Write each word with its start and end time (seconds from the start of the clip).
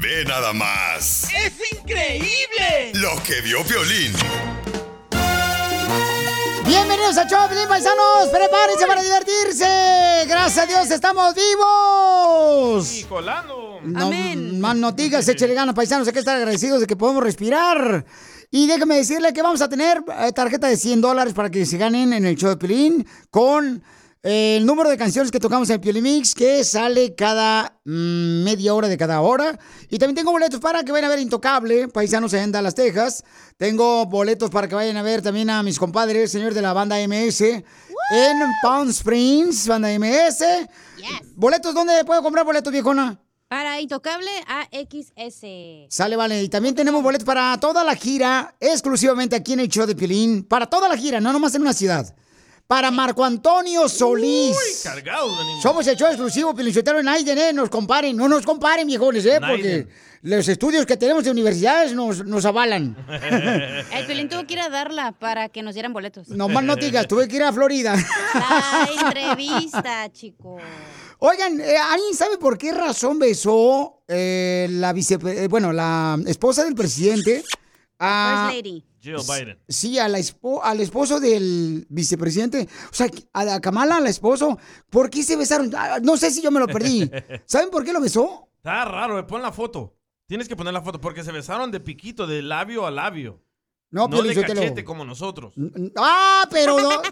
Ve 0.00 0.24
nada 0.24 0.54
más 0.54 1.24
¡Es 1.24 1.52
increíble! 1.72 2.92
lo 2.94 3.22
que 3.22 3.42
vio 3.42 3.62
Piolín. 3.64 4.12
Bienvenidos 6.64 7.18
a 7.18 7.26
Choplin, 7.26 7.68
paisanos. 7.68 8.28
Prepárense 8.32 8.86
para 8.86 9.02
divertirse. 9.02 10.24
Gracias 10.26 10.64
a 10.64 10.66
Dios 10.66 10.90
estamos 10.90 11.34
vivos. 11.34 12.94
Y 12.96 13.04
colando. 13.04 13.80
No, 13.82 14.10
Más 14.58 14.76
noticias, 14.76 15.28
échale 15.28 15.52
ganas, 15.52 15.74
paisanos. 15.74 16.06
Hay 16.06 16.14
que 16.14 16.20
estar 16.20 16.36
agradecidos 16.36 16.80
de 16.80 16.86
que 16.86 16.96
podemos 16.96 17.22
respirar. 17.22 18.06
Y 18.50 18.66
déjame 18.68 18.96
decirle 18.96 19.34
que 19.34 19.42
vamos 19.42 19.60
a 19.60 19.68
tener 19.68 20.02
eh, 20.18 20.32
tarjeta 20.32 20.68
de 20.68 20.78
100 20.78 21.02
dólares 21.02 21.34
para 21.34 21.50
que 21.50 21.66
se 21.66 21.76
ganen 21.76 22.14
en 22.14 22.24
el 22.24 22.36
show 22.36 22.48
de 22.48 22.56
Piolín 22.56 23.06
con 23.30 23.82
el 24.22 24.66
número 24.66 24.90
de 24.90 24.98
canciones 24.98 25.30
que 25.30 25.40
tocamos 25.40 25.70
en 25.70 25.74
el 25.74 25.80
Piolín 25.80 26.02
Mix, 26.02 26.34
que 26.34 26.62
sale 26.62 27.14
cada 27.14 27.80
mm, 27.86 28.42
media 28.44 28.74
hora 28.74 28.88
de 28.88 28.98
cada 28.98 29.22
hora. 29.22 29.58
Y 29.88 29.98
también 29.98 30.16
tengo 30.16 30.30
boletos 30.30 30.60
para 30.60 30.82
que 30.82 30.92
vayan 30.92 31.06
a 31.06 31.14
ver 31.14 31.20
Intocable, 31.20 31.88
paisanos 31.88 32.34
en 32.34 32.52
Dallas, 32.52 32.74
Texas. 32.74 33.24
Tengo 33.56 34.04
boletos 34.06 34.50
para 34.50 34.68
que 34.68 34.74
vayan 34.74 34.98
a 34.98 35.02
ver 35.02 35.22
también 35.22 35.48
a 35.48 35.62
mis 35.62 35.78
compadres, 35.78 36.30
señor 36.30 36.52
de 36.52 36.60
la 36.60 36.74
banda 36.74 36.96
MS, 36.98 37.40
en 37.40 38.38
Palm 38.62 38.90
Springs, 38.90 39.66
banda 39.66 39.88
MS. 39.98 40.44
¿Boletos 41.34 41.74
dónde 41.74 42.04
puedo 42.04 42.22
comprar 42.22 42.44
boletos, 42.44 42.72
viejona? 42.72 43.18
Para 43.48 43.80
Intocable 43.80 44.30
AXS. 44.46 45.88
Sale, 45.88 46.16
vale. 46.16 46.42
Y 46.42 46.48
también 46.50 46.74
tenemos 46.74 47.02
boletos 47.02 47.24
para 47.24 47.58
toda 47.58 47.82
la 47.84 47.96
gira, 47.96 48.54
exclusivamente 48.60 49.34
aquí 49.34 49.54
en 49.54 49.60
el 49.60 49.68
show 49.68 49.86
de 49.86 49.96
Piolín. 49.96 50.44
Para 50.44 50.66
toda 50.66 50.88
la 50.88 50.96
gira, 50.96 51.20
no 51.20 51.32
nomás 51.32 51.54
en 51.54 51.62
una 51.62 51.72
ciudad. 51.72 52.14
Para 52.70 52.92
Marco 52.92 53.24
Antonio 53.24 53.88
Solís. 53.88 54.52
Uy, 54.56 54.74
cargado 54.84 55.36
venimos. 55.36 55.60
Somos 55.60 55.84
el 55.88 55.96
show 55.96 56.06
exclusivo, 56.06 56.54
Pilichotero 56.54 57.00
en 57.00 57.08
Aiden, 57.08 57.36
¿eh? 57.36 57.52
Nos 57.52 57.68
comparen, 57.68 58.16
no 58.16 58.28
nos 58.28 58.46
comparen, 58.46 58.86
viejones, 58.86 59.26
¿eh? 59.26 59.40
Porque 59.40 59.62
Naiden. 59.62 59.88
los 60.22 60.46
estudios 60.46 60.86
que 60.86 60.96
tenemos 60.96 61.24
de 61.24 61.32
universidades 61.32 61.92
nos, 61.94 62.24
nos 62.24 62.44
avalan. 62.44 62.96
El 63.92 64.06
Piolín 64.06 64.28
tuvo 64.28 64.46
que 64.46 64.54
ir 64.54 64.60
a 64.60 64.68
darla 64.68 65.10
para 65.10 65.48
que 65.48 65.64
nos 65.64 65.74
dieran 65.74 65.92
boletos. 65.92 66.28
No 66.28 66.48
más 66.48 66.62
no 66.62 66.76
digas, 66.76 67.08
tuve 67.08 67.26
que 67.26 67.34
ir 67.36 67.42
a 67.42 67.52
Florida. 67.52 67.96
La 68.34 68.88
entrevista, 69.02 70.08
chico. 70.12 70.58
Oigan, 71.18 71.60
eh, 71.60 71.76
¿alguien 71.76 72.14
sabe 72.14 72.38
por 72.38 72.56
qué 72.56 72.70
razón 72.72 73.18
besó 73.18 74.04
eh, 74.06 74.68
la 74.70 74.92
vice, 74.92 75.18
eh, 75.26 75.48
bueno, 75.48 75.72
la 75.72 76.16
esposa 76.24 76.62
del 76.64 76.76
presidente? 76.76 77.42
a- 77.98 78.48
First 78.52 78.56
Lady. 78.64 78.84
Jill 79.00 79.16
Biden. 79.26 79.58
Sí, 79.68 79.98
a 79.98 80.08
la 80.08 80.18
espo- 80.18 80.60
al 80.62 80.80
esposo 80.80 81.18
del 81.20 81.86
vicepresidente. 81.88 82.68
O 82.90 82.94
sea, 82.94 83.08
a 83.32 83.44
la 83.44 83.60
Kamala, 83.60 83.96
al 83.96 84.06
esposo. 84.06 84.58
¿Por 84.90 85.08
qué 85.10 85.22
se 85.22 85.36
besaron? 85.36 85.70
Ah, 85.76 85.98
No 86.02 86.16
sé 86.16 86.30
si 86.30 86.42
yo 86.42 86.50
me 86.50 86.60
lo 86.60 86.66
perdí. 86.66 87.10
¿Saben 87.46 87.70
por 87.70 87.84
qué 87.84 87.92
lo 87.92 88.00
besó? 88.00 88.48
Está 88.56 88.84
raro, 88.84 89.18
eh, 89.18 89.22
pon 89.24 89.40
la 89.42 89.52
foto. 89.52 89.96
Tienes 90.26 90.46
que 90.48 90.54
poner 90.56 90.72
la 90.74 90.82
foto 90.82 91.00
porque 91.00 91.24
se 91.24 91.32
besaron 91.32 91.70
de 91.70 91.80
piquito, 91.80 92.26
de 92.26 92.42
labio 92.42 92.86
a 92.86 92.90
labio. 92.90 93.42
No, 93.92 94.06
No 94.06 94.22
de 94.22 94.34
cachete 94.34 94.84
como 94.84 95.04
nosotros. 95.04 95.52
Ah, 95.96 96.46
pero 96.48 96.76
do- 96.80 97.02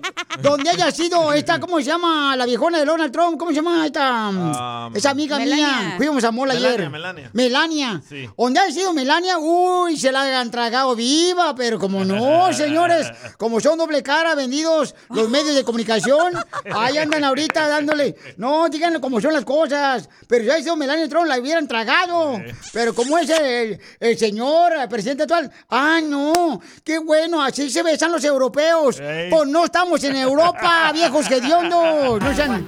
donde 0.41 0.71
haya 0.71 0.93
sido 0.93 1.33
esta, 1.34 1.59
¿cómo 1.59 1.78
se 1.78 1.87
llama? 1.87 2.37
La 2.37 2.47
viejona 2.47 2.78
de 2.78 2.84
Donald 2.84 3.12
Trump, 3.12 3.37
¿cómo 3.37 3.50
se 3.50 3.56
llama 3.56 3.84
esta? 3.84 4.28
Um, 4.28 4.94
esa 4.94 5.11
amiga 5.11 5.39
mía. 5.41 5.94
Fuimos 5.97 6.22
a 6.22 6.31
Mola 6.31 6.55
Melania, 6.55 6.77
ayer. 6.78 6.91
Melania. 6.91 7.31
Melania. 7.33 8.03
Sí. 8.09 8.28
Donde 8.39 8.61
haya 8.61 8.72
sido 8.72 8.93
Melania, 8.93 9.39
uy, 9.39 9.97
se 9.97 10.12
la 10.12 10.41
han 10.41 10.53
tragado 10.53 10.94
viva, 10.94 11.53
pero 11.56 11.81
como 11.81 12.05
no, 12.05 12.53
señores, 12.53 13.10
como 13.39 13.59
son 13.60 13.77
doble 13.77 14.00
cara 14.05 14.37
vendidos 14.37 14.95
los 15.10 15.28
medios 15.28 15.56
de 15.56 15.65
comunicación, 15.65 16.34
ahí 16.72 16.97
andan 16.99 17.25
ahorita 17.25 17.66
dándole, 17.66 18.15
no, 18.37 18.69
díganle 18.69 19.00
cómo 19.00 19.21
son 19.21 19.33
las 19.33 19.45
cosas, 19.45 20.09
pero 20.28 20.45
si 20.45 20.50
haya 20.50 20.62
sido 20.62 20.77
Melania 20.77 21.09
Trump, 21.09 21.27
la 21.27 21.41
hubieran 21.41 21.66
tragado, 21.66 22.41
pero 22.72 22.95
como 22.95 23.19
es 23.19 23.28
el, 23.31 23.81
el 23.99 24.16
señor, 24.16 24.75
el 24.75 24.89
presidente 24.89 25.25
actual, 25.25 25.50
ah, 25.71 25.99
no, 26.03 26.60
qué 26.84 26.98
bueno, 26.98 27.42
así 27.42 27.70
se 27.70 27.82
besan 27.82 28.12
los 28.12 28.24
europeos, 28.24 29.00
pues 29.30 29.48
no 29.48 29.64
estamos 29.64 30.02
en 30.04 30.16
Europa, 30.16 30.90
viejos 30.94 31.30
hediondos, 31.30 32.20
no 32.20 32.34
sean... 32.34 32.66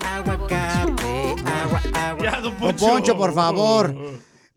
Ya, 2.22 2.40
don 2.40 2.58
Don 2.60 2.76
Poncho, 2.76 3.16
por 3.16 3.32
favor. 3.34 3.94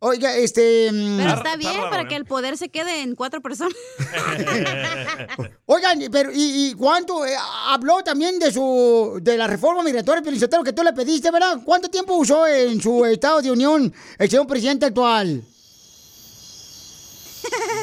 Oiga, 0.06 0.36
este... 0.36 0.92
mm, 0.92 1.18
Pero 1.18 1.34
Está- 1.36 1.56
bien 1.56 1.80
para 1.90 2.04
¿eh? 2.04 2.08
que 2.10 2.16
el 2.18 2.26
poder 2.26 2.58
se 2.58 2.68
quede 2.68 3.02
en 3.04 3.16
cuatro 3.16 3.40
personas. 3.40 3.74
Oigan, 5.66 6.00
pero 6.12 6.30
¿y, 6.34 6.72
y 6.72 6.74
cuánto 6.74 7.26
eh, 7.26 7.34
habló 7.68 8.04
también 8.04 8.38
de 8.38 8.52
su 8.52 9.20
de 9.22 9.38
la 9.38 9.48
reforma 9.48 9.82
migratoria 9.82 10.22
Pelizotero 10.22 10.62
que 10.62 10.74
tú 10.74 10.84
le 10.84 10.92
pediste, 10.92 11.32
verdad? 11.32 11.60
¿Cuánto 11.64 11.90
tiempo 11.90 12.16
usó 12.16 12.46
en 12.46 12.82
su 12.82 13.06
estado 13.06 13.42
de 13.42 13.52
unión 13.52 13.94
el 14.18 14.30
señor 14.30 14.46
presidente 14.46 14.88
actual? 14.88 15.42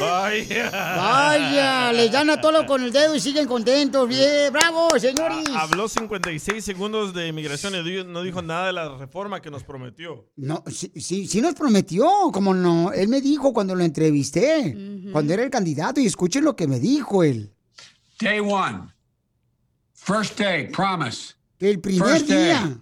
Vaya. 0.01 0.71
Vaya, 0.71 1.93
les 1.93 2.11
dan 2.11 2.31
a 2.31 2.41
todo 2.41 2.65
con 2.67 2.83
el 2.83 2.93
dedo 2.93 3.15
y 3.15 3.21
siguen 3.21 3.47
contentos. 3.47 4.09
Bien, 4.09 4.53
bravo, 4.53 4.89
señores. 4.99 5.45
Ah, 5.51 5.63
Habló 5.63 5.89
56 5.89 6.65
segundos 6.65 7.13
de 7.13 7.29
inmigración 7.29 7.75
y 7.75 8.05
no 8.05 8.23
dijo 8.23 8.43
nada 8.43 8.67
de 8.69 8.73
la 8.73 8.97
reforma 8.97 9.41
que 9.41 9.51
nos 9.51 9.65
prometió. 9.65 10.29
No, 10.37 10.63
sí, 10.69 10.91
sí, 10.97 11.27
sí 11.27 11.41
nos 11.41 11.55
prometió, 11.55 12.09
como 12.33 12.55
no. 12.55 12.93
Él 12.93 13.09
me 13.09 13.21
dijo 13.21 13.53
cuando 13.53 13.75
lo 13.75 13.85
entrevisté, 13.85 14.77
cuando 15.13 15.35
era 15.35 15.43
el 15.43 15.51
candidato, 15.51 16.01
y 16.01 16.07
escuchen 16.07 16.45
lo 16.45 16.57
que 16.57 16.67
me 16.67 16.79
dijo 16.81 17.23
él. 17.23 17.53
Day 18.21 18.41
one. 18.41 18.93
First 19.95 20.39
day, 20.39 20.69
promise. 20.69 21.35
El 21.59 21.79
primer 21.81 22.09
First 22.09 22.29
day. 22.29 22.45
día. 22.45 22.79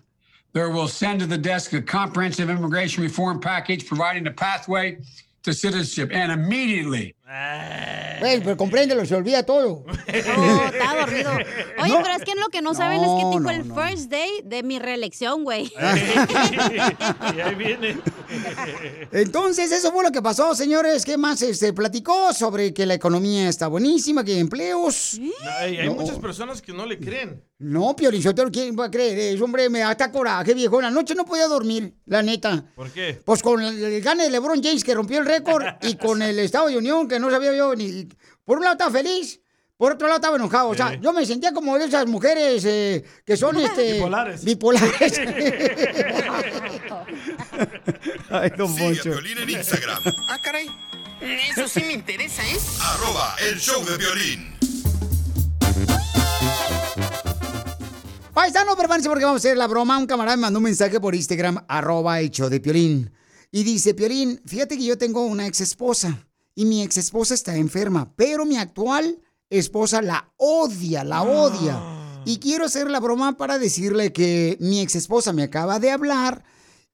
There 0.53 0.70
will 0.70 0.88
send 0.88 1.20
to 1.20 1.26
the 1.26 1.37
desk 1.38 1.72
a 1.75 1.82
comprehensive 1.82 2.49
immigration 2.50 3.03
reform 3.05 3.38
package 3.41 3.87
providing 3.87 4.26
a 4.26 4.32
pathway 4.32 4.99
to 5.48 5.54
citizenship. 5.54 6.10
And 6.12 6.31
immediately, 6.31 7.14
Güey, 8.20 8.40
pero 8.42 8.56
compréndelo, 8.56 9.04
se 9.04 9.14
olvida 9.14 9.42
todo. 9.44 9.84
Oh, 10.38 10.64
está 10.72 10.96
dormido. 10.98 11.30
Oye, 11.82 11.92
No. 11.92 12.02
pero 12.02 12.16
es 12.16 12.22
que 12.24 12.34
lo 12.34 12.48
que 12.48 12.62
no 12.62 12.72
saben 12.74 13.00
es 13.00 13.06
que 13.06 13.22
No, 13.22 13.28
dijo 13.28 13.40
no, 13.40 13.50
el 13.50 13.68
no. 13.68 13.74
first 13.74 14.10
day 14.10 14.30
de 14.44 14.62
mi 14.62 14.78
reelección, 14.78 15.44
güey. 15.44 15.70
y 17.36 17.40
ahí 17.40 17.54
viene. 17.54 17.98
Entonces, 19.12 19.70
eso 19.70 19.92
fue 19.92 20.02
lo 20.04 20.10
que 20.10 20.22
pasó, 20.22 20.54
señores. 20.54 21.04
¿Qué 21.04 21.16
más 21.18 21.40
se 21.40 21.50
este, 21.50 21.72
platicó 21.74 22.32
sobre 22.32 22.72
que 22.72 22.86
la 22.86 22.94
economía 22.94 23.48
está 23.48 23.69
buenísima, 23.69 24.24
que 24.24 24.32
hay 24.32 24.40
empleos? 24.40 25.19
No, 25.20 25.31
hay 25.58 25.76
hay 25.78 25.88
No. 25.88 25.94
muchas 25.94 26.19
personas 26.19 26.62
que 26.62 26.72
no 26.72 26.86
le 26.86 26.98
creen. 26.98 27.42
No, 27.58 27.94
Piolichotero, 27.96 28.50
¿quién 28.50 28.78
va 28.78 28.86
a 28.86 28.90
creer? 28.90 29.19
Ese 29.34 29.42
hombre 29.42 29.69
me 29.69 29.82
hasta 29.82 30.10
coraje, 30.12 30.54
viejo. 30.54 30.81
La 30.81 30.90
noche 30.90 31.14
no 31.14 31.24
podía 31.24 31.46
dormir, 31.48 31.92
la 32.06 32.22
neta. 32.22 32.64
¿Por 32.76 32.90
qué? 32.90 33.20
Pues 33.24 33.42
con 33.42 33.60
el, 33.62 33.82
el 33.82 34.00
gane 34.00 34.24
de 34.24 34.31
LeBron 34.31 34.62
James 34.62 34.84
que 34.84 34.94
rompió 34.94 35.19
el 35.19 35.26
récord 35.26 35.64
y 35.82 35.96
con 35.96 36.22
el 36.22 36.38
Estado 36.38 36.69
de 36.69 36.78
Unión 36.78 37.08
que 37.08 37.18
no 37.19 37.31
sabía 37.31 37.55
yo 37.55 37.75
ni... 37.75 38.09
Por 38.44 38.59
un 38.59 38.65
lado 38.65 38.75
estaba 38.75 38.91
feliz, 38.91 39.41
por 39.76 39.93
otro 39.93 40.09
lado 40.09 40.19
estaba 40.19 40.37
enojado. 40.37 40.70
O 40.70 40.75
sea, 40.75 40.94
yo 40.94 41.12
me 41.12 41.25
sentía 41.25 41.53
como 41.53 41.79
de 41.79 41.85
esas 41.87 42.06
mujeres 42.06 42.65
eh, 42.65 43.05
que 43.25 43.37
son 43.37 43.56
este... 43.61 43.94
Bipolares. 43.94 44.44
Bipolares. 44.44 45.20
Ay, 48.31 48.50
don 48.56 48.75
Poncho. 48.76 49.12
En 49.19 49.50
Instagram. 49.50 50.03
Ah, 50.29 50.38
caray. 50.43 50.69
Eso 51.50 51.67
sí 51.67 51.81
me 51.81 51.94
interesa, 51.94 52.43
¿eh? 52.47 52.59
Arroba 52.81 53.35
el 53.49 53.59
show 53.59 53.85
de 53.85 53.97
violín. 53.97 54.55
Paisano, 58.32 58.76
prepárense 58.76 59.09
porque 59.09 59.25
vamos 59.25 59.44
a 59.44 59.49
hacer 59.49 59.56
la 59.56 59.67
broma. 59.67 59.99
Un 59.99 60.06
camarada 60.06 60.37
me 60.37 60.43
mandó 60.43 60.59
un 60.61 60.65
mensaje 60.65 61.00
por 61.00 61.15
Instagram, 61.15 61.65
arroba 61.67 62.20
hecho 62.20 62.49
de 62.49 62.61
piolín. 62.61 63.11
Y 63.50 63.65
dice, 63.65 63.94
Piolín, 63.94 64.41
fíjate 64.47 64.76
que 64.76 64.85
yo 64.85 64.99
tengo 64.99 65.25
una 65.25 65.47
ex 65.47 65.62
esposa 65.62 66.27
y 66.58 66.64
mi 66.64 66.82
ex 66.82 66.96
esposa 66.96 67.34
está 67.34 67.56
enferma, 67.56 68.12
pero 68.16 68.44
mi 68.44 68.56
actual 68.56 69.20
esposa 69.49 70.02
la 70.02 70.32
odia, 70.38 71.05
la 71.05 71.22
odia. 71.22 71.81
Y 72.25 72.38
quiero 72.38 72.64
hacer 72.64 72.90
la 72.90 72.99
broma 72.99 73.37
para 73.37 73.60
decirle 73.60 74.12
que 74.12 74.56
mi 74.58 74.81
ex 74.81 74.96
esposa 74.96 75.32
me 75.32 75.44
acaba 75.44 75.78
de 75.78 75.93
hablar 75.93 76.43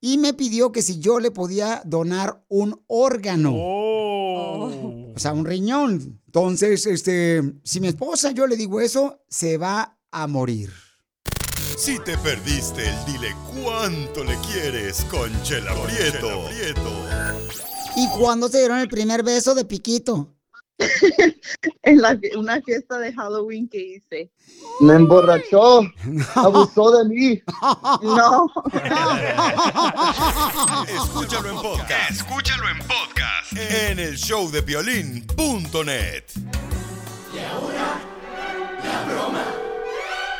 y 0.02 0.18
me 0.18 0.34
pidió 0.34 0.70
que 0.70 0.82
si 0.82 0.98
yo 0.98 1.18
le 1.18 1.30
podía 1.30 1.80
donar 1.86 2.44
un 2.48 2.78
órgano. 2.88 3.54
O 3.56 5.14
sea, 5.16 5.32
un 5.32 5.46
riñón. 5.46 6.20
Entonces, 6.26 6.84
este, 6.84 7.40
si 7.64 7.80
mi 7.80 7.88
esposa 7.88 8.32
yo 8.32 8.46
le 8.46 8.58
digo 8.58 8.82
eso, 8.82 9.24
se 9.30 9.56
va 9.56 9.98
a 10.10 10.26
morir. 10.26 10.74
Si 11.78 11.98
te 12.00 12.18
perdiste 12.18 12.86
el 12.86 13.04
dile 13.06 13.34
cuánto 13.62 14.24
le 14.24 14.36
quieres 14.40 15.06
con 15.06 15.32
Chela 15.42 15.72
Prieto. 15.86 16.50
¿Y 17.96 18.08
cuándo 18.18 18.48
se 18.48 18.58
dieron 18.58 18.78
el 18.78 18.88
primer 18.88 19.22
beso 19.22 19.54
de 19.54 19.64
Piquito? 19.64 20.34
en 21.82 22.02
la, 22.02 22.18
una 22.36 22.60
fiesta 22.62 22.98
de 22.98 23.12
Halloween 23.12 23.68
que 23.68 23.78
hice. 23.78 24.30
Me 24.80 24.94
emborrachó, 24.94 25.82
abusó 26.34 26.98
de 26.98 27.08
mí. 27.08 27.42
No. 28.02 28.50
Escúchalo 30.88 31.50
en 31.50 31.56
podcast. 31.56 32.10
Escúchalo 32.10 32.68
en 32.68 32.78
podcast. 32.78 33.52
En 33.56 33.98
el 33.98 34.16
show 34.16 34.50
de 34.50 34.60
violín.net. 34.62 36.24
Y 37.32 37.38
ahora, 37.38 38.00
la 38.82 39.04
broma 39.04 39.44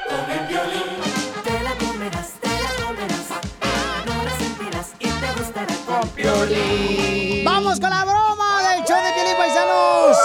con 0.08 0.30
el 0.30 0.46
violín. 0.48 0.82
Te 1.44 1.62
la 1.62 1.74
comerás, 1.78 2.32
te 2.40 2.48
la 2.48 2.84
comerás. 2.84 3.28
No 4.06 4.24
la 4.24 4.38
sentirás 4.38 4.92
y 4.98 5.08
te 5.08 5.40
gustará 5.40 5.76
con 5.86 6.14
violín. 6.14 7.03
¡Vamos 7.74 7.90
con 7.90 7.90
la 7.90 8.04
broma 8.04 8.72
del 8.72 8.84
show 8.84 8.96
de 9.02 9.12
Piolín 9.14 9.36
Paisanos! 9.36 10.16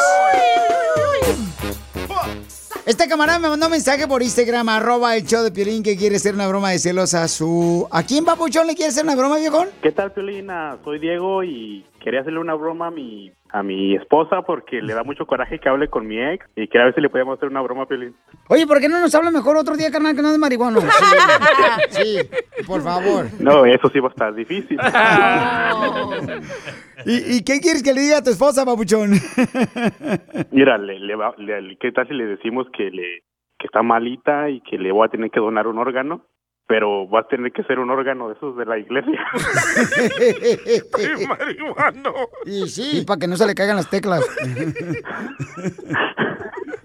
Este 2.86 3.08
camarada 3.08 3.40
me 3.40 3.50
mandó 3.50 3.66
un 3.66 3.72
mensaje 3.72 4.08
por 4.08 4.22
Instagram, 4.22 4.70
arroba 4.70 5.16
el 5.16 5.26
show 5.26 5.42
de 5.42 5.52
Piolín, 5.52 5.82
que 5.82 5.98
quiere 5.98 6.18
hacer 6.18 6.36
una 6.36 6.48
broma 6.48 6.70
de 6.70 6.78
celos 6.78 7.16
a 7.16 7.28
su... 7.28 7.88
¿A 7.90 8.04
quién, 8.04 8.24
papuchón, 8.24 8.68
le 8.68 8.76
quiere 8.76 8.90
hacer 8.90 9.04
una 9.04 9.16
broma, 9.16 9.38
viejón? 9.38 9.70
¿Qué 9.82 9.92
tal, 9.92 10.12
Piolina? 10.12 10.78
Soy 10.84 11.00
Diego 11.00 11.44
y 11.44 11.84
quería 12.04 12.22
hacerle 12.22 12.40
una 12.40 12.54
broma 12.54 12.88
a 12.88 12.92
mi, 12.92 13.32
a 13.52 13.64
mi 13.64 13.96
esposa 13.96 14.42
porque 14.44 14.82
le 14.82 14.94
da 14.94 15.04
mucho 15.04 15.26
coraje 15.26 15.60
que 15.60 15.68
hable 15.70 15.88
con 15.90 16.06
mi 16.08 16.22
ex 16.22 16.46
y 16.56 16.68
quería 16.68 16.86
ver 16.86 16.96
si 16.96 17.02
le 17.02 17.10
podíamos 17.10 17.38
hacer 17.38 17.50
una 17.50 17.62
broma 17.62 17.84
a 17.84 17.86
Piolín. 17.88 18.16
Oye, 18.48 18.68
¿por 18.68 18.80
qué 18.80 18.88
no 18.90 19.00
nos 19.00 19.14
habla 19.16 19.32
mejor 19.32 19.58
otro 19.58 19.76
día, 19.76 19.92
carnal, 19.92 20.16
que 20.16 20.22
no 20.22 20.32
de 20.32 20.38
marihuana? 20.38 20.80
Sí, 20.82 20.88
sí, 21.90 22.64
por 22.68 22.82
favor. 22.82 23.26
No, 23.40 23.66
eso 23.66 23.90
sí 23.90 24.00
va 24.00 24.08
a 24.10 24.12
estar 24.12 24.34
difícil. 24.36 24.78
¿Y, 27.06 27.38
y 27.38 27.44
qué 27.44 27.60
quieres 27.62 27.82
que 27.84 27.94
le 27.94 28.02
diga 28.02 28.18
a 28.18 28.24
tu 28.24 28.30
esposa, 28.30 28.66
papuchón? 28.66 29.12
Mira, 30.52 30.78
le, 30.78 31.00
le 31.00 31.16
va- 31.16 31.34
le- 31.38 31.78
¿qué 31.78 31.92
tal 31.92 32.08
si 32.08 32.14
le 32.14 32.26
decimos 32.26 32.68
que, 32.76 32.92
le, 32.92 33.24
que 33.58 33.66
está 33.68 33.82
malita 33.82 34.50
y 34.50 34.62
que 34.62 34.78
le 34.78 34.92
voy 34.92 35.08
a 35.08 35.12
tener 35.12 35.32
que 35.32 35.40
donar 35.40 35.68
un 35.68 35.78
órgano? 35.80 36.26
Pero 36.70 37.10
va 37.10 37.22
a 37.22 37.28
tener 37.28 37.52
que 37.52 37.64
ser 37.64 37.80
un 37.80 37.90
órgano 37.90 38.30
de 38.30 38.36
esos 38.36 38.56
de 38.56 38.64
la 38.64 38.78
iglesia. 38.78 39.20
marihuano. 41.28 42.14
Y 42.46 42.70
sí. 42.70 43.04
para 43.06 43.20
que 43.20 43.28
no 43.28 43.36
se 43.36 43.48
le 43.48 43.56
caigan 43.56 43.76
las 43.76 43.90
teclas. 43.90 44.24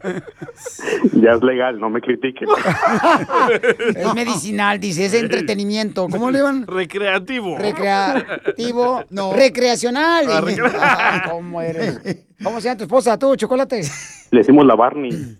ya 1.14 1.32
es 1.32 1.42
legal, 1.42 1.78
no 1.80 1.88
me 1.90 2.00
critiquen. 2.00 2.48
es 3.96 4.14
medicinal, 4.14 4.78
dice, 4.78 5.06
es 5.06 5.14
entretenimiento. 5.14 6.08
¿Cómo 6.08 6.30
le 6.30 6.42
van? 6.42 6.66
Recreativo. 6.66 7.56
Recreativo, 7.58 9.04
no. 9.10 9.32
Recreacional. 9.32 10.26
Ah, 10.30 10.40
recre- 10.42 10.72
Ah, 10.80 11.22
¿Cómo 11.30 11.60
eres? 11.62 12.00
¿Cómo 12.42 12.60
se 12.60 12.68
llama 12.68 12.78
tu 12.78 12.84
esposa, 12.84 13.18
tú, 13.18 13.36
chocolate? 13.36 13.82
Le 14.30 14.38
decimos 14.40 14.66
la 14.66 14.74
Barney. 14.74 15.36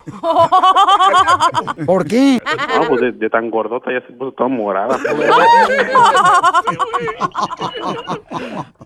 ¿Por 1.84 2.06
qué? 2.06 2.40
No, 2.81 2.88
pues 2.88 3.00
de, 3.00 3.12
de 3.12 3.28
tan 3.31 3.50
gordota 3.50 3.90
ya 3.93 4.06
se 4.06 4.12
puso 4.14 4.32
toda 4.32 4.49
morada. 4.49 4.96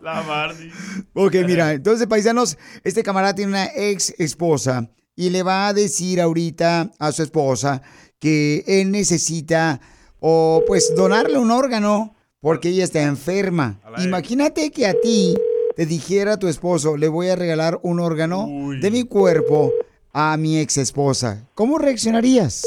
La 0.02 0.20
Barney. 0.22 0.70
Ok, 1.14 1.34
mira, 1.46 1.72
entonces, 1.72 2.06
paisanos, 2.06 2.56
este 2.84 3.02
camarada 3.02 3.34
tiene 3.34 3.50
una 3.52 3.66
ex 3.76 4.14
esposa 4.18 4.88
y 5.18 5.30
le 5.30 5.42
va 5.42 5.66
a 5.66 5.72
decir 5.72 6.20
ahorita 6.20 6.92
a 6.96 7.10
su 7.10 7.24
esposa 7.24 7.82
que 8.20 8.62
él 8.68 8.92
necesita 8.92 9.80
o 10.20 10.62
pues 10.64 10.94
donarle 10.96 11.38
un 11.38 11.50
órgano 11.50 12.14
porque 12.40 12.68
ella 12.68 12.84
está 12.84 13.02
enferma. 13.02 13.80
Imagínate 13.98 14.70
que 14.70 14.86
a 14.86 14.94
ti 14.94 15.34
te 15.74 15.86
dijera 15.86 16.38
tu 16.38 16.46
esposo, 16.46 16.96
le 16.96 17.08
voy 17.08 17.30
a 17.30 17.36
regalar 17.36 17.80
un 17.82 17.98
órgano 17.98 18.46
de 18.80 18.90
mi 18.92 19.02
cuerpo 19.02 19.72
a 20.12 20.36
mi 20.36 20.60
ex 20.60 20.78
esposa. 20.78 21.48
¿Cómo 21.54 21.78
reaccionarías? 21.78 22.64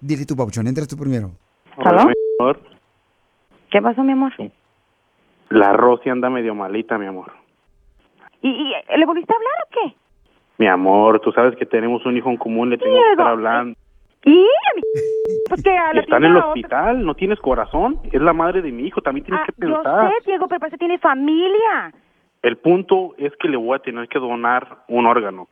Dile 0.00 0.24
tu 0.26 0.36
papuchón, 0.36 0.68
entras 0.68 0.86
tú 0.86 0.96
primero. 0.96 1.32
Amor. 1.76 2.60
¿Qué 3.68 3.82
pasó, 3.82 4.04
mi 4.04 4.12
amor? 4.12 4.32
La 5.50 5.72
Rosy 5.72 6.08
anda 6.08 6.30
medio 6.30 6.54
malita, 6.54 6.98
mi 6.98 7.06
amor. 7.06 7.32
¿Y, 8.42 8.48
y 8.48 8.96
le 8.96 9.06
volviste 9.06 9.32
a 9.32 9.36
hablar 9.36 9.54
o 9.64 9.70
qué? 9.72 10.07
Mi 10.58 10.66
amor, 10.66 11.20
tú 11.20 11.30
sabes 11.32 11.56
que 11.56 11.66
tenemos 11.66 12.04
un 12.04 12.16
hijo 12.16 12.30
en 12.30 12.36
común, 12.36 12.70
le 12.70 12.78
tengo 12.78 12.96
que 12.96 13.10
estar 13.12 13.28
hablando. 13.28 13.78
¿Y? 14.24 14.46
Pues 15.48 15.62
que 15.62 15.70
a 15.76 15.94
la 15.94 16.00
Está 16.00 16.16
en 16.16 16.24
el 16.24 16.36
otra- 16.36 16.48
hospital, 16.48 17.04
no 17.06 17.14
tienes 17.14 17.38
corazón. 17.38 18.00
Es 18.12 18.20
la 18.20 18.32
madre 18.32 18.60
de 18.62 18.72
mi 18.72 18.86
hijo, 18.86 19.00
también 19.00 19.24
tienes 19.24 19.42
Ah, 19.42 19.46
que 19.46 19.66
yo 19.66 19.74
pensar. 19.82 20.10
sé, 20.10 20.14
Diego, 20.26 20.48
pero 20.48 20.58
parece 20.60 20.74
que 20.76 20.78
tiene 20.80 20.98
familia. 20.98 21.92
El 22.42 22.56
punto 22.58 23.14
es 23.18 23.32
que 23.36 23.48
le 23.48 23.56
voy 23.56 23.76
a 23.76 23.78
tener 23.78 24.08
que 24.08 24.18
donar 24.18 24.78
un 24.88 25.06
órgano. 25.06 25.48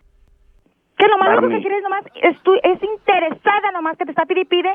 Que 0.98 1.06
lo 1.08 1.18
Barney. 1.18 1.56
que 1.56 1.62
quieres 1.62 1.82
nomás 1.82 2.04
es, 2.14 2.40
tu, 2.42 2.54
es 2.54 2.82
interesada 2.82 3.70
nomás 3.72 3.96
que 3.98 4.04
te 4.06 4.10
está 4.12 4.24
pide 4.24 4.40
y 4.40 4.44
pide 4.46 4.74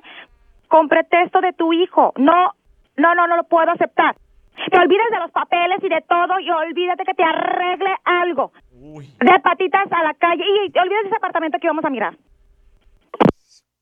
con 0.67 0.87
pretexto 0.87 1.41
de 1.41 1.51
tu 1.53 1.73
hijo. 1.73 2.13
No, 2.17 2.51
no, 2.95 3.15
no, 3.15 3.27
no 3.27 3.35
lo 3.37 3.43
puedo 3.43 3.69
aceptar. 3.71 4.15
Te 4.55 4.77
olvidas 4.79 5.07
de 5.11 5.19
los 5.19 5.31
papeles 5.31 5.79
y 5.81 5.89
de 5.89 6.01
todo 6.07 6.39
y 6.39 6.49
olvídate 6.49 7.03
que 7.05 7.13
te 7.13 7.23
arregle 7.23 7.95
algo. 8.05 8.51
De 8.71 9.39
patitas 9.43 9.87
a 9.91 10.03
la 10.03 10.13
calle 10.13 10.43
y 10.65 10.71
te 10.71 10.79
olvidas 10.79 11.03
de 11.03 11.07
ese 11.09 11.17
apartamento 11.17 11.57
que 11.61 11.67
vamos 11.67 11.85
a 11.85 11.89
mirar. 11.89 12.15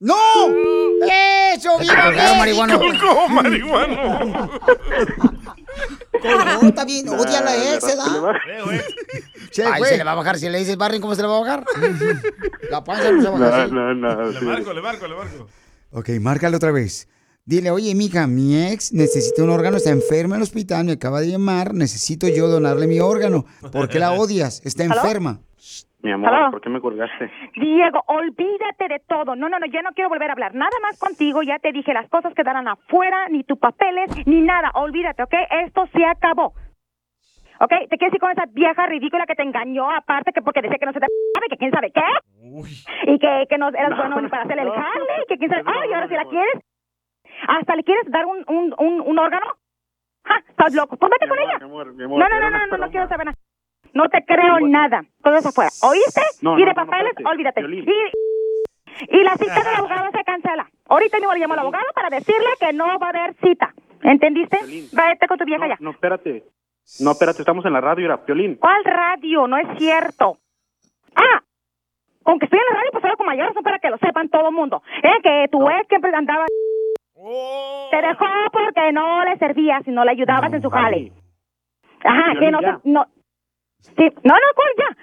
¡No! 0.01 0.16
¡Eso, 1.54 1.77
viva 1.80 2.10
México! 2.12 2.36
marihuano. 2.38 2.80
Colgó, 2.80 3.27
marihuano. 3.30 4.50
Colgó, 6.21 6.68
está 6.68 6.86
bien, 6.86 7.10
odia 7.10 7.39
a 7.39 7.44
la 7.44 7.56
ex, 7.75 7.83
¿eh? 7.83 7.95
da? 7.98 8.06
Se 9.51 9.66
Ay, 9.66 9.80
fue. 9.80 9.88
se 9.89 9.98
le 9.98 10.04
va 10.06 10.12
a 10.13 10.16
bajar. 10.16 10.38
Si 10.38 10.48
le 10.50 10.57
dices 10.60 10.77
Barney, 10.77 11.01
¿cómo 11.01 11.16
se 11.16 11.21
le 11.21 11.27
va 11.27 11.38
a 11.38 11.42
bajar? 11.42 11.66
La 12.69 12.83
panza 12.83 13.11
no 13.11 13.21
se 13.21 13.30
va 13.30 13.35
a 13.35 13.40
bajar. 13.40 13.61
así. 13.61 13.73
no, 13.73 13.94
no. 13.94 14.26
Le 14.31 14.42
marco, 14.42 14.73
le 14.73 14.81
marco, 14.81 15.07
le 15.07 15.16
marco. 15.16 15.47
Ok, 15.92 16.09
márcale 16.21 16.56
otra 16.56 16.71
vez. 16.71 17.07
Dile, 17.49 17.71
oye, 17.71 17.95
mija, 17.95 18.27
mi 18.27 18.53
ex 18.53 18.94
necesita 18.94 19.41
un 19.41 19.49
órgano, 19.49 19.77
está 19.77 19.89
enferma 19.89 20.35
en 20.35 20.41
el 20.41 20.44
hospital, 20.44 20.85
me 20.85 20.91
acaba 20.91 21.19
de 21.19 21.33
llamar, 21.33 21.73
necesito 21.73 22.27
yo 22.29 22.45
donarle 22.45 22.85
mi 22.85 22.99
órgano. 22.99 23.45
¿Por 23.73 23.89
qué 23.89 23.97
la 23.97 24.11
odias? 24.21 24.61
Está 24.63 24.83
enferma. 24.83 25.39
Mi 26.03 26.11
amor, 26.11 26.29
Aló. 26.29 26.51
¿por 26.51 26.61
qué 26.61 26.69
me 26.69 26.79
colgaste? 26.79 27.25
Diego, 27.56 28.03
olvídate 28.06 28.87
de 28.87 28.99
todo. 28.99 29.35
No, 29.35 29.49
no, 29.49 29.57
no, 29.57 29.65
ya 29.65 29.81
no 29.81 29.89
quiero 29.95 30.09
volver 30.09 30.29
a 30.29 30.33
hablar. 30.33 30.53
Nada 30.53 30.77
más 30.83 30.99
contigo. 30.99 31.41
Ya 31.41 31.57
te 31.57 31.71
dije, 31.71 31.91
las 31.91 32.07
cosas 32.09 32.35
quedarán 32.35 32.68
afuera, 32.68 33.27
ni 33.29 33.44
tus 33.44 33.57
papeles, 33.57 34.11
ni 34.27 34.41
nada. 34.41 34.69
Olvídate, 34.75 35.23
¿ok? 35.23 35.33
Esto 35.65 35.89
se 35.91 36.06
acabó. 36.06 36.53
¿Ok? 37.61 37.73
Te 37.89 37.97
quieres 37.97 38.13
ir 38.13 38.19
con 38.21 38.29
esa 38.29 38.45
vieja 38.45 38.85
ridícula 38.85 39.25
que 39.25 39.33
te 39.33 39.41
engañó, 39.41 39.89
aparte 39.89 40.33
que 40.33 40.44
porque 40.44 40.61
decía 40.61 40.77
que 40.77 40.85
no 40.85 40.94
se 40.94 40.99
te 40.99 41.07
sabe, 41.33 41.47
que 41.49 41.57
quién 41.57 41.71
sabe 41.71 41.91
qué. 41.91 43.11
Y 43.11 43.18
que, 43.18 43.47
que 43.49 43.57
no 43.57 43.69
eras 43.69 43.97
bueno 43.97 44.21
ni 44.21 44.29
para 44.29 44.44
hacerle 44.44 44.61
el 44.61 44.69
jale, 44.69 45.13
y 45.23 45.27
que 45.27 45.37
quién 45.39 45.49
sabe. 45.49 45.63
Ay, 45.65 45.94
ahora 45.94 46.07
si 46.07 46.13
la 46.13 46.25
quieres. 46.25 46.69
¿Hasta 47.48 47.76
le 47.76 47.84
quieres 47.84 48.06
dar 48.12 48.26
un, 48.26 48.44
un, 48.48 48.74
un, 48.78 49.02
un 49.02 49.19
órgano? 49.19 49.46
¡Ja! 50.26 50.44
¿Estás 50.50 50.74
loco? 50.74 50.98
Pues 50.98 51.12
vete 51.12 51.28
con 51.28 51.40
ella. 51.40 51.58
Mi 51.60 51.66
amor, 51.66 51.94
mi 51.94 52.00
No, 52.00 52.06
amor, 52.06 52.19
no, 52.19 52.40
no, 52.40 52.50
no, 52.50 52.68
no, 52.68 52.78
no 52.78 52.92
quiero 52.92 53.08
saber 53.08 53.26
nada. 53.28 53.38
No 53.94 54.08
te 54.10 54.24
creo 54.26 54.60
nada. 54.60 55.02
Todo 55.24 55.36
eso 55.38 55.50
afuera. 55.50 55.69
¿Oíste? 55.84 56.22
No, 56.42 56.58
y 56.60 56.62
no, 56.62 56.68
de 56.69 56.74
no, 56.76 56.86
no, 56.86 56.92
papeles, 56.92 57.12
espérate. 57.18 57.31
olvídate. 57.31 57.62
Y, 57.62 59.18
y 59.18 59.24
la 59.24 59.36
cita 59.36 59.64
del 59.64 59.76
abogado 59.76 60.10
se 60.12 60.24
cancela. 60.24 60.69
Ahorita 60.88 61.18
mismo 61.18 61.34
le 61.34 61.40
llamo 61.40 61.54
al 61.54 61.60
abogado 61.62 61.86
para 61.96 62.10
decirle 62.10 62.50
que 62.60 62.74
no 62.74 62.86
va 63.00 63.08
a 63.08 63.10
haber 63.10 63.36
cita. 63.42 63.74
¿Entendiste? 64.04 64.60
Vete 64.92 65.28
con 65.28 65.38
tu 65.38 65.46
vieja 65.46 65.68
ya. 65.68 65.78
No, 65.80 65.92
espérate. 65.92 66.44
No, 67.02 67.12
espérate, 67.12 67.42
estamos 67.42 67.66
en 67.66 67.74
la 67.74 67.81
radio, 67.81 68.06
era 68.06 68.24
Piolín. 68.26 68.56
¿Cuál 68.56 68.84
radio? 68.84 69.48
No 69.48 69.58
es 69.58 69.68
cierto. 69.78 70.38
Ah, 71.16 71.42
aunque 72.26 72.46
estoy 72.46 72.60
en 72.60 72.66
la 72.74 72.80
radio, 72.80 72.92
pues 72.92 73.04
hablo 73.04 73.18
con 73.18 73.26
mayores, 73.26 73.54
para 73.64 73.80
que 73.80 73.90
lo 73.90 73.98
sepan 73.98 74.30
todo 74.30 74.50
el 74.50 74.56
mundo. 74.56 74.81
Eh, 75.04 75.22
que 75.24 75.48
tu 75.52 75.68
ex 75.69 75.88
que 75.88 75.96
andaba... 76.16 76.46
Te 77.92 78.02
dejó 78.02 78.26
porque 78.52 78.92
no 78.94 79.23
le 79.26 79.38
servías 79.38 79.88
y 79.88 79.92
no 79.92 80.06
le 80.06 80.11
ayudabas 80.11 80.54
en 80.54 80.61
su 80.61 80.69
jale. 80.69 81.11
Ajá, 82.04 82.33
que 82.40 82.52
no, 82.52 82.59
te- 82.59 82.90
no. 82.90 83.06
Sí, 83.97 84.09
no, 84.23 84.33
no, 84.35 84.47
¿cuál 84.56 84.69
ya? 84.78 84.97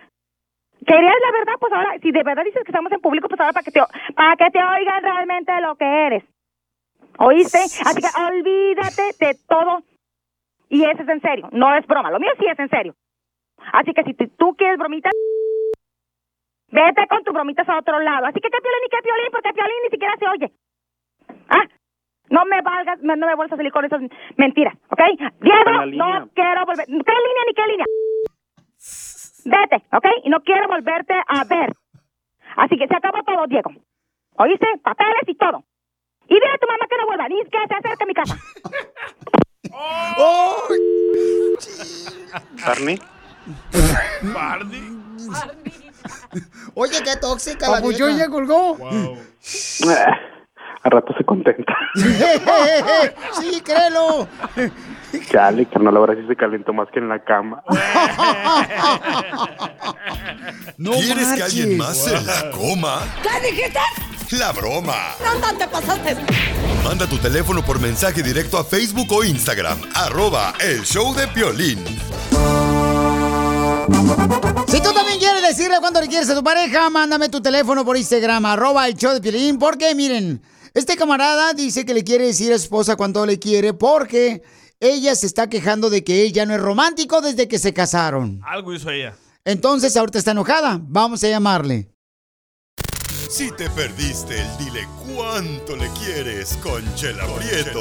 Querías 0.87 1.14
la 1.25 1.32
verdad, 1.38 1.54
pues 1.58 1.73
ahora, 1.73 1.99
si 2.00 2.11
de 2.12 2.23
verdad 2.23 2.44
dices 2.44 2.62
que 2.64 2.70
estamos 2.70 2.92
en 2.92 3.00
público, 3.00 3.28
pues 3.28 3.40
ahora 3.40 3.52
para 3.52 3.64
que 3.64 3.73
te, 3.73 3.80
para 4.14 4.37
que 4.37 4.50
te 4.50 4.62
oigan 4.64 5.02
realmente 5.02 5.52
lo 5.61 5.75
que 5.76 5.85
eres. 6.06 6.25
¿Oíste? 7.18 7.58
Así 7.58 8.00
que 8.00 8.11
olvídate 8.23 9.14
de 9.18 9.35
todo 9.49 9.82
Y 10.68 10.85
eso 10.85 11.02
es 11.02 11.08
en 11.08 11.20
serio, 11.20 11.49
no 11.52 11.75
es 11.76 11.87
broma. 11.87 12.11
Lo 12.11 12.18
mío 12.18 12.30
sí 12.38 12.46
es 12.46 12.58
en 12.58 12.68
serio. 12.68 12.94
Así 13.73 13.92
que 13.94 14.02
si 14.04 14.14
tú- 14.14 14.28
tú 14.37 14.54
quieres 14.56 14.78
bromitas, 14.78 15.12
vete 16.70 17.06
con 17.08 17.23
tus 17.25 17.32
bromitas 17.35 17.68
a 17.68 17.78
otro 17.78 17.99
lado. 18.00 18.26
Así 18.26 18.40
que 18.40 18.50
qué 18.50 18.58
piolín 18.61 18.85
y 18.87 18.90
qué 18.90 19.02
piolín, 19.02 19.30
porque 19.32 19.52
piolín 19.52 19.82
ni 19.85 19.90
siquiera 19.90 20.14
se 20.18 20.28
oye. 20.28 20.52
Ah, 21.49 21.64
no 22.30 22.45
me 22.45 22.61
valgas, 22.62 23.00
no 23.02 23.16
me 23.16 23.35
vuelvas 23.35 23.52
a 23.52 23.56
salir 23.56 23.73
con 23.73 23.85
esas 23.85 24.00
mentiras, 24.37 24.75
¿ok? 24.90 25.00
Diego, 25.40 25.87
no 25.92 26.28
quiero 26.35 26.66
volver. 26.66 26.87
¿Qué 26.87 26.92
línea 26.92 27.45
ni 27.47 27.54
qué 27.54 27.66
línea? 27.66 27.87
Vete, 29.45 29.85
¿ok? 29.92 30.06
Y 30.25 30.30
no 30.30 30.40
quiero 30.40 30.68
volverte 30.68 31.14
a 31.14 31.45
ver. 31.45 31.73
Así 32.56 32.76
que 32.76 32.88
se 32.88 32.97
acabó 32.97 33.23
todo, 33.23 33.47
Diego. 33.47 33.71
¿Oíste? 34.38 34.66
Papeles 34.83 35.28
y 35.28 35.35
todo. 35.35 35.64
Y 36.28 36.35
dile 36.35 36.47
a 36.52 36.59
tu 36.59 36.66
mamá 36.66 36.87
que 36.88 36.97
no 36.97 37.06
vuelva, 37.06 37.28
ni 37.28 37.42
que 37.45 37.59
se 37.68 37.75
acerque 37.75 38.02
a 38.02 38.06
mi 38.06 38.14
casa. 38.14 38.37
Barney. 42.64 42.99
Oye, 46.75 47.02
qué 47.04 47.16
tóxica 47.21 47.71
la 47.71 47.80
vieja. 47.80 48.11
ya 48.11 48.28
colgó. 48.28 48.76
Ah, 48.83 50.18
A 50.87 50.88
rato 50.88 51.12
se 51.19 51.25
contenta. 51.25 51.76
sí, 53.40 53.61
créelo. 53.61 54.28
Chale, 55.33 55.66
carnal, 55.66 55.97
ahora 55.97 56.14
sí 56.14 56.21
se 56.28 56.37
calentó 56.37 56.73
más 56.73 56.87
que 56.93 57.00
en 57.00 57.09
la 57.09 57.19
cama. 57.19 57.61
¿Quieres 60.78 61.33
que 61.33 61.43
alguien 61.43 61.76
más 61.76 61.97
se 62.05 62.12
la 62.12 62.52
coma? 62.52 63.00
¿Qué 63.21 63.50
dijiste? 63.50 63.81
La 64.38 64.52
broma. 64.52 64.95
No, 65.25 65.59
te 65.59 65.66
pasaste. 65.66 66.16
Manda 66.85 67.09
tu 67.09 67.19
teléfono 67.19 67.64
por 67.64 67.81
mensaje 67.81 68.23
directo 68.23 68.57
a 68.57 68.62
Facebook 68.62 69.09
o 69.11 69.25
Instagram. 69.25 69.78
Arroba 69.93 70.55
el 70.61 70.85
show 70.85 71.12
de 71.16 71.26
Piolín. 71.26 71.85
Si 74.69 74.81
tú 74.81 74.93
también 74.93 75.19
quieres 75.19 75.43
decirle 75.43 75.78
cuánto 75.81 76.00
le 76.00 76.07
quieres 76.07 76.31
a 76.31 76.37
tu 76.37 76.45
pareja, 76.45 76.90
mándame 76.90 77.28
tu 77.28 77.40
teléfono 77.40 77.85
por 77.85 77.97
Instagram, 77.97 78.47
arroba 78.47 78.87
el 78.87 78.95
show 78.95 79.12
de 79.12 79.21
Piolín, 79.21 79.59
porque 79.59 79.93
miren, 79.97 80.40
este 80.76 80.97
camarada 80.97 81.54
dice 81.54 81.87
que 81.87 81.95
le 81.95 82.04
quiere 82.04 82.26
decir 82.26 82.52
a 82.52 82.59
su 82.59 82.64
esposa 82.64 82.97
cuánto 82.97 83.25
le 83.25 83.38
quiere 83.38 83.73
porque 83.73 84.42
ella 84.78 85.14
se 85.14 85.26
está 85.26 85.49
quejando 85.49 85.88
de 85.88 86.04
que 86.04 86.23
ella 86.23 86.45
no 86.45 86.52
es 86.52 86.61
romántico 86.61 87.23
desde 87.23 87.49
que 87.49 87.59
se 87.59 87.73
casaron. 87.73 88.40
Algo 88.45 88.75
hizo 88.75 88.90
ella. 88.90 89.14
Entonces 89.47 89.97
ahorita 89.97 90.18
está 90.18 90.33
enojada. 90.33 90.78
Vamos 90.83 91.25
a 91.25 91.28
llamarle. 91.28 91.88
Si 93.30 93.50
te 93.52 93.71
perdiste 93.71 94.35
el 94.38 94.66
dile 94.66 94.87
cuánto 95.14 95.76
le 95.76 95.88
quieres 96.04 96.59
con 96.62 96.83
Chela 96.95 97.25
Prieto. 97.25 97.80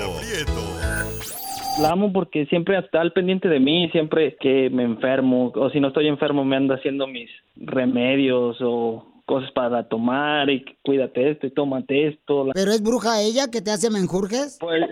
La 1.82 1.92
amo 1.92 2.14
porque 2.14 2.46
siempre 2.46 2.80
está 2.80 3.02
al 3.02 3.12
pendiente 3.12 3.50
de 3.50 3.60
mí, 3.60 3.90
siempre 3.92 4.38
que 4.40 4.70
me 4.70 4.84
enfermo 4.84 5.52
o 5.54 5.70
si 5.70 5.82
no 5.82 5.90
estoy 5.90 6.08
enfermo 6.08 6.46
me 6.46 6.56
anda 6.56 6.76
haciendo 6.76 7.08
mis 7.08 7.30
remedios 7.58 8.56
o 8.62 9.15
cosas 9.26 9.52
para 9.52 9.88
tomar 9.88 10.50
y 10.50 10.66
cuídate 10.84 11.32
esto 11.32 11.48
y 11.48 11.52
tómate 11.52 12.10
esto. 12.10 12.48
¿Pero 12.54 12.72
es 12.72 12.82
bruja 12.82 13.22
ella 13.22 13.50
que 13.52 13.62
te 13.62 13.72
hace 13.72 13.90
menjurjes? 13.90 14.58
Pues 14.60 14.84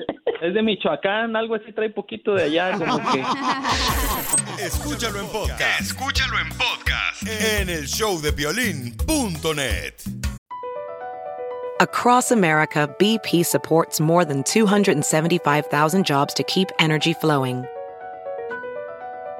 es 0.41 0.53
de 0.53 0.61
Michoacán, 0.61 1.35
algo 1.35 1.55
así 1.55 1.71
trae 1.71 1.89
poquito 1.89 2.33
de 2.33 2.43
allá, 2.43 2.77
como 2.77 2.97
que... 3.11 3.21
Escúchalo 4.63 5.19
en 5.19 5.27
podcast. 5.27 5.81
Escúchalo 5.81 6.39
en 6.39 6.49
podcast 6.49 7.23
en 7.61 7.69
el 7.69 7.85
showdepiolín.net. 7.85 9.93
Across 11.79 12.31
America, 12.31 12.87
BP 12.99 13.45
supports 13.45 13.99
more 13.99 14.25
than 14.25 14.43
275,000 14.43 16.05
jobs 16.05 16.33
to 16.33 16.43
keep 16.43 16.69
energy 16.79 17.13
flowing. 17.13 17.65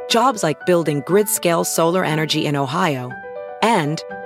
Jobs 0.09 0.43
like 0.43 0.65
building 0.65 1.01
grid 1.05 1.29
scale 1.29 1.63
solar 1.63 2.03
energy 2.03 2.45
in 2.45 2.55
Ohio 2.55 3.11
and 3.61 4.03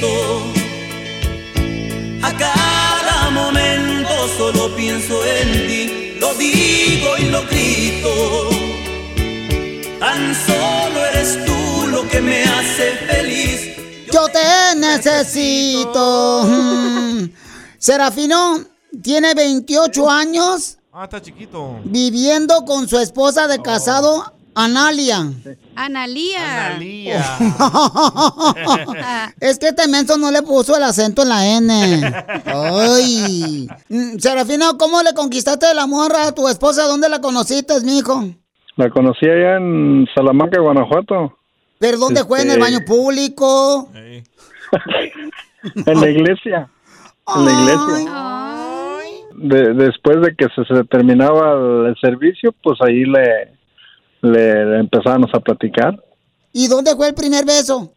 Necesito. 0.00 0.42
A 2.22 2.32
cada 2.36 3.30
momento 3.30 4.10
solo 4.36 4.74
pienso 4.74 5.20
en 5.24 5.52
ti. 5.66 6.16
Lo 6.18 6.34
digo 6.34 7.16
y 7.18 7.24
lo 7.30 7.42
grito. 7.46 8.50
Tan 9.98 10.34
solo 10.34 11.04
eres 11.12 11.44
tú 11.44 11.86
lo 11.88 12.08
que 12.08 12.20
me 12.20 12.42
hace 12.44 12.92
feliz. 13.08 13.76
Yo 14.12 14.28
te 14.28 14.76
necesito. 14.76 16.48
Serafino 17.78 18.64
tiene 19.02 19.34
28 19.34 20.08
años 20.10 20.78
Ah, 20.92 21.04
está 21.04 21.20
chiquito. 21.20 21.80
viviendo 21.84 22.64
con 22.64 22.88
su 22.88 22.98
esposa 22.98 23.48
de 23.48 23.60
casado, 23.60 24.32
Analia. 24.54 25.18
Analía. 25.76 27.38
es 29.40 29.58
que 29.58 29.68
este 29.68 29.88
menso 29.88 30.16
no 30.16 30.30
le 30.30 30.42
puso 30.42 30.76
el 30.76 30.82
acento 30.84 31.22
en 31.22 31.28
la 31.28 31.46
N. 31.56 32.12
Ay. 32.46 33.66
Mm, 33.88 34.18
Serafino, 34.18 34.76
¿cómo 34.78 35.02
le 35.02 35.12
conquistaste 35.14 35.72
la 35.74 35.86
morra 35.86 36.28
a 36.28 36.32
tu 36.34 36.48
esposa? 36.48 36.84
¿Dónde 36.86 37.08
la 37.08 37.20
conociste, 37.20 37.80
mijo? 37.82 38.24
La 38.76 38.90
conocí 38.90 39.26
allá 39.26 39.56
en 39.56 40.06
Salamanca, 40.14 40.60
Guanajuato. 40.60 41.36
¿Pero 41.78 41.98
dónde 41.98 42.24
fue? 42.24 42.42
¿En 42.42 42.50
el 42.50 42.58
Este- 42.58 42.72
baño 42.72 42.84
público? 42.86 43.90
En 45.86 45.98
la 45.98 46.10
iglesia. 46.10 46.68
En 47.34 47.44
la 47.46 47.52
iglesia. 47.52 48.12
De- 49.36 49.72
después 49.72 50.20
de 50.20 50.34
que 50.36 50.46
se, 50.54 50.62
se 50.66 50.84
terminaba 50.84 51.52
el, 51.54 51.86
el 51.86 51.96
servicio, 52.02 52.54
pues 52.62 52.78
ahí 52.82 53.04
le, 53.04 53.54
le 54.24 54.80
empezábamos 54.80 55.30
a 55.34 55.40
platicar. 55.40 56.02
¿Y 56.52 56.68
dónde 56.68 56.94
fue 56.96 57.08
el 57.08 57.14
primer 57.14 57.44
beso? 57.44 57.92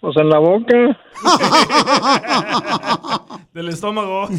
Pues 0.00 0.16
en 0.16 0.28
la 0.28 0.38
boca. 0.38 0.98
Del 3.54 3.68
estómago. 3.68 4.28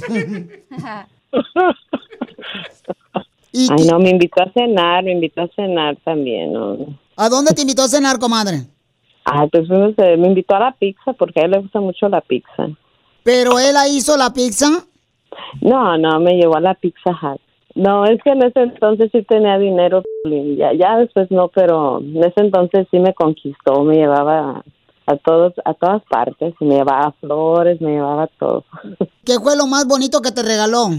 Ay, 3.54 3.88
no, 3.90 4.00
me 4.00 4.10
invitó 4.10 4.44
a 4.44 4.52
cenar, 4.52 5.04
me 5.04 5.14
invitó 5.14 5.44
a 5.44 5.48
cenar 5.56 5.96
también, 6.04 6.54
¿no? 6.54 6.78
¿A 7.16 7.30
dónde 7.30 7.54
te 7.54 7.62
invitó 7.62 7.84
a 7.84 7.88
cenar, 7.88 8.20
comadre? 8.20 8.64
Ah, 9.24 9.48
pues 9.50 9.70
me 9.70 10.28
invitó 10.28 10.56
a 10.56 10.60
la 10.60 10.72
pizza 10.74 11.14
porque 11.14 11.40
a 11.40 11.46
él 11.46 11.52
le 11.52 11.60
gusta 11.60 11.80
mucho 11.80 12.10
la 12.10 12.20
pizza. 12.22 12.68
¿Pero 13.24 13.58
él 13.58 13.74
la 13.74 13.88
hizo 13.88 14.18
la 14.18 14.34
pizza? 14.34 14.86
No, 15.62 15.98
no, 15.98 16.20
me 16.20 16.34
llevó 16.34 16.58
a 16.58 16.62
la 16.62 16.76
Pizza 16.76 17.10
Hut. 17.10 17.42
No, 17.76 18.06
es 18.06 18.22
que 18.24 18.32
en 18.32 18.44
ese 18.44 18.62
entonces 18.62 19.10
sí 19.12 19.22
tenía 19.24 19.58
dinero, 19.58 20.02
ya, 20.58 20.74
ya 20.74 20.98
después 20.98 21.30
no, 21.30 21.50
pero 21.50 22.00
en 22.00 22.24
ese 22.24 22.40
entonces 22.42 22.88
sí 22.90 23.00
me 23.00 23.14
conquistó, 23.14 23.84
me 23.84 23.96
llevaba 23.96 24.64
a 25.08 25.18
todos, 25.18 25.54
a 25.66 25.74
todas 25.74 26.02
partes, 26.10 26.54
me 26.62 26.76
llevaba 26.76 27.14
flores, 27.20 27.82
me 27.82 27.92
llevaba 27.92 28.28
todo. 28.40 28.64
¿Qué 29.26 29.40
fue 29.40 29.58
lo 29.58 29.68
más 29.68 29.86
bonito 29.88 30.22
que 30.22 30.32
te 30.32 30.42
regaló? 30.42 30.90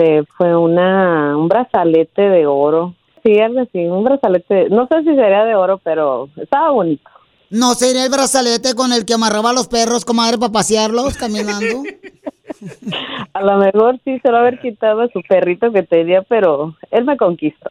Este 0.00 0.24
fue 0.36 0.56
una, 0.56 1.36
un 1.36 1.48
brazalete 1.48 2.22
de 2.22 2.46
oro. 2.46 2.94
Sí, 3.22 3.38
así, 3.38 3.84
un 3.86 4.04
brazalete, 4.04 4.70
no 4.70 4.86
sé 4.86 5.00
si 5.00 5.14
sería 5.14 5.44
de 5.44 5.54
oro, 5.54 5.78
pero 5.82 6.28
estaba 6.36 6.70
bonito. 6.70 7.08
¿No 7.50 7.74
sería 7.74 8.04
el 8.04 8.10
brazalete 8.10 8.74
con 8.74 8.92
el 8.92 9.04
que 9.04 9.14
amarraba 9.14 9.50
a 9.50 9.52
los 9.52 9.68
perros, 9.68 10.04
comadre, 10.04 10.38
para 10.38 10.52
pasearlos 10.52 11.16
caminando? 11.16 11.82
A 13.32 13.42
lo 13.42 13.58
mejor 13.58 13.98
sí 14.04 14.18
se 14.20 14.30
lo 14.30 14.38
haber 14.38 14.60
quitado 14.60 15.02
a 15.02 15.08
su 15.08 15.22
perrito 15.28 15.72
que 15.72 15.82
tenía, 15.82 16.22
pero 16.22 16.74
él 16.90 17.04
me 17.04 17.16
conquistó. 17.16 17.70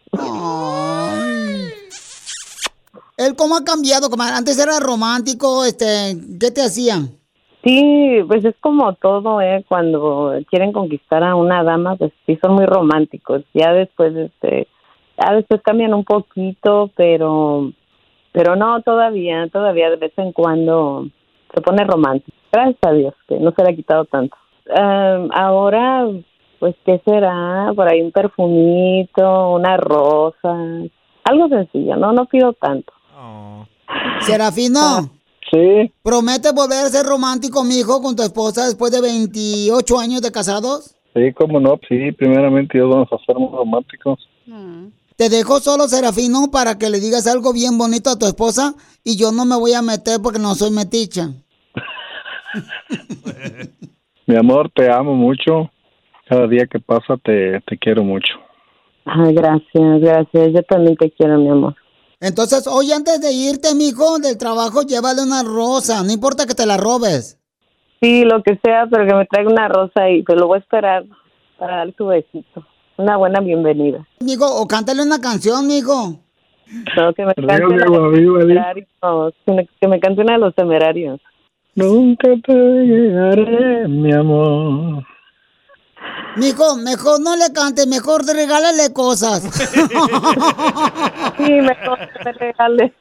¿Él 3.18 3.36
cómo 3.36 3.58
ha 3.58 3.64
cambiado, 3.64 4.10
comadre? 4.10 4.36
Antes 4.36 4.58
era 4.58 4.80
romántico, 4.80 5.66
este, 5.66 6.16
¿qué 6.40 6.52
te 6.52 6.62
hacía? 6.62 6.96
Sí, 7.64 8.24
pues 8.28 8.46
es 8.46 8.56
como 8.62 8.94
todo, 8.94 9.42
¿eh? 9.42 9.66
Cuando 9.68 10.34
quieren 10.50 10.72
conquistar 10.72 11.24
a 11.24 11.36
una 11.36 11.62
dama, 11.64 11.98
pues 11.98 12.14
sí 12.26 12.40
son 12.42 12.54
muy 12.54 12.66
románticos. 12.66 13.44
Ya 13.54 13.74
después, 13.74 14.16
este, 14.16 14.68
ya 15.22 15.34
después 15.34 15.62
cambian 15.62 15.94
un 15.94 16.06
poquito, 16.06 16.90
pero, 16.96 17.74
pero 18.32 18.56
no, 18.56 18.82
todavía, 18.82 19.50
todavía 19.50 19.90
de 19.90 19.98
vez 19.98 20.14
en 20.16 20.32
cuando 20.32 21.08
se 21.54 21.60
pone 21.60 21.84
romántico. 21.84 22.38
Gracias 22.52 22.80
a 22.84 22.94
Dios 22.94 23.14
que 23.28 23.38
no 23.38 23.52
se 23.52 23.64
le 23.64 23.72
ha 23.72 23.76
quitado 23.76 24.06
tanto. 24.06 24.38
Am, 24.76 25.30
ahora, 25.34 26.08
pues, 26.60 26.76
¿qué 26.86 27.02
será? 27.06 27.72
Por 27.76 27.88
ahí 27.88 28.02
un 28.02 28.12
perfumito, 28.12 29.52
una 29.52 29.78
rosa, 29.78 30.56
algo 31.24 31.48
sencillo, 31.50 31.96
no, 31.96 32.14
no 32.14 32.26
pido 32.26 32.54
tanto. 32.54 32.92
Serafino. 34.22 35.12
Sí. 35.52 35.92
¿Promete 36.04 36.52
volver 36.52 36.86
a 36.86 36.90
ser 36.90 37.06
romántico, 37.06 37.64
mijo, 37.64 38.02
con 38.02 38.16
tu 38.16 38.22
esposa 38.22 38.66
después 38.66 38.92
de 38.92 39.02
28 39.02 40.00
años 40.00 40.22
de 40.22 40.32
casados? 40.32 40.96
Sí, 41.16 41.34
cómo 41.34 41.60
no. 41.60 41.80
Sí, 41.88 42.12
primeramente 42.12 42.78
Dios 42.78 42.90
vamos 42.90 43.08
a 43.12 43.18
ser 43.26 43.36
muy 43.36 43.50
románticos. 43.50 44.20
Te 45.16 45.30
dejo 45.30 45.60
solo, 45.60 45.88
Serafino, 45.88 46.50
para 46.52 46.78
que 46.78 46.90
le 46.90 47.00
digas 47.00 47.28
algo 47.28 47.52
bien 47.52 47.78
bonito 47.78 48.10
a 48.10 48.18
tu 48.18 48.26
esposa 48.26 48.76
y 49.04 49.18
yo 49.18 49.32
no 49.32 49.46
me 49.46 49.58
voy 49.58 49.74
a 49.74 49.82
meter 49.82 50.22
porque 50.22 50.40
no 50.40 50.56
soy 50.56 50.72
meticha. 50.72 51.30
Mi 54.30 54.36
amor, 54.36 54.70
te 54.70 54.88
amo 54.92 55.16
mucho. 55.16 55.72
Cada 56.28 56.46
día 56.46 56.68
que 56.68 56.80
pasa 56.80 57.18
te, 57.18 57.60
te 57.62 57.76
quiero 57.80 58.04
mucho. 58.04 58.36
Ay, 59.04 59.34
gracias, 59.34 60.02
gracias. 60.02 60.54
Yo 60.54 60.62
también 60.70 60.96
te 60.98 61.10
quiero, 61.10 61.40
mi 61.40 61.50
amor. 61.50 61.76
Entonces, 62.20 62.68
hoy 62.68 62.92
antes 62.92 63.20
de 63.22 63.32
irte, 63.32 63.74
mijo, 63.74 64.20
del 64.20 64.38
trabajo, 64.38 64.84
llévale 64.84 65.24
una 65.24 65.42
rosa. 65.42 66.04
No 66.04 66.12
importa 66.14 66.46
que 66.46 66.54
te 66.54 66.68
la 66.68 66.78
robes. 66.78 67.40
Sí, 68.04 68.24
lo 68.24 68.44
que 68.44 68.60
sea, 68.64 68.86
pero 68.92 69.08
que 69.08 69.16
me 69.16 69.26
traiga 69.26 69.50
una 69.50 69.68
rosa 69.68 70.08
y 70.12 70.24
te 70.24 70.36
lo 70.36 70.46
voy 70.46 70.58
a 70.58 70.62
esperar 70.62 71.06
para 71.58 71.78
dar 71.78 71.92
tu 71.94 72.06
besito. 72.06 72.64
Una 72.98 73.18
buena 73.18 73.40
bienvenida. 73.40 74.06
Mijo, 74.20 74.46
o 74.46 74.68
cántale 74.68 75.02
una 75.02 75.20
canción, 75.20 75.66
mijo. 75.66 76.20
No, 76.96 77.14
que 77.16 77.26
me 77.26 77.34
cante 77.34 77.58
Río 77.58 77.68
una 77.68 77.78
de 77.78 77.84
de 77.84 77.90
los 77.90 78.00
Guadalupe. 78.00 78.40
temerarios. 78.42 78.88
Que 79.44 79.54
me, 79.54 79.68
que 79.82 79.88
me 79.88 80.00
cante 80.00 80.22
una 80.22 80.34
de 80.34 80.40
los 80.40 80.54
temerarios. 80.54 81.20
Nunca 81.76 82.28
te 82.46 82.54
llegaré, 82.54 83.88
mi 83.88 84.12
amor. 84.14 85.04
Mijo, 86.36 86.78
mejor 86.78 87.20
no 87.22 87.36
le 87.36 87.52
cantes, 87.54 87.88
mejor 87.88 88.26
regálale 88.26 88.92
cosas. 88.94 89.44
Sí, 91.38 91.54
mejor 91.54 91.98
que 92.00 92.24
me 92.26 92.34
regale. 92.34 92.94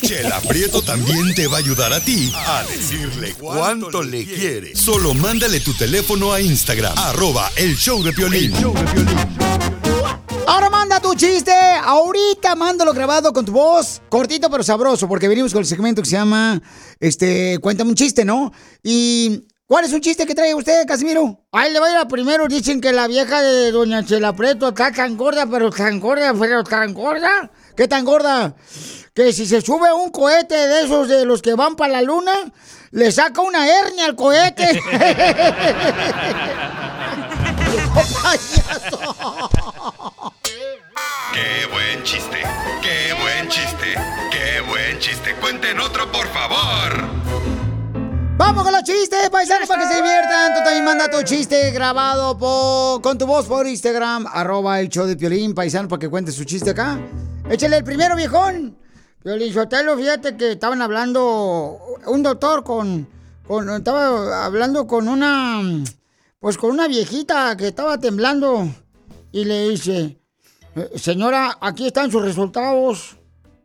Chela 0.00 0.40
Prieto 0.48 0.80
también 0.80 1.34
te 1.34 1.48
va 1.48 1.56
a 1.56 1.58
ayudar 1.58 1.92
a 1.92 2.00
ti 2.00 2.32
a 2.34 2.62
decirle 2.62 3.34
cuánto 3.34 4.00
le 4.00 4.24
quiere. 4.24 4.76
Solo 4.76 5.12
mándale 5.12 5.58
tu 5.58 5.74
teléfono 5.74 6.32
a 6.32 6.40
Instagram, 6.40 6.96
arroba 6.96 7.50
el 7.56 7.74
show 7.76 8.00
de 8.04 8.12
Piolín. 8.12 8.52
Ahora 10.46 10.70
manda 10.70 11.00
tu 11.00 11.14
chiste. 11.14 11.52
Ahorita 11.82 12.54
mándalo 12.54 12.92
grabado 12.92 13.32
con 13.32 13.44
tu 13.44 13.52
voz. 13.52 14.00
Cortito 14.08 14.48
pero 14.48 14.62
sabroso, 14.62 15.08
porque 15.08 15.26
venimos 15.26 15.52
con 15.52 15.60
el 15.60 15.66
segmento 15.66 16.02
que 16.02 16.08
se 16.08 16.16
llama 16.16 16.62
este, 17.00 17.58
Cuéntame 17.60 17.90
un 17.90 17.96
chiste, 17.96 18.24
¿no? 18.24 18.52
Y. 18.82 19.44
¿Cuál 19.68 19.84
es 19.84 19.92
un 19.92 20.00
chiste 20.00 20.26
que 20.26 20.34
trae 20.36 20.54
usted, 20.54 20.86
Casimiro? 20.86 21.40
Ahí 21.50 21.72
le 21.72 21.80
va 21.80 21.88
a 21.88 21.90
ir 21.90 21.96
a 21.96 22.06
primero. 22.06 22.46
Dicen 22.46 22.80
que 22.80 22.92
la 22.92 23.08
vieja 23.08 23.42
de 23.42 23.72
Doña 23.72 24.04
Chela 24.04 24.32
Preto 24.32 24.68
está 24.68 24.92
tan 24.92 25.16
gorda, 25.16 25.44
pero 25.46 25.72
tan 25.72 25.98
gorda, 25.98 26.32
pero 26.38 26.62
tan 26.62 26.94
gorda. 26.94 27.50
¿Qué 27.76 27.88
tan 27.88 28.04
gorda? 28.04 28.54
Que 29.12 29.32
si 29.32 29.44
se 29.44 29.60
sube 29.62 29.92
un 29.92 30.10
cohete 30.10 30.54
de 30.54 30.82
esos 30.82 31.08
de 31.08 31.24
los 31.24 31.42
que 31.42 31.54
van 31.54 31.74
para 31.74 31.94
la 31.94 32.02
luna, 32.02 32.32
le 32.92 33.10
saca 33.10 33.40
una 33.40 33.68
hernia 33.68 34.04
al 34.04 34.14
cohete. 34.14 34.80
Qué 41.36 41.66
buen 41.70 42.02
chiste, 42.02 42.38
qué 42.82 43.12
buen 43.20 43.48
chiste, 43.50 43.94
qué 44.32 44.60
buen 44.70 44.98
chiste. 44.98 45.34
Cuenten 45.38 45.78
otro, 45.80 46.10
por 46.10 46.26
favor. 46.28 47.04
Vamos 48.38 48.62
con 48.64 48.72
los 48.72 48.82
chistes, 48.84 49.28
paisanos, 49.28 49.68
para 49.68 49.82
que 49.82 49.88
se 49.88 49.96
diviertan. 49.96 50.54
Tú 50.54 50.60
también 50.64 50.84
manda 50.86 51.10
tu 51.10 51.22
chiste 51.24 51.70
grabado 51.72 52.38
por- 52.38 53.02
con 53.02 53.18
tu 53.18 53.26
voz 53.26 53.44
por 53.46 53.66
Instagram, 53.66 54.26
arroba 54.32 54.80
el 54.80 54.88
show 54.88 55.04
de 55.06 55.14
Piolín, 55.16 55.54
paisano, 55.54 55.88
para 55.88 56.00
que 56.00 56.08
cuente 56.08 56.32
su 56.32 56.44
chiste 56.44 56.70
acá. 56.70 56.98
Échale 57.50 57.76
el 57.78 57.84
primero, 57.84 58.16
viejón. 58.16 58.78
Piolín 59.22 59.52
Sotelo, 59.52 59.94
fíjate 59.98 60.36
que 60.38 60.52
estaban 60.52 60.80
hablando, 60.80 61.78
un 62.06 62.22
doctor 62.22 62.64
con, 62.64 63.06
con, 63.46 63.68
estaba 63.68 64.46
hablando 64.46 64.86
con 64.86 65.06
una, 65.08 65.60
pues 66.40 66.56
con 66.56 66.70
una 66.70 66.88
viejita 66.88 67.56
que 67.58 67.68
estaba 67.68 67.98
temblando 67.98 68.68
y 69.32 69.44
le 69.44 69.68
dice, 69.70 69.96
"Eh, 69.98 70.18
señora, 70.96 71.56
aquí 71.60 71.86
están 71.86 72.10
sus 72.10 72.22
resultados 72.22 73.16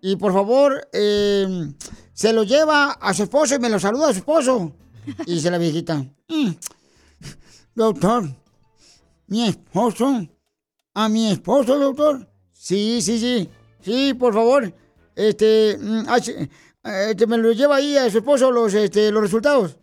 y 0.01 0.15
por 0.15 0.33
favor, 0.33 0.87
eh, 0.93 1.73
se 2.13 2.33
lo 2.33 2.43
lleva 2.43 2.91
a 2.93 3.13
su 3.13 3.23
esposo 3.23 3.55
y 3.55 3.59
me 3.59 3.69
lo 3.69 3.79
saluda 3.79 4.09
a 4.09 4.13
su 4.13 4.19
esposo. 4.19 4.71
Dice 5.25 5.49
la 5.51 5.57
viejita, 5.57 5.97
"Mm, 6.29 6.51
doctor, 7.75 8.23
mi 9.27 9.47
esposo, 9.47 10.27
a 10.93 11.09
mi 11.09 11.31
esposo, 11.31 11.77
doctor. 11.79 12.27
Sí, 12.51 13.01
sí, 13.01 13.17
sí, 13.19 13.49
sí, 13.81 14.13
por 14.13 14.33
favor, 14.33 14.73
este, 15.15 15.77
mm, 15.79 16.03
hace- 16.09 16.49
este, 17.09 17.27
me 17.27 17.37
lo 17.37 17.51
lleva 17.51 17.77
ahí 17.77 17.97
a 17.97 18.09
su 18.09 18.19
esposo 18.19 18.51
los, 18.51 18.73
este, 18.73 19.11
los 19.11 19.21
resultados. 19.23 19.77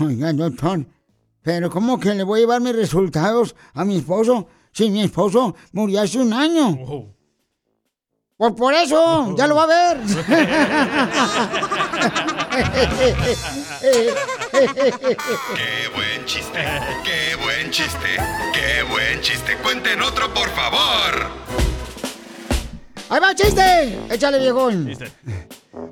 Oiga, 0.00 0.32
doctor, 0.32 0.86
pero 1.42 1.70
¿cómo 1.70 1.98
que 2.00 2.14
le 2.14 2.22
voy 2.24 2.38
a 2.38 2.42
llevar 2.42 2.60
mis 2.60 2.74
resultados 2.74 3.54
a 3.74 3.84
mi 3.84 3.96
esposo 3.98 4.46
si 4.74 4.90
mi 4.90 5.02
esposo 5.04 5.54
murió 5.72 6.02
hace 6.02 6.18
un 6.18 6.32
año? 6.32 6.76
Pues 8.36 8.52
por 8.54 8.74
eso, 8.74 9.34
ya 9.36 9.46
lo 9.46 9.54
va 9.54 9.62
a 9.62 9.66
ver. 9.66 10.00
Qué 15.54 15.88
buen 15.94 16.24
chiste, 16.26 16.64
qué 17.04 17.36
buen 17.42 17.70
chiste, 17.70 18.16
qué 18.52 18.82
buen 18.90 19.20
chiste. 19.20 19.56
Cuenten 19.62 20.02
otro, 20.02 20.32
por 20.34 20.48
favor. 20.50 21.30
¡Ahí 23.08 23.20
va, 23.20 23.34
chiste! 23.34 23.98
Échale, 24.10 24.38
viejón. 24.38 24.96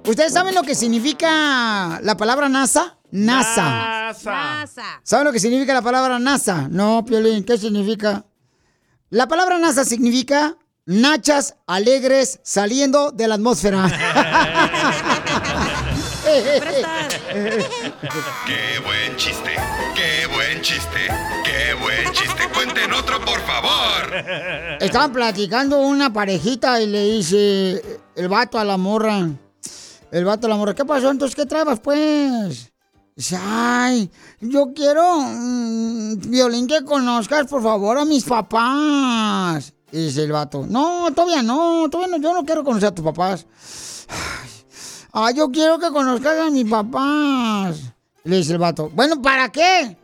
¿Ustedes 0.06 0.32
saben 0.32 0.54
lo 0.54 0.62
que 0.62 0.74
significa 0.74 2.00
la 2.02 2.16
palabra 2.16 2.48
NASA? 2.48 2.96
NASA. 3.10 4.12
NASA. 4.12 5.00
¿Saben 5.02 5.26
lo 5.26 5.32
que 5.32 5.38
significa 5.40 5.74
la 5.74 5.82
palabra 5.82 6.18
NASA? 6.18 6.68
No, 6.70 7.04
Piolín, 7.04 7.44
¿qué 7.44 7.58
significa? 7.58 8.24
La 9.12 9.28
palabra 9.28 9.58
NASA 9.58 9.84
significa 9.84 10.56
nachas 10.86 11.56
alegres 11.66 12.40
saliendo 12.42 13.10
de 13.10 13.28
la 13.28 13.34
atmósfera. 13.34 13.86
Qué 18.46 18.78
buen 18.82 19.14
chiste, 19.16 19.50
qué 19.94 20.26
buen 20.32 20.62
chiste, 20.62 21.08
qué 21.44 21.74
buen 21.74 22.10
chiste. 22.12 22.48
Cuenten 22.54 22.90
otro, 22.94 23.20
por 23.22 23.38
favor. 23.40 24.14
Estaban 24.80 25.12
platicando 25.12 25.80
una 25.80 26.10
parejita 26.10 26.80
y 26.80 26.86
le 26.86 27.04
dice 27.04 28.00
el 28.16 28.28
vato 28.28 28.58
a 28.58 28.64
la 28.64 28.78
morra. 28.78 29.28
El 30.10 30.24
vato 30.24 30.46
a 30.46 30.50
la 30.50 30.56
morra, 30.56 30.74
¿qué 30.74 30.86
pasó? 30.86 31.10
Entonces, 31.10 31.36
¿qué 31.36 31.44
trabas, 31.44 31.80
pues? 31.80 32.71
Ay, 33.38 34.10
yo 34.40 34.72
quiero, 34.74 35.20
mm, 35.20 36.30
Violín, 36.30 36.66
que 36.66 36.82
conozcas, 36.82 37.46
por 37.46 37.62
favor, 37.62 37.98
a 37.98 38.04
mis 38.06 38.24
papás. 38.24 39.74
Y 39.92 40.06
dice 40.06 40.24
el 40.24 40.32
vato, 40.32 40.66
no, 40.66 41.12
todavía 41.14 41.42
no, 41.42 41.88
todavía 41.90 42.16
no, 42.16 42.22
yo 42.22 42.32
no 42.32 42.44
quiero 42.44 42.64
conocer 42.64 42.88
a 42.88 42.94
tus 42.94 43.04
papás. 43.04 43.46
Ay, 45.12 45.34
yo 45.34 45.50
quiero 45.50 45.78
que 45.78 45.90
conozcas 45.90 46.46
a 46.46 46.50
mis 46.50 46.68
papás. 46.68 47.80
Le 48.24 48.36
dice 48.36 48.52
el 48.52 48.58
vato, 48.58 48.90
bueno, 48.94 49.20
¿para 49.20 49.50
qué? 49.50 49.98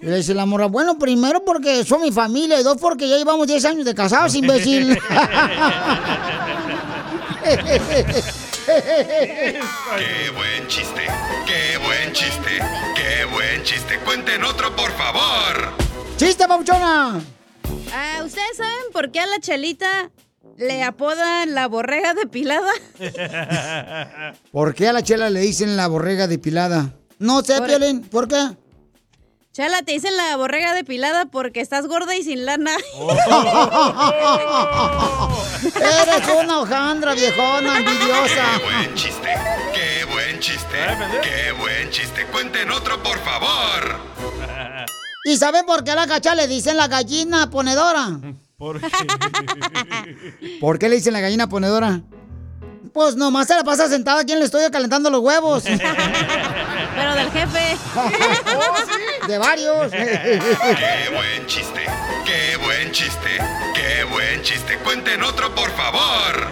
Le 0.00 0.16
dice 0.16 0.34
la 0.34 0.44
morra, 0.44 0.66
bueno, 0.66 0.98
primero 0.98 1.44
porque 1.44 1.84
son 1.84 2.02
mi 2.02 2.10
familia 2.10 2.58
y 2.60 2.64
dos 2.64 2.76
porque 2.78 3.08
ya 3.08 3.18
llevamos 3.18 3.46
10 3.46 3.64
años 3.66 3.84
de 3.84 3.94
casados, 3.94 4.34
imbécil. 4.34 4.98
Qué 8.66 10.30
buen 10.36 10.68
chiste, 10.68 11.02
qué 11.46 11.78
buen 11.78 12.12
chiste, 12.12 12.60
qué 12.94 13.24
buen 13.32 13.62
chiste. 13.64 13.98
Cuenten 14.04 14.44
otro, 14.44 14.74
por 14.76 14.90
favor. 14.92 15.72
¡Chiste, 16.16 16.46
papuchona! 16.46 17.20
Ah, 17.92 18.20
¿Ustedes 18.24 18.56
saben 18.56 18.92
por 18.92 19.10
qué 19.10 19.20
a 19.20 19.26
la 19.26 19.40
chelita 19.40 20.10
le 20.58 20.82
apodan 20.84 21.54
la 21.54 21.66
borrega 21.66 22.14
depilada? 22.14 22.70
¿Por 24.52 24.74
qué 24.74 24.88
a 24.88 24.92
la 24.92 25.02
chela 25.02 25.28
le 25.30 25.40
dicen 25.40 25.76
la 25.76 25.88
borrega 25.88 26.28
depilada? 26.28 26.94
No 27.18 27.42
sé, 27.42 27.58
Por- 27.58 27.66
Piolín, 27.66 28.02
¿por 28.02 28.28
qué? 28.28 28.48
Chela, 29.52 29.82
te 29.82 29.92
dicen 29.92 30.16
la 30.16 30.34
borrega 30.36 30.72
depilada 30.72 31.26
porque 31.26 31.60
estás 31.60 31.86
gorda 31.86 32.16
y 32.16 32.22
sin 32.22 32.46
lana. 32.46 32.74
Eres 35.64 36.28
una 36.42 36.60
hojandra, 36.60 37.14
viejona, 37.14 37.78
envidiosa. 37.78 38.44
Qué 38.58 38.64
buen 38.64 38.94
chiste, 38.94 39.28
qué 39.72 40.04
buen 40.12 40.40
chiste! 40.40 40.78
¡Qué 41.22 41.52
buen 41.52 41.90
chiste! 41.90 42.26
¡Cuenten 42.26 42.70
otro, 42.70 43.00
por 43.02 43.18
favor! 43.20 44.00
¿Y 45.24 45.36
saben 45.36 45.64
por 45.64 45.84
qué 45.84 45.92
a 45.92 45.94
la 45.94 46.06
cacha 46.08 46.34
le 46.34 46.48
dicen 46.48 46.76
la 46.76 46.88
gallina 46.88 47.48
ponedora? 47.48 48.08
¿Por 48.56 48.80
qué? 48.80 48.88
¿Por 50.60 50.78
qué 50.80 50.88
le 50.88 50.96
dicen 50.96 51.12
la 51.12 51.20
gallina 51.20 51.48
ponedora? 51.48 52.00
Pues 52.92 53.14
nomás 53.14 53.46
se 53.46 53.54
la 53.54 53.62
pasa 53.62 53.88
sentada 53.88 54.20
aquí 54.22 54.32
en 54.32 54.38
el 54.38 54.44
estudio 54.44 54.70
calentando 54.70 55.10
los 55.10 55.20
huevos. 55.20 55.62
Pero 56.94 57.14
del 57.14 57.30
jefe. 57.30 57.76
De 59.28 59.38
varios. 59.38 59.90
¡Qué 59.90 61.10
buen 61.14 61.46
chiste! 61.46 61.86
¡Qué 62.24 62.56
buen 62.64 62.92
chiste! 62.92 63.28
¡Qué 63.74 64.04
buen 64.04 64.42
chiste! 64.42 64.78
¡Cuenten 64.84 65.22
otro, 65.22 65.54
por 65.54 65.70
favor! 65.70 66.48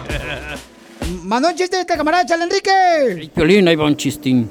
Mandó 1.23 1.49
un 1.49 1.55
chiste 1.55 1.79
este 1.79 1.95
camarada, 1.95 2.25
chale 2.25 2.43
Enrique. 2.43 3.31
Piolín, 3.33 3.67
ahí 3.67 3.75
va 3.75 3.85
un 3.85 3.95
chistín. 3.95 4.49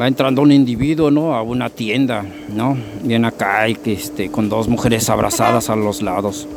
Va 0.00 0.08
entrando 0.08 0.42
un 0.42 0.50
individuo, 0.50 1.10
¿no? 1.10 1.34
A 1.34 1.42
una 1.42 1.70
tienda, 1.70 2.24
¿no? 2.48 2.76
Viene 3.02 3.28
acá 3.28 3.68
y 3.68 3.76
que 3.76 3.92
este, 3.92 4.30
con 4.30 4.48
dos 4.48 4.68
mujeres 4.68 5.08
abrazadas 5.10 5.70
a 5.70 5.76
los 5.76 6.02
lados. 6.02 6.48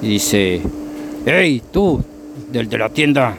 Y 0.00 0.08
dice, 0.08 0.60
hey, 1.26 1.62
tú, 1.72 2.04
del 2.50 2.68
de 2.68 2.78
la 2.78 2.88
tienda, 2.90 3.38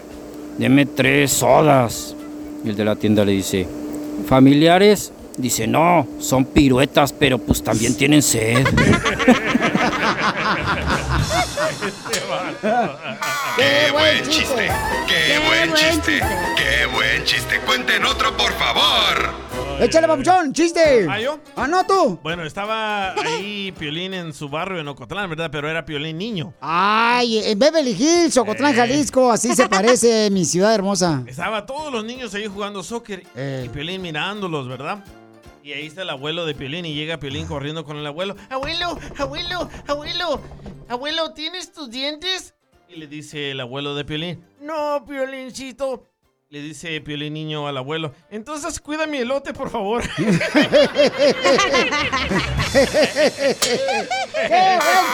deme 0.58 0.86
tres 0.86 1.32
sodas. 1.32 2.16
Y 2.66 2.70
el 2.70 2.76
de 2.76 2.86
la 2.86 2.96
tienda 2.96 3.24
le 3.24 3.32
dice, 3.34 3.68
familiares. 4.28 5.12
Dice, 5.36 5.66
no, 5.66 6.06
son 6.20 6.46
piruetas, 6.46 7.12
pero 7.12 7.40
pues 7.40 7.64
también 7.64 7.96
tienen 7.96 8.22
sed. 8.22 8.68
¡Qué 13.58 13.92
buen 13.92 14.24
chiste! 14.30 14.70
¡Qué 15.08 15.40
buen 15.48 15.74
chiste! 15.74 16.22
¡Qué 16.58 16.86
buen 16.94 17.24
chiste! 17.24 17.60
¡Cuenten 17.66 18.06
otro, 18.06 18.36
por 18.38 18.52
favor! 18.54 19.44
Échale, 19.80 20.08
papuchón, 20.08 20.54
chiste. 20.54 21.08
¿Ah, 21.10 21.20
yo? 21.20 21.40
Ah, 21.56 21.68
no, 21.68 21.86
tú. 21.86 22.20
Bueno, 22.22 22.44
estaba 22.46 23.14
ahí 23.14 23.72
Piolín 23.78 24.14
en 24.14 24.32
su 24.34 24.48
barrio 24.48 24.80
en 24.80 24.88
Ocotlán, 24.88 25.30
¿verdad? 25.30 25.50
Pero 25.52 25.68
era 25.70 25.84
Piolín 25.84 26.18
niño. 26.18 26.54
Ay, 26.62 27.40
en 27.40 27.58
Beverly 27.60 27.92
Hills, 27.92 28.38
Ocotlán, 28.38 28.76
Jalisco, 28.76 29.32
así 29.32 29.56
se 29.56 29.68
parece 29.68 30.30
mi 30.32 30.46
ciudad 30.46 30.74
hermosa. 30.76 31.24
Estaba 31.26 31.66
todos 31.66 31.92
los 31.92 32.06
niños 32.06 32.34
ahí 32.36 32.48
jugando 32.48 32.84
soccer 32.84 33.24
Eh. 33.36 33.64
y 33.66 33.70
Piolín 33.70 34.02
mirándolos, 34.02 34.68
¿verdad? 34.68 35.04
Y 35.64 35.72
ahí 35.72 35.86
está 35.86 36.02
el 36.02 36.10
abuelo 36.10 36.46
de 36.46 36.54
Piolín 36.54 36.86
y 36.86 36.94
llega 36.94 37.22
Piolín 37.22 37.48
corriendo 37.48 37.86
con 37.86 37.96
el 37.96 38.06
abuelo. 38.06 38.36
Abuelo, 38.50 39.00
abuelo, 39.18 39.70
abuelo, 39.88 40.42
abuelo, 40.90 41.34
¿tienes 41.34 41.72
tus 41.72 41.90
dientes? 41.90 42.54
Y 42.90 42.98
le 42.98 43.08
dice 43.08 43.52
el 43.52 43.62
abuelo 43.62 43.96
de 43.96 44.04
Piolín, 44.04 44.44
no, 44.60 45.06
Piolincito. 45.08 46.10
Le 46.50 46.62
dice 46.62 47.00
Piolín 47.00 47.34
niño 47.34 47.66
al 47.66 47.78
abuelo, 47.78 48.14
entonces 48.30 48.82
cuida 48.82 49.08
mi 49.08 49.20
elote, 49.20 49.54
por 49.54 49.70
favor. 49.70 50.04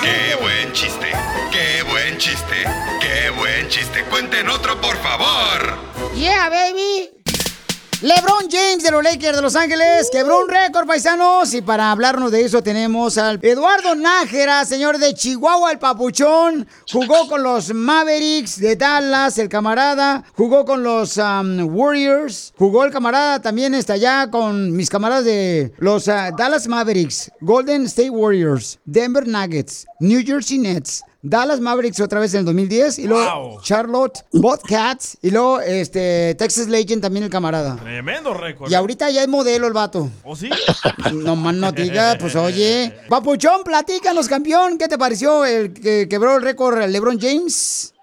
¡Qué 0.01 0.35
buen 0.41 0.73
chiste! 0.73 1.11
¡Qué 1.51 1.83
buen 1.83 2.17
chiste! 2.17 2.65
¡Qué 2.99 3.29
buen 3.37 3.67
chiste! 3.69 4.03
¡Cuenten 4.09 4.49
otro, 4.49 4.81
por 4.81 4.97
favor! 4.97 5.77
Yeah, 6.15 6.49
baby. 6.49 7.18
LeBron 8.01 8.47
James 8.49 8.81
de 8.81 8.91
los 8.91 9.03
Lakers 9.03 9.35
de 9.35 9.41
Los 9.41 9.57
Ángeles 9.57 10.09
quebró 10.09 10.39
un 10.39 10.47
récord, 10.47 10.87
paisanos. 10.87 11.53
Y 11.53 11.61
para 11.61 11.91
hablarnos 11.91 12.31
de 12.31 12.45
eso 12.45 12.63
tenemos 12.63 13.17
al 13.17 13.39
Eduardo 13.41 13.93
Nájera, 13.93 14.63
señor 14.63 14.99
de 14.99 15.13
Chihuahua, 15.13 15.73
el 15.73 15.79
papuchón. 15.79 16.65
Jugó 16.89 17.27
con 17.27 17.43
los 17.43 17.73
Mavericks 17.73 18.57
de 18.57 18.77
Dallas, 18.77 19.37
el 19.37 19.49
camarada. 19.49 20.23
Jugó 20.37 20.63
con 20.63 20.81
los 20.81 21.17
um, 21.17 21.75
Warriors. 21.75 22.53
Jugó 22.57 22.85
el 22.85 22.93
camarada 22.93 23.41
también 23.41 23.75
está 23.75 23.93
allá 23.93 24.31
con 24.31 24.71
mis 24.71 24.89
camaradas 24.89 25.25
de 25.25 25.73
los 25.79 26.07
uh, 26.07 26.33
Dallas 26.37 26.69
Mavericks, 26.69 27.29
Golden 27.41 27.83
State 27.83 28.11
Warriors, 28.11 28.79
Denver 28.85 29.27
Nuggets, 29.27 29.85
New 29.99 30.21
Jersey 30.25 30.57
Nets. 30.57 31.03
Dallas 31.21 31.59
Mavericks 31.59 31.99
otra 31.99 32.19
vez 32.21 32.33
en 32.33 32.39
el 32.41 32.45
2010 32.45 32.99
y 32.99 33.07
luego 33.07 33.59
Charlotte 33.61 34.19
Bobcats 34.31 35.17
y 35.21 35.31
luego 35.31 35.59
este 35.59 36.33
Texas 36.35 36.67
Legend 36.69 37.01
también 37.01 37.25
el 37.25 37.29
camarada. 37.29 37.75
Tremendo 37.75 38.33
récord. 38.33 38.71
Y 38.71 38.73
ahorita 38.75 39.09
ya 39.09 39.23
es 39.23 39.27
modelo 39.27 39.67
el 39.67 39.73
vato. 39.73 40.09
¿O 40.23 40.35
sí? 40.35 40.49
No 41.13 41.35
más 41.35 41.55
no 41.55 41.71
diga, 41.73 42.15
pues 42.19 42.35
oye. 42.35 42.93
Papuchón, 43.09 43.63
platícanos, 43.63 44.27
campeón. 44.29 44.77
¿Qué 44.77 44.87
te 44.87 44.97
pareció 44.97 45.43
el 45.45 45.73
que 45.73 46.07
quebró 46.09 46.37
el 46.37 46.41
récord 46.43 46.77
LeBron 46.87 47.19
James? 47.19 47.93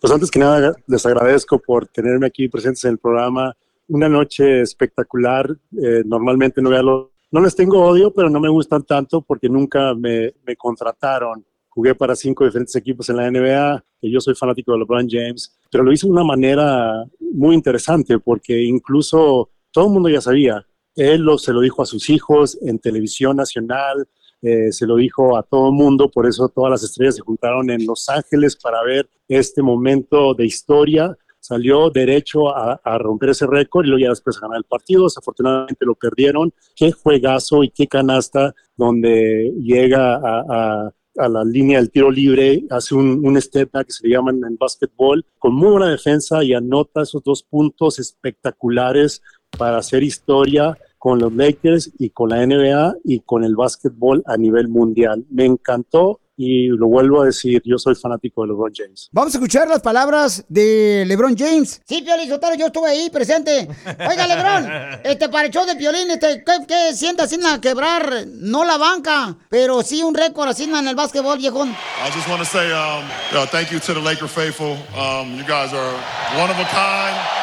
Pues 0.00 0.12
antes 0.12 0.30
que 0.30 0.38
nada, 0.38 0.74
les 0.86 1.04
agradezco 1.06 1.58
por 1.58 1.86
tenerme 1.86 2.26
aquí 2.26 2.48
presentes 2.48 2.84
en 2.84 2.92
el 2.92 2.98
programa. 2.98 3.56
Una 3.88 4.08
noche 4.08 4.60
espectacular. 4.60 5.48
Eh, 5.82 6.02
normalmente 6.04 6.62
no, 6.62 6.70
veo 6.70 6.82
lo- 6.82 7.12
no 7.30 7.40
les 7.40 7.56
tengo 7.56 7.82
odio, 7.84 8.12
pero 8.12 8.28
no 8.30 8.38
me 8.40 8.48
gustan 8.48 8.82
tanto 8.84 9.20
porque 9.22 9.48
nunca 9.48 9.94
me, 9.94 10.32
me 10.46 10.56
contrataron. 10.56 11.44
Jugué 11.74 11.94
para 11.94 12.14
cinco 12.14 12.44
diferentes 12.44 12.76
equipos 12.76 13.08
en 13.08 13.16
la 13.16 13.30
NBA, 13.30 13.82
que 14.00 14.10
yo 14.10 14.20
soy 14.20 14.34
fanático 14.34 14.72
de 14.72 14.78
LeBron 14.78 15.08
James, 15.08 15.58
pero 15.70 15.82
lo 15.82 15.90
hice 15.90 16.06
de 16.06 16.12
una 16.12 16.24
manera 16.24 17.04
muy 17.18 17.54
interesante 17.54 18.18
porque 18.18 18.62
incluso 18.62 19.48
todo 19.70 19.86
el 19.86 19.92
mundo 19.92 20.10
ya 20.10 20.20
sabía. 20.20 20.66
Él 20.94 21.26
se 21.38 21.52
lo 21.52 21.60
dijo 21.60 21.80
a 21.80 21.86
sus 21.86 22.10
hijos 22.10 22.58
en 22.60 22.78
televisión 22.78 23.36
nacional, 23.36 24.06
eh, 24.42 24.70
se 24.70 24.86
lo 24.86 24.96
dijo 24.96 25.36
a 25.38 25.44
todo 25.44 25.68
el 25.68 25.74
mundo, 25.74 26.10
por 26.10 26.26
eso 26.26 26.48
todas 26.48 26.72
las 26.72 26.82
estrellas 26.82 27.16
se 27.16 27.22
juntaron 27.22 27.70
en 27.70 27.86
Los 27.86 28.06
Ángeles 28.10 28.56
para 28.56 28.82
ver 28.82 29.08
este 29.26 29.62
momento 29.62 30.34
de 30.34 30.44
historia. 30.44 31.16
Salió 31.40 31.90
derecho 31.90 32.54
a, 32.54 32.98
romper 32.98 33.30
ese 33.30 33.46
récord 33.46 33.84
y 33.84 33.88
luego 33.88 34.02
ya 34.02 34.10
después 34.10 34.36
a 34.36 34.42
ganar 34.42 34.58
el 34.58 34.64
partido. 34.64 35.04
Desafortunadamente 35.04 35.86
lo 35.86 35.94
perdieron. 35.94 36.52
Qué 36.76 36.92
juegazo 36.92 37.64
y 37.64 37.70
qué 37.70 37.86
canasta 37.86 38.54
donde 38.76 39.52
llega 39.58 40.16
a- 40.16 40.92
a 41.16 41.28
la 41.28 41.44
línea 41.44 41.78
del 41.78 41.90
tiro 41.90 42.10
libre, 42.10 42.64
hace 42.70 42.94
un, 42.94 43.20
un 43.24 43.40
step 43.40 43.70
back 43.72 43.86
que 43.86 43.92
se 43.92 44.06
le 44.06 44.14
llaman 44.14 44.40
en 44.46 44.56
básquetbol, 44.56 45.24
con 45.38 45.54
muy 45.54 45.70
buena 45.70 45.90
defensa 45.90 46.42
y 46.42 46.54
anota 46.54 47.02
esos 47.02 47.22
dos 47.22 47.42
puntos 47.42 47.98
espectaculares 47.98 49.22
para 49.58 49.78
hacer 49.78 50.02
historia 50.02 50.76
con 50.98 51.18
los 51.18 51.32
Lakers 51.34 51.90
y 51.98 52.10
con 52.10 52.30
la 52.30 52.46
NBA 52.46 52.94
y 53.04 53.20
con 53.20 53.44
el 53.44 53.56
básquetbol 53.56 54.22
a 54.24 54.36
nivel 54.36 54.68
mundial. 54.68 55.24
Me 55.30 55.44
encantó 55.44 56.20
y 56.42 56.66
lo 56.68 56.88
vuelvo 56.88 57.22
a 57.22 57.26
decir, 57.26 57.62
yo 57.64 57.78
soy 57.78 57.94
fanático 57.94 58.42
de 58.42 58.48
LeBron 58.48 58.72
James. 58.74 59.08
Vamos 59.12 59.32
a 59.34 59.38
escuchar 59.38 59.68
las 59.68 59.80
palabras 59.80 60.44
de 60.48 61.04
LeBron 61.06 61.36
James. 61.36 61.80
Sí, 61.86 62.02
Piolín 62.02 62.28
Sotelo, 62.28 62.56
yo 62.56 62.66
estuve 62.66 62.88
ahí 62.88 63.10
presente. 63.10 63.68
Oiga, 63.86 64.26
LeBron, 64.26 65.00
este 65.04 65.28
para 65.28 65.46
el 65.46 65.52
show 65.52 65.64
de 65.64 65.76
Piolín, 65.76 66.10
este, 66.10 66.42
¿qué, 66.44 66.52
qué 66.66 66.94
sienta 66.94 67.24
a 67.24 67.60
quebrar? 67.60 68.26
No 68.26 68.64
la 68.64 68.76
banca, 68.76 69.36
pero 69.48 69.82
sí 69.82 70.02
un 70.02 70.14
récord 70.14 70.48
así 70.48 70.64
en 70.64 70.88
el 70.88 70.96
básquetbol, 70.96 71.38
viejón. 71.38 71.70
I 71.70 72.10
just 72.12 72.28
want 72.28 72.40
to 72.40 72.46
say 72.46 72.72
um, 72.72 73.04
uh, 73.32 73.46
thank 73.46 73.70
you 73.70 73.78
to 73.78 73.94
the 73.94 74.00
Laker 74.00 74.28
faithful. 74.28 74.76
Um, 74.96 75.36
you 75.36 75.44
guys 75.44 75.72
are 75.72 75.94
one 76.40 76.50
of 76.50 76.58
a 76.58 76.64
kind. 76.64 77.41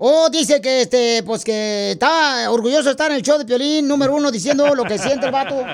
Oh, 0.00 0.28
dice 0.30 0.60
que 0.60 0.82
este, 0.82 1.22
pues 1.24 1.44
que 1.44 1.92
está 1.92 2.50
orgulloso 2.50 2.84
de 2.84 2.90
estar 2.90 3.10
en 3.10 3.16
el 3.16 3.22
show 3.22 3.38
de 3.38 3.44
Piolín, 3.44 3.86
número 3.86 4.14
uno, 4.14 4.30
diciendo 4.30 4.74
lo 4.74 4.84
que 4.84 4.98
siente 4.98 5.26
el 5.26 5.32
vato. 5.32 5.64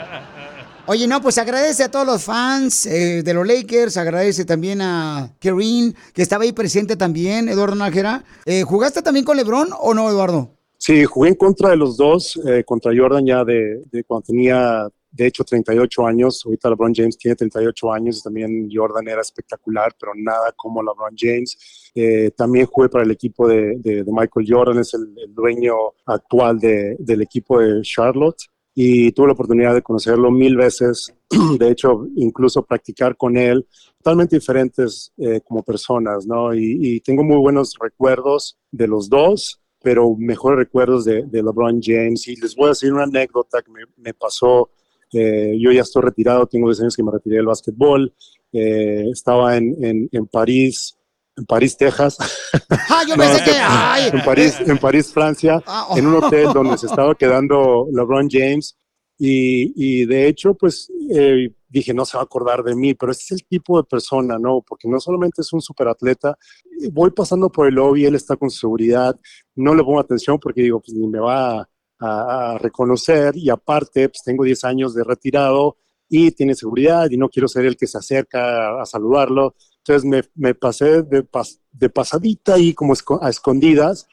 Oye, 0.86 1.06
no, 1.06 1.22
pues 1.22 1.38
agradece 1.38 1.84
a 1.84 1.90
todos 1.90 2.04
los 2.04 2.24
fans 2.24 2.84
eh, 2.84 3.22
de 3.22 3.32
los 3.32 3.46
Lakers, 3.46 3.96
agradece 3.96 4.44
también 4.44 4.82
a 4.82 5.30
Kareem, 5.40 5.94
que 6.12 6.20
estaba 6.20 6.44
ahí 6.44 6.52
presente 6.52 6.94
también, 6.96 7.48
Eduardo 7.48 7.74
Nájera. 7.74 8.22
Eh, 8.44 8.64
¿Jugaste 8.64 9.00
también 9.00 9.24
con 9.24 9.38
LeBron 9.38 9.70
o 9.80 9.94
no, 9.94 10.10
Eduardo? 10.10 10.50
Sí, 10.76 11.04
jugué 11.06 11.30
en 11.30 11.36
contra 11.36 11.70
de 11.70 11.76
los 11.76 11.96
dos, 11.96 12.38
eh, 12.46 12.62
contra 12.66 12.92
Jordan 12.94 13.24
ya 13.24 13.44
de, 13.44 13.82
de 13.90 14.04
cuando 14.04 14.26
tenía, 14.26 14.86
de 15.14 15.28
hecho, 15.28 15.44
38 15.44 16.06
años. 16.06 16.42
Ahorita 16.44 16.68
LeBron 16.70 16.92
James 16.94 17.16
tiene 17.16 17.36
38 17.36 17.92
años 17.92 18.22
también 18.22 18.68
Jordan 18.72 19.06
era 19.06 19.20
espectacular, 19.20 19.94
pero 19.98 20.12
nada 20.16 20.52
como 20.56 20.82
LeBron 20.82 21.14
James. 21.16 21.92
Eh, 21.94 22.32
también 22.36 22.66
jugué 22.66 22.88
para 22.88 23.04
el 23.04 23.12
equipo 23.12 23.46
de, 23.46 24.04
Michael 24.06 24.46
Jordan, 24.48 24.78
es 24.78 24.92
el, 24.94 25.14
dueño 25.32 25.74
actual 26.06 26.58
de- 26.58 26.96
del 26.98 27.22
equipo 27.22 27.60
de 27.60 27.82
Charlotte. 27.82 28.42
Y 28.74 29.12
tuve 29.12 29.28
la 29.28 29.34
oportunidad 29.34 29.72
de 29.72 29.82
conocerlo 29.82 30.32
mil 30.32 30.56
veces, 30.56 31.14
de 31.60 31.70
hecho, 31.70 32.08
incluso 32.16 32.64
practicar 32.64 33.16
con 33.16 33.36
él, 33.36 33.68
totalmente 33.98 34.34
diferentes 34.34 35.12
eh, 35.16 35.40
como 35.44 35.62
personas, 35.62 36.26
¿no? 36.26 36.52
Y, 36.52 37.00
tengo 37.02 37.22
muy 37.22 37.36
buenos 37.36 37.74
recuerdos 37.80 38.58
de 38.72 38.88
los 38.88 39.08
dos 39.08 39.60
pero 39.80 40.16
mejores 40.16 40.58
recuerdos 40.58 41.04
de, 41.04 41.26
LeBron 41.30 41.78
James. 41.82 42.26
Y 42.26 42.36
les 42.36 42.56
voy 42.56 42.64
a 42.64 42.68
decir 42.70 42.90
una 42.90 43.02
anécdota 43.02 43.60
que 43.60 43.70
me 43.98 44.14
pasó. 44.14 44.70
Eh, 45.12 45.56
yo 45.60 45.70
ya 45.72 45.82
estoy 45.82 46.02
retirado, 46.02 46.46
tengo 46.46 46.68
10 46.68 46.80
años 46.80 46.96
que 46.96 47.02
me 47.02 47.12
retiré 47.12 47.36
del 47.36 47.46
básquetbol. 47.46 48.12
Eh, 48.52 49.04
estaba 49.12 49.56
en, 49.56 49.76
en, 49.84 50.08
en 50.12 50.26
París, 50.26 50.96
en 51.36 51.44
París, 51.44 51.76
Texas. 51.76 52.16
Ah, 52.70 53.02
yo 53.08 53.16
No, 53.16 53.22
pensé 53.22 53.44
que. 53.44 53.50
en- 53.50 53.56
Ay. 53.66 54.10
en 54.12 54.24
París, 54.24 54.56
en 54.60 54.78
París, 54.78 55.12
Francia, 55.12 55.62
Ah, 55.66 55.86
oh. 55.90 55.98
en 55.98 56.06
un 56.06 56.14
hotel 56.22 56.48
donde 56.52 56.78
se 56.78 56.86
estaba 56.86 57.14
quedando 57.14 57.86
LeBron 57.92 58.28
James. 58.30 58.76
Y, 59.16 59.72
y 59.76 60.06
de 60.06 60.26
hecho, 60.26 60.54
pues 60.54 60.90
eh, 61.14 61.48
dije, 61.68 61.94
no 61.94 62.04
se 62.04 62.16
va 62.16 62.22
a 62.22 62.24
acordar 62.24 62.64
de 62.64 62.74
mí, 62.74 62.94
pero 62.94 63.12
este 63.12 63.22
es 63.26 63.40
el 63.40 63.46
tipo 63.46 63.76
de 63.76 63.84
persona, 63.84 64.38
¿no? 64.40 64.60
Porque 64.66 64.88
no 64.88 64.98
solamente 64.98 65.40
es 65.42 65.52
un 65.52 65.60
superatleta, 65.60 66.36
voy 66.92 67.10
pasando 67.12 67.48
por 67.50 67.68
el 67.68 67.74
lobby, 67.74 68.06
él 68.06 68.16
está 68.16 68.34
con 68.36 68.50
seguridad, 68.50 69.16
no 69.54 69.72
le 69.74 69.84
pongo 69.84 70.00
atención 70.00 70.38
porque 70.40 70.62
digo, 70.62 70.80
pues 70.80 70.94
ni 70.96 71.06
me 71.06 71.20
va 71.20 71.60
a, 71.60 71.68
a 72.04 72.58
reconocer 72.58 73.36
y 73.36 73.50
aparte, 73.50 74.08
pues 74.08 74.22
tengo 74.24 74.44
10 74.44 74.64
años 74.64 74.94
de 74.94 75.04
retirado 75.04 75.76
y 76.08 76.30
tiene 76.32 76.54
seguridad 76.54 77.08
y 77.10 77.16
no 77.16 77.28
quiero 77.28 77.48
ser 77.48 77.64
el 77.66 77.76
que 77.76 77.86
se 77.86 77.98
acerca 77.98 78.80
a, 78.80 78.86
saludarlo. 78.86 79.54
Entonces 79.78 80.04
me, 80.04 80.22
me 80.34 80.54
pasé 80.54 81.02
de, 81.02 81.24
pas- 81.24 81.58
de 81.72 81.90
pasadita 81.90 82.58
y 82.58 82.74
como 82.74 82.94
esco- 82.94 83.18
a 83.22 83.30
escondidas, 83.30 84.06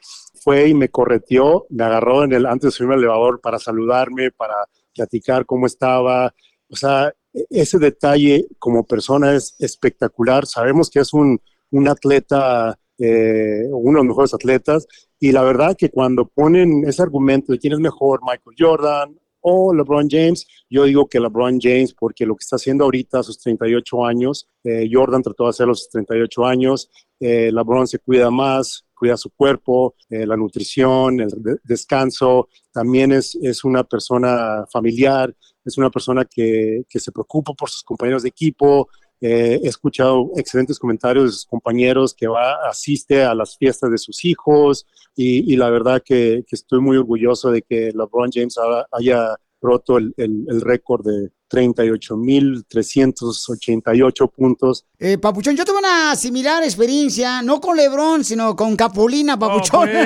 fue 0.44 0.68
y 0.70 0.74
me 0.74 0.90
correteó, 0.90 1.66
me 1.70 1.84
agarró 1.84 2.24
en 2.24 2.34
el, 2.34 2.46
antes 2.46 2.68
de 2.68 2.72
subirme 2.72 2.96
al 2.96 3.02
elevador 3.02 3.40
para 3.42 3.60
saludarme, 3.60 4.32
para 4.32 4.56
platicar 4.96 5.46
cómo 5.46 5.68
estaba. 5.68 6.34
O 6.70 6.76
sea, 6.76 7.14
e- 7.34 7.46
ese 7.50 7.78
detalle 7.78 8.48
como 8.58 8.84
persona 8.86 9.34
es 9.36 9.56
espectacular. 9.60 10.46
Sabemos 10.48 10.90
que 10.90 11.00
es 11.00 11.14
un, 11.14 11.40
un 11.72 11.88
atleta, 11.88 12.78
eh, 12.98 13.64
uno 13.70 14.00
de 14.00 14.04
los 14.04 14.06
mejores 14.06 14.34
atletas, 14.34 14.88
y 15.22 15.32
la 15.32 15.44
verdad 15.44 15.76
que 15.78 15.90
cuando 15.90 16.26
ponen 16.28 16.84
ese 16.86 17.02
argumento 17.04 17.54
de 17.54 17.60
quién 17.60 17.74
es 17.74 17.80
mejor, 17.80 18.20
Michael 18.24 18.56
Jordan 18.58 19.18
o 19.40 19.74
LeBron 19.74 20.08
James, 20.10 20.48
yo 20.70 20.84
digo 20.84 21.08
que 21.08 21.20
LeBron 21.20 21.60
James, 21.62 21.94
porque 21.94 22.26
lo 22.26 22.36
que 22.36 22.42
está 22.44 22.56
haciendo 22.58 22.84
ahorita 22.86 23.20
a 23.20 23.24
sus 23.24 23.40
38 23.40 24.06
años, 24.06 24.50
eh, 24.64 24.90
Jordan 24.92 25.22
trató 25.22 25.44
de 25.46 25.50
hacerlo 25.52 25.74
a 25.74 25.76
sus 25.76 25.90
38 25.90 26.46
años, 26.46 26.90
eh, 27.20 27.52
LeBron 27.52 27.88
se 27.88 28.00
cuida 28.00 28.30
más, 28.32 28.86
cuida 28.96 29.16
su 29.16 29.30
cuerpo, 29.32 29.96
eh, 30.10 30.26
la 30.28 30.36
nutrición, 30.38 31.22
el 31.22 31.30
de- 31.38 31.58
descanso, 31.64 32.50
también 32.72 33.12
es, 33.12 33.36
es 33.42 33.64
una 33.64 33.84
persona 33.84 34.66
familiar, 34.72 35.36
es 35.66 35.78
una 35.78 35.90
persona 35.90 36.26
que, 36.26 36.84
que 36.90 37.00
se 37.00 37.12
preocupa 37.12 37.54
por 37.54 37.70
sus 37.70 37.84
compañeros 37.84 38.24
de 38.24 38.30
equipo. 38.30 38.90
Eh, 39.22 39.60
he 39.64 39.68
escuchado 39.68 40.32
excelentes 40.36 40.80
comentarios 40.80 41.26
de 41.26 41.32
sus 41.32 41.46
compañeros 41.46 42.16
que 42.16 42.26
va, 42.28 42.56
asiste 42.68 43.24
a 43.24 43.36
las 43.36 43.56
fiestas 43.56 43.92
de 43.92 44.00
sus 44.00 44.26
hijos 44.26 44.88
y, 45.16 45.54
y 45.54 45.58
la 45.58 45.70
verdad 45.70 46.02
que, 46.04 46.44
que 46.48 46.56
estoy 46.56 46.82
muy 46.82 46.98
orgulloso 46.98 47.52
de 47.52 47.62
que 47.62 47.92
LeBron 47.94 48.32
James 48.34 48.58
ha- 48.58 48.88
haya 48.92 49.36
roto 49.62 50.00
el, 50.00 50.12
el- 50.18 50.46
el 50.50 50.62
récord 50.62 51.06
de 51.06 51.30
38.388 51.52 54.32
puntos. 54.32 54.86
Eh, 54.98 55.18
Papuchón, 55.18 55.56
yo 55.56 55.66
tuve 55.66 55.80
una 55.80 56.16
similar 56.16 56.64
experiencia, 56.64 57.42
no 57.42 57.60
con 57.62 57.78
Lebrón, 57.78 58.24
sino 58.24 58.56
con 58.56 58.76
Capulina, 58.76 59.38
Papuchón. 59.38 59.90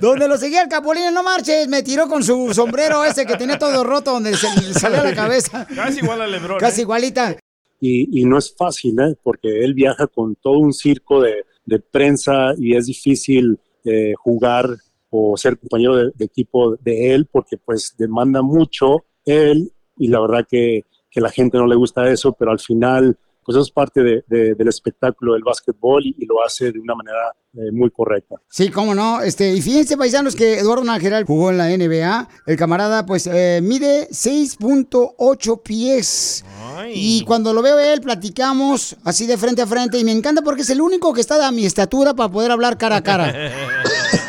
donde 0.00 0.28
lo 0.28 0.36
seguía 0.36 0.62
el 0.62 0.68
Capulina, 0.68 1.10
no 1.10 1.22
marches, 1.22 1.68
me 1.68 1.82
tiró 1.82 2.08
con 2.08 2.22
su 2.22 2.52
sombrero 2.54 3.04
ese 3.04 3.26
que 3.26 3.36
tenía 3.36 3.58
todo 3.58 3.84
roto, 3.84 4.12
donde 4.12 4.34
se 4.36 4.48
le 4.60 4.74
salía 4.74 5.02
la 5.02 5.14
cabeza. 5.14 5.66
Casi 5.74 6.00
igual 6.00 6.22
a 6.22 6.26
Lebron. 6.26 6.58
Casi 6.58 6.80
¿eh? 6.80 6.82
igualita. 6.82 7.36
y, 7.80 8.20
y 8.20 8.24
no 8.24 8.38
es 8.38 8.54
fácil, 8.56 8.98
¿eh? 9.00 9.14
porque 9.22 9.64
él 9.64 9.74
viaja 9.74 10.06
con 10.06 10.34
todo 10.36 10.58
un 10.58 10.72
circo 10.72 11.20
de, 11.22 11.44
de 11.64 11.78
prensa 11.80 12.54
y 12.58 12.76
es 12.76 12.86
difícil 12.86 13.58
eh, 13.84 14.14
jugar 14.16 14.68
o 15.10 15.36
ser 15.36 15.58
compañero 15.58 15.96
de, 15.96 16.10
de 16.14 16.24
equipo 16.24 16.76
de 16.76 17.14
él 17.14 17.26
porque 17.30 17.56
pues 17.56 17.94
demanda 17.96 18.42
mucho 18.42 19.04
él 19.24 19.72
y 19.96 20.08
la 20.08 20.20
verdad 20.20 20.46
que, 20.48 20.84
que 21.10 21.20
la 21.20 21.30
gente 21.30 21.58
no 21.58 21.66
le 21.66 21.76
gusta 21.76 22.10
eso, 22.10 22.32
pero 22.32 22.50
al 22.50 22.58
final 22.58 23.18
pues 23.48 23.56
eso 23.56 23.62
es 23.64 23.70
parte 23.70 24.02
de- 24.02 24.22
de- 24.26 24.54
del 24.54 24.68
espectáculo 24.68 25.32
del 25.32 25.42
básquetbol 25.42 26.04
y, 26.04 26.14
y 26.18 26.26
lo 26.26 26.44
hace 26.44 26.70
de 26.70 26.78
una 26.78 26.94
manera 26.94 27.34
eh, 27.54 27.72
muy 27.72 27.90
correcta. 27.90 28.34
Sí, 28.50 28.68
cómo 28.68 28.94
no. 28.94 29.22
Este, 29.22 29.54
y 29.54 29.62
fíjense, 29.62 29.96
paisanos, 29.96 30.36
que 30.36 30.58
Eduardo 30.58 30.84
Nájera 30.84 31.24
jugó 31.24 31.50
en 31.50 31.56
la 31.56 31.68
NBA. 31.74 32.28
El 32.46 32.56
camarada, 32.58 33.06
pues, 33.06 33.26
eh, 33.26 33.60
mide 33.62 34.06
6.8 34.10 35.62
pies. 35.62 36.44
Y 36.92 37.24
cuando 37.24 37.54
lo 37.54 37.62
veo 37.62 37.78
él, 37.78 38.02
platicamos 38.02 38.96
así 39.02 39.26
de 39.26 39.38
frente 39.38 39.62
a 39.62 39.66
frente. 39.66 39.98
Y 39.98 40.04
me 40.04 40.12
encanta 40.12 40.42
porque 40.42 40.60
es 40.60 40.68
el 40.70 40.82
único 40.82 41.14
que 41.14 41.22
está 41.22 41.44
a 41.46 41.50
mi 41.50 41.64
estatura 41.64 42.12
para 42.12 42.30
poder 42.30 42.50
hablar 42.50 42.76
cara 42.76 42.96
a 42.96 43.02
cara. 43.02 43.32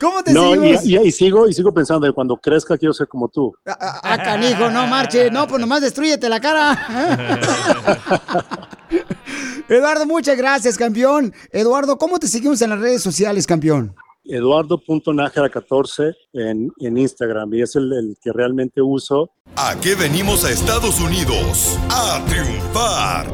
¿Cómo 0.00 0.22
te 0.22 0.32
No, 0.32 0.54
y, 0.54 0.76
seguimos? 0.76 0.84
y- 0.86 1.08
y 1.08 1.12
sigo, 1.12 1.48
y 1.48 1.52
sigo 1.54 1.72
pensando 1.72 2.06
que 2.06 2.12
cuando 2.12 2.36
crezca 2.36 2.76
quiero 2.78 2.92
ser 2.94 3.08
como 3.08 3.28
tú. 3.28 3.54
Ah, 3.66 4.18
canijo, 4.22 4.70
no 4.70 4.86
marche. 4.86 5.30
No, 5.30 5.46
pues 5.46 5.60
nomás 5.60 5.80
destruyete 5.82 6.28
la 6.28 6.40
cara. 6.40 6.78
Eduardo, 9.68 10.06
muchas 10.06 10.36
gracias, 10.36 10.76
campeón. 10.76 11.32
Eduardo, 11.50 11.96
¿cómo 11.98 12.18
te 12.18 12.26
seguimos 12.28 12.60
en 12.62 12.70
las 12.70 12.80
redes 12.80 13.02
sociales, 13.02 13.46
campeón? 13.46 13.94
Eduardo.nájera14 14.32 16.14
en, 16.32 16.72
en 16.78 16.96
Instagram 16.96 17.52
y 17.52 17.62
es 17.62 17.76
el, 17.76 17.92
el 17.92 18.16
que 18.20 18.32
realmente 18.32 18.80
uso. 18.80 19.30
¿A 19.56 19.78
qué 19.78 19.94
venimos 19.94 20.44
a 20.44 20.50
Estados 20.50 21.00
Unidos? 21.00 21.78
A 21.90 22.24
triunfar. 22.26 23.26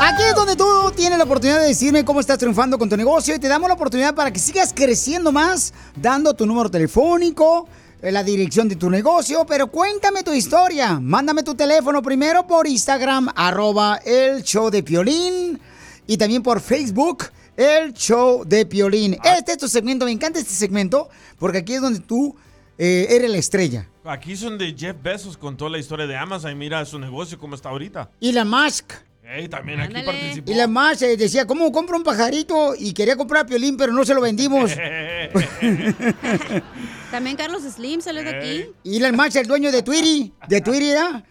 Aquí 0.00 0.22
es 0.28 0.34
donde 0.34 0.56
tú 0.56 0.64
tienes 0.96 1.18
la 1.18 1.24
oportunidad 1.24 1.60
de 1.60 1.68
decirme 1.68 2.04
cómo 2.04 2.18
estás 2.18 2.36
triunfando 2.38 2.78
con 2.78 2.88
tu 2.88 2.96
negocio 2.96 3.36
y 3.36 3.38
te 3.38 3.46
damos 3.46 3.68
la 3.68 3.74
oportunidad 3.74 4.14
para 4.14 4.32
que 4.32 4.40
sigas 4.40 4.72
creciendo 4.74 5.30
más, 5.30 5.72
dando 5.94 6.34
tu 6.34 6.46
número 6.46 6.68
telefónico, 6.68 7.68
eh, 8.02 8.10
la 8.10 8.24
dirección 8.24 8.68
de 8.68 8.74
tu 8.74 8.90
negocio, 8.90 9.46
pero 9.46 9.68
cuéntame 9.68 10.24
tu 10.24 10.34
historia. 10.34 10.98
Mándame 11.00 11.44
tu 11.44 11.54
teléfono 11.54 12.02
primero 12.02 12.44
por 12.44 12.66
Instagram, 12.66 13.30
arroba 13.36 14.00
el 14.04 14.42
show 14.42 14.68
de 14.68 14.82
Piolín, 14.82 15.60
y 16.06 16.16
también 16.18 16.42
por 16.42 16.60
Facebook, 16.60 17.24
el 17.56 17.92
show 17.92 18.44
de 18.44 18.66
Piolín. 18.66 19.16
Este 19.24 19.52
es 19.52 19.58
tu 19.58 19.68
segmento, 19.68 20.04
me 20.04 20.12
encanta 20.12 20.38
este 20.38 20.52
segmento, 20.52 21.08
porque 21.38 21.58
aquí 21.58 21.74
es 21.74 21.80
donde 21.80 22.00
tú 22.00 22.36
eh, 22.78 23.06
eres 23.10 23.30
la 23.30 23.38
estrella. 23.38 23.88
Aquí 24.04 24.36
son 24.36 24.58
de 24.58 24.74
Jeff 24.76 24.96
Bezos 25.02 25.36
contó 25.36 25.68
la 25.68 25.78
historia 25.78 26.06
de 26.06 26.16
Amazon 26.16 26.50
y 26.52 26.54
mira 26.54 26.84
su 26.84 26.98
negocio 26.98 27.38
cómo 27.38 27.54
está 27.54 27.70
ahorita. 27.70 28.10
Elon 28.20 28.48
Musk. 28.48 28.92
Ey, 29.26 29.48
también 29.48 29.80
aquí 29.80 29.94
participó. 30.04 30.50
Y 30.50 30.54
la 30.54 30.66
más 30.66 31.00
eh, 31.00 31.16
decía, 31.16 31.46
¿cómo 31.46 31.72
compro 31.72 31.96
un 31.96 32.02
pajarito? 32.02 32.74
Y 32.78 32.92
quería 32.92 33.16
comprar 33.16 33.44
a 33.44 33.46
Piolín, 33.46 33.78
pero 33.78 33.90
no 33.92 34.04
se 34.04 34.12
lo 34.12 34.20
vendimos. 34.20 34.70
También 37.10 37.34
Carlos 37.36 37.62
Slim 37.62 38.02
salió 38.02 38.22
de 38.22 38.30
aquí. 38.30 38.66
Y 38.82 38.98
Elon 38.98 39.16
Musk, 39.16 39.36
el 39.36 39.46
dueño 39.46 39.72
de 39.72 39.82
Twitter, 39.82 40.30
de 40.46 40.60
Twitter, 40.60 40.94
¿verdad? 40.94 41.24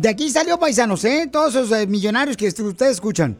De 0.00 0.08
aquí 0.08 0.28
salió 0.28 0.58
paisanos, 0.58 1.04
¿eh? 1.04 1.28
Todos 1.32 1.54
esos 1.54 1.72
eh, 1.72 1.86
millonarios 1.86 2.36
que 2.36 2.48
ustedes 2.48 2.92
escuchan. 2.92 3.38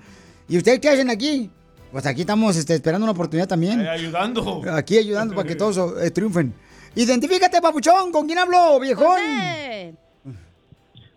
¿Y 0.49 0.57
ustedes 0.57 0.81
qué 0.81 0.89
hacen 0.89 1.11
aquí? 1.11 1.51
Pues 1.93 2.07
aquí 2.07 2.23
estamos 2.23 2.57
este, 2.57 2.75
esperando 2.75 3.05
una 3.05 3.13
oportunidad 3.13 3.47
también. 3.47 3.87
Ayudando. 3.87 4.63
Aquí 4.73 4.97
ayudando 4.97 5.35
para 5.35 5.47
que 5.47 5.55
todos 5.55 6.03
eh, 6.03 6.11
triunfen. 6.11 6.55
Identifícate, 6.95 7.61
papuchón, 7.61 8.11
¿con 8.11 8.27
quién 8.27 8.39
hablo, 8.39 8.81
viejón? 8.81 9.19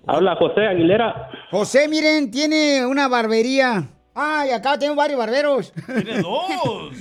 Habla 0.06 0.36
José 0.36 0.68
Aguilera. 0.68 1.30
José, 1.50 1.88
miren, 1.88 2.30
tiene 2.30 2.86
una 2.86 3.08
barbería. 3.08 3.88
Ay, 4.14 4.52
acá 4.52 4.78
tengo 4.78 4.96
varios 4.96 5.18
barberos. 5.18 5.74
Tiene 5.86 6.22
dos. 6.22 6.92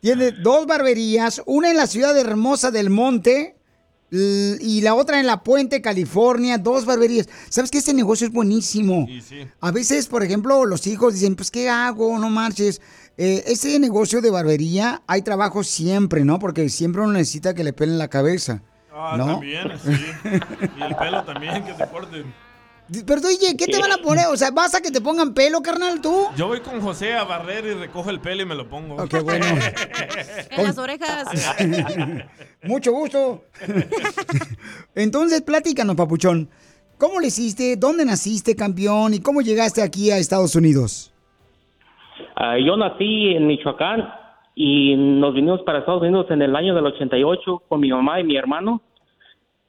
Tiene 0.00 0.32
dos 0.32 0.66
barberías, 0.66 1.40
una 1.46 1.70
en 1.70 1.76
la 1.76 1.86
ciudad 1.86 2.16
hermosa 2.18 2.70
del 2.72 2.90
Monte 2.90 3.57
y 4.10 4.80
la 4.80 4.94
otra 4.94 5.20
en 5.20 5.26
La 5.26 5.42
Puente, 5.42 5.82
California, 5.82 6.58
dos 6.58 6.84
barberías. 6.84 7.28
¿Sabes 7.48 7.70
que 7.70 7.78
este 7.78 7.92
negocio 7.92 8.26
es 8.26 8.32
buenísimo? 8.32 9.06
A 9.60 9.70
veces, 9.70 10.06
por 10.06 10.22
ejemplo, 10.22 10.64
los 10.64 10.86
hijos 10.86 11.14
dicen, 11.14 11.36
pues, 11.36 11.50
¿qué 11.50 11.68
hago? 11.68 12.18
No 12.18 12.30
marches. 12.30 12.80
Eh, 13.16 13.44
ese 13.46 13.78
negocio 13.78 14.20
de 14.20 14.30
barbería 14.30 15.02
hay 15.06 15.22
trabajo 15.22 15.64
siempre, 15.64 16.24
¿no? 16.24 16.38
Porque 16.38 16.68
siempre 16.68 17.02
uno 17.02 17.12
necesita 17.12 17.52
que 17.54 17.64
le 17.64 17.72
pelen 17.72 17.98
la 17.98 18.08
cabeza. 18.08 18.62
Ah, 18.92 19.14
¿no? 19.16 19.26
también, 19.26 19.72
sí. 19.84 19.92
Y 20.78 20.82
el 20.82 20.96
pelo 20.96 21.24
también, 21.24 21.64
que 21.64 21.72
te 21.72 21.86
corten. 21.86 22.32
Pero, 23.06 23.20
oye, 23.26 23.56
¿qué 23.56 23.66
te 23.66 23.78
van 23.78 23.92
a 23.92 23.98
poner? 23.98 24.26
O 24.32 24.36
sea, 24.36 24.50
¿vas 24.50 24.74
a 24.74 24.80
que 24.80 24.90
te 24.90 25.00
pongan 25.00 25.34
pelo, 25.34 25.60
carnal, 25.60 26.00
tú? 26.00 26.26
Yo 26.36 26.46
voy 26.48 26.60
con 26.60 26.80
José 26.80 27.12
a 27.14 27.24
barrer 27.24 27.66
y 27.66 27.74
recojo 27.74 28.08
el 28.08 28.20
pelo 28.20 28.42
y 28.42 28.46
me 28.46 28.54
lo 28.54 28.68
pongo. 28.68 28.96
Qué 29.08 29.20
bueno. 29.20 29.44
En 30.50 30.64
las 30.64 30.78
orejas. 30.78 31.28
Mucho 32.62 32.92
gusto. 32.92 33.44
Entonces, 34.94 35.42
platícanos, 35.42 35.96
papuchón. 35.96 36.48
¿Cómo 36.98 37.20
le 37.20 37.28
hiciste? 37.28 37.76
¿Dónde 37.76 38.04
naciste, 38.04 38.56
campeón? 38.56 39.14
¿Y 39.14 39.20
cómo 39.20 39.40
llegaste 39.40 39.82
aquí 39.82 40.10
a 40.10 40.18
Estados 40.18 40.56
Unidos? 40.56 41.14
Ah, 42.34 42.56
yo 42.58 42.76
nací 42.76 43.34
en 43.36 43.46
Michoacán 43.46 44.08
y 44.54 44.96
nos 44.96 45.34
vinimos 45.34 45.60
para 45.62 45.80
Estados 45.80 46.02
Unidos 46.02 46.26
en 46.30 46.42
el 46.42 46.56
año 46.56 46.74
del 46.74 46.86
88 46.86 47.62
con 47.68 47.80
mi 47.80 47.90
mamá 47.90 48.18
y 48.18 48.24
mi 48.24 48.36
hermano, 48.36 48.82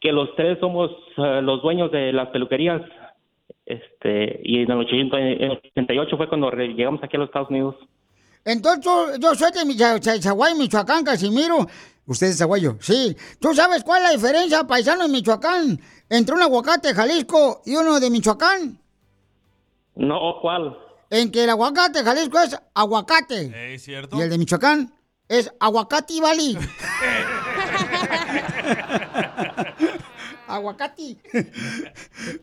que 0.02 0.12
los 0.12 0.36
tres 0.36 0.58
somos 0.60 0.90
ah, 1.18 1.42
los 1.44 1.62
dueños 1.62 1.92
de 1.92 2.14
las 2.14 2.30
peluquerías. 2.30 2.82
Este, 3.70 4.42
y 4.44 4.64
en 4.64 4.72
el 4.72 4.80
80 4.80 5.20
en 5.20 5.44
el 5.44 5.52
88 5.52 6.18
fue 6.18 6.28
cuando 6.28 6.50
llegamos 6.50 7.04
aquí 7.04 7.18
a 7.18 7.20
los 7.20 7.30
Estados 7.30 7.52
Unidos. 7.52 7.76
Entonces, 8.44 8.84
yo, 9.20 9.36
soy 9.36 9.52
de 9.52 10.20
Chaguay, 10.20 10.56
Michoacán, 10.56 11.04
Casimiro. 11.04 11.68
¿Usted 12.08 12.28
es 12.28 12.40
Zaguayo? 12.40 12.78
Sí. 12.80 13.16
¿Tú 13.40 13.54
sabes 13.54 13.84
cuál 13.84 14.02
es 14.02 14.10
la 14.10 14.16
diferencia, 14.16 14.64
paisano 14.64 15.04
de 15.04 15.10
Michoacán, 15.10 15.80
entre 16.10 16.34
un 16.34 16.42
aguacate 16.42 16.88
de 16.88 16.96
Jalisco 16.96 17.62
y 17.64 17.76
uno 17.76 18.00
de 18.00 18.10
Michoacán? 18.10 18.82
No, 19.94 20.40
¿cuál? 20.42 20.76
En 21.12 21.32
que 21.32 21.44
el 21.44 21.52
aguacate 21.52 22.00
de 22.00 22.06
Jalisco 22.06 22.40
es 22.40 22.60
aguacate. 22.74 23.52
Ey, 23.54 23.78
¿cierto? 23.78 24.18
Y 24.18 24.22
el 24.22 24.32
de 24.32 24.40
Michoacán 24.40 24.92
es 25.28 25.54
aguacate 25.60 26.14
y 26.14 26.22
bali. 26.22 26.58
Aguacate. 30.50 31.18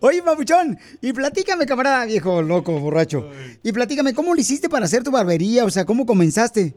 Oye, 0.00 0.22
papuchón, 0.22 0.78
y 1.02 1.12
platícame, 1.12 1.66
camarada 1.66 2.06
viejo, 2.06 2.40
loco, 2.40 2.78
borracho. 2.78 3.28
Y 3.62 3.72
platícame, 3.72 4.14
¿cómo 4.14 4.34
lo 4.34 4.40
hiciste 4.40 4.68
para 4.68 4.84
hacer 4.84 5.02
tu 5.02 5.10
barbería? 5.10 5.64
O 5.64 5.70
sea, 5.70 5.84
¿cómo 5.84 6.06
comenzaste? 6.06 6.74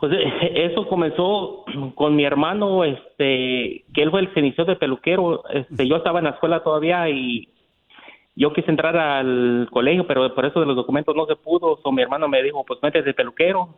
Pues 0.00 0.12
eh, 0.14 0.66
eso 0.72 0.88
comenzó 0.88 1.64
con 1.94 2.16
mi 2.16 2.24
hermano, 2.24 2.82
este, 2.84 3.84
que 3.94 4.02
él 4.02 4.10
fue 4.10 4.20
el 4.20 4.32
que 4.32 4.40
inició 4.40 4.64
de 4.64 4.76
peluquero. 4.76 5.44
Este, 5.50 5.86
yo 5.86 5.96
estaba 5.96 6.18
en 6.18 6.24
la 6.24 6.30
escuela 6.32 6.64
todavía 6.64 7.08
y 7.08 7.48
yo 8.34 8.52
quise 8.52 8.70
entrar 8.70 8.96
al 8.96 9.68
colegio, 9.70 10.06
pero 10.06 10.34
por 10.34 10.46
eso 10.46 10.60
de 10.60 10.66
los 10.66 10.76
documentos 10.76 11.14
no 11.14 11.26
se 11.26 11.36
pudo. 11.36 11.78
So, 11.82 11.92
mi 11.92 12.02
hermano 12.02 12.26
me 12.26 12.42
dijo, 12.42 12.64
pues 12.64 12.80
métete 12.82 13.04
de 13.04 13.14
peluquero. 13.14 13.68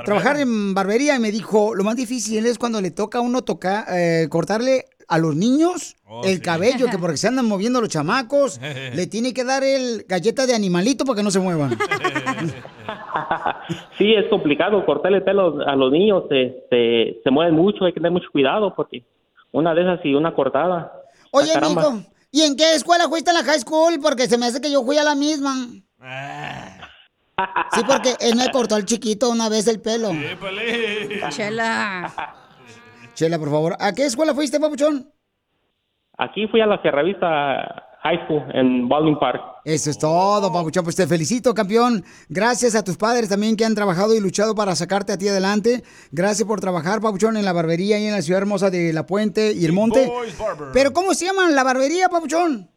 trabajar 0.04 0.38
en 0.42 0.74
barbería? 0.74 1.16
Y 1.16 1.20
me 1.20 1.32
dijo, 1.32 1.74
lo 1.74 1.86
más 1.86 1.96
difícil 1.96 2.46
es 2.46 2.58
cuando 2.58 2.82
le 2.82 2.92
toca 2.92 3.20
a 3.20 3.22
uno 3.22 3.44
tocar, 3.44 3.86
eh, 3.90 4.28
cortarle 4.30 4.88
a 5.10 5.18
los 5.18 5.36
niños 5.36 5.96
el 6.24 6.42
cabello, 6.42 6.88
que 6.90 6.98
porque 7.02 7.18
se 7.18 7.28
andan 7.28 7.46
moviendo 7.48 7.82
los 7.82 7.90
chamacos, 7.90 8.60
le 8.94 9.08
tiene 9.08 9.34
que 9.34 9.44
dar 9.44 9.64
el 9.64 10.06
galleta 10.08 10.46
de 10.46 10.56
animalito 10.56 11.04
para 11.06 11.18
que 11.18 11.24
no 11.24 11.32
se 11.32 11.40
muevan. 11.40 11.78
Sí, 14.00 14.14
es 14.16 14.28
complicado 14.30 14.84
cortarle 14.86 15.18
el 15.18 15.24
pelo 15.24 15.60
a 15.68 15.76
los 15.76 15.92
niños, 15.92 16.24
este, 16.32 17.20
se 17.24 17.30
mueven 17.30 17.54
mucho, 17.54 17.86
hay 17.86 17.92
que 17.94 18.00
tener 18.00 18.12
mucho 18.12 18.28
cuidado 18.32 18.74
porque 18.76 19.04
una 19.52 19.76
de 19.76 19.82
esas 19.82 20.00
y 20.06 20.16
una 20.16 20.34
cortada. 20.34 20.92
Oye, 21.32 21.52
Ah, 21.54 21.60
mijo, 21.62 22.02
¿y 22.32 22.42
en 22.42 22.56
qué 22.56 22.74
escuela 22.74 23.08
fuiste 23.08 23.30
a 23.30 23.34
la 23.34 23.44
high 23.44 23.60
school? 23.60 24.00
Porque 24.02 24.28
se 24.28 24.38
me 24.40 24.48
hace 24.48 24.60
que 24.62 24.72
yo 24.72 24.84
fui 24.84 24.98
a 24.98 25.04
la 25.04 25.14
misma. 25.14 25.54
Sí, 27.74 27.82
porque 27.86 28.16
él 28.22 28.36
me 28.36 28.50
cortó 28.52 28.76
al 28.76 28.86
chiquito 28.86 29.30
una 29.30 29.50
vez 29.50 29.68
el 29.68 29.80
pelo. 29.82 30.12
Chela. 31.30 32.12
Chela, 33.20 33.38
por 33.38 33.50
favor. 33.50 33.76
¿A 33.82 33.92
qué 33.92 34.06
escuela 34.06 34.34
fuiste, 34.34 34.62
papuchón? 34.62 35.12
Aquí 36.18 36.48
fui 36.48 36.62
a 36.62 36.66
la 36.66 36.82
Sierra 36.82 37.04
Vista 37.04 37.98
High 38.02 38.26
School 38.26 38.44
en 38.54 38.88
Baldwin 38.88 39.20
Park. 39.20 39.42
Eso 39.66 39.90
es 39.90 40.00
todo, 40.00 40.54
papuchón. 40.54 40.86
Pues 40.86 40.96
te 40.96 41.06
felicito, 41.06 41.54
campeón. 41.54 42.06
Gracias 42.30 42.76
a 42.76 42.84
tus 42.86 42.96
padres 42.96 43.28
también 43.28 43.58
que 43.58 43.66
han 43.66 43.76
trabajado 43.76 44.16
y 44.16 44.22
luchado 44.22 44.56
para 44.56 44.74
sacarte 44.74 45.12
a 45.12 45.18
ti 45.18 45.28
adelante. 45.28 45.84
Gracias 46.14 46.48
por 46.48 46.62
trabajar, 46.62 47.02
papuchón, 47.02 47.36
en 47.36 47.44
la 47.44 47.52
barbería 47.52 48.00
y 48.00 48.06
en 48.06 48.14
la 48.14 48.22
ciudad 48.22 48.42
hermosa 48.42 48.70
de 48.70 48.94
La 48.94 49.06
Puente 49.06 49.52
y 49.54 49.66
El 49.66 49.74
Monte. 49.74 50.08
Boys 50.08 50.40
Barber. 50.40 50.70
Pero 50.72 50.94
¿cómo 50.94 51.14
se 51.14 51.26
llama 51.26 51.50
la 51.50 51.66
barbería, 51.66 52.08
papuchón? 52.08 52.70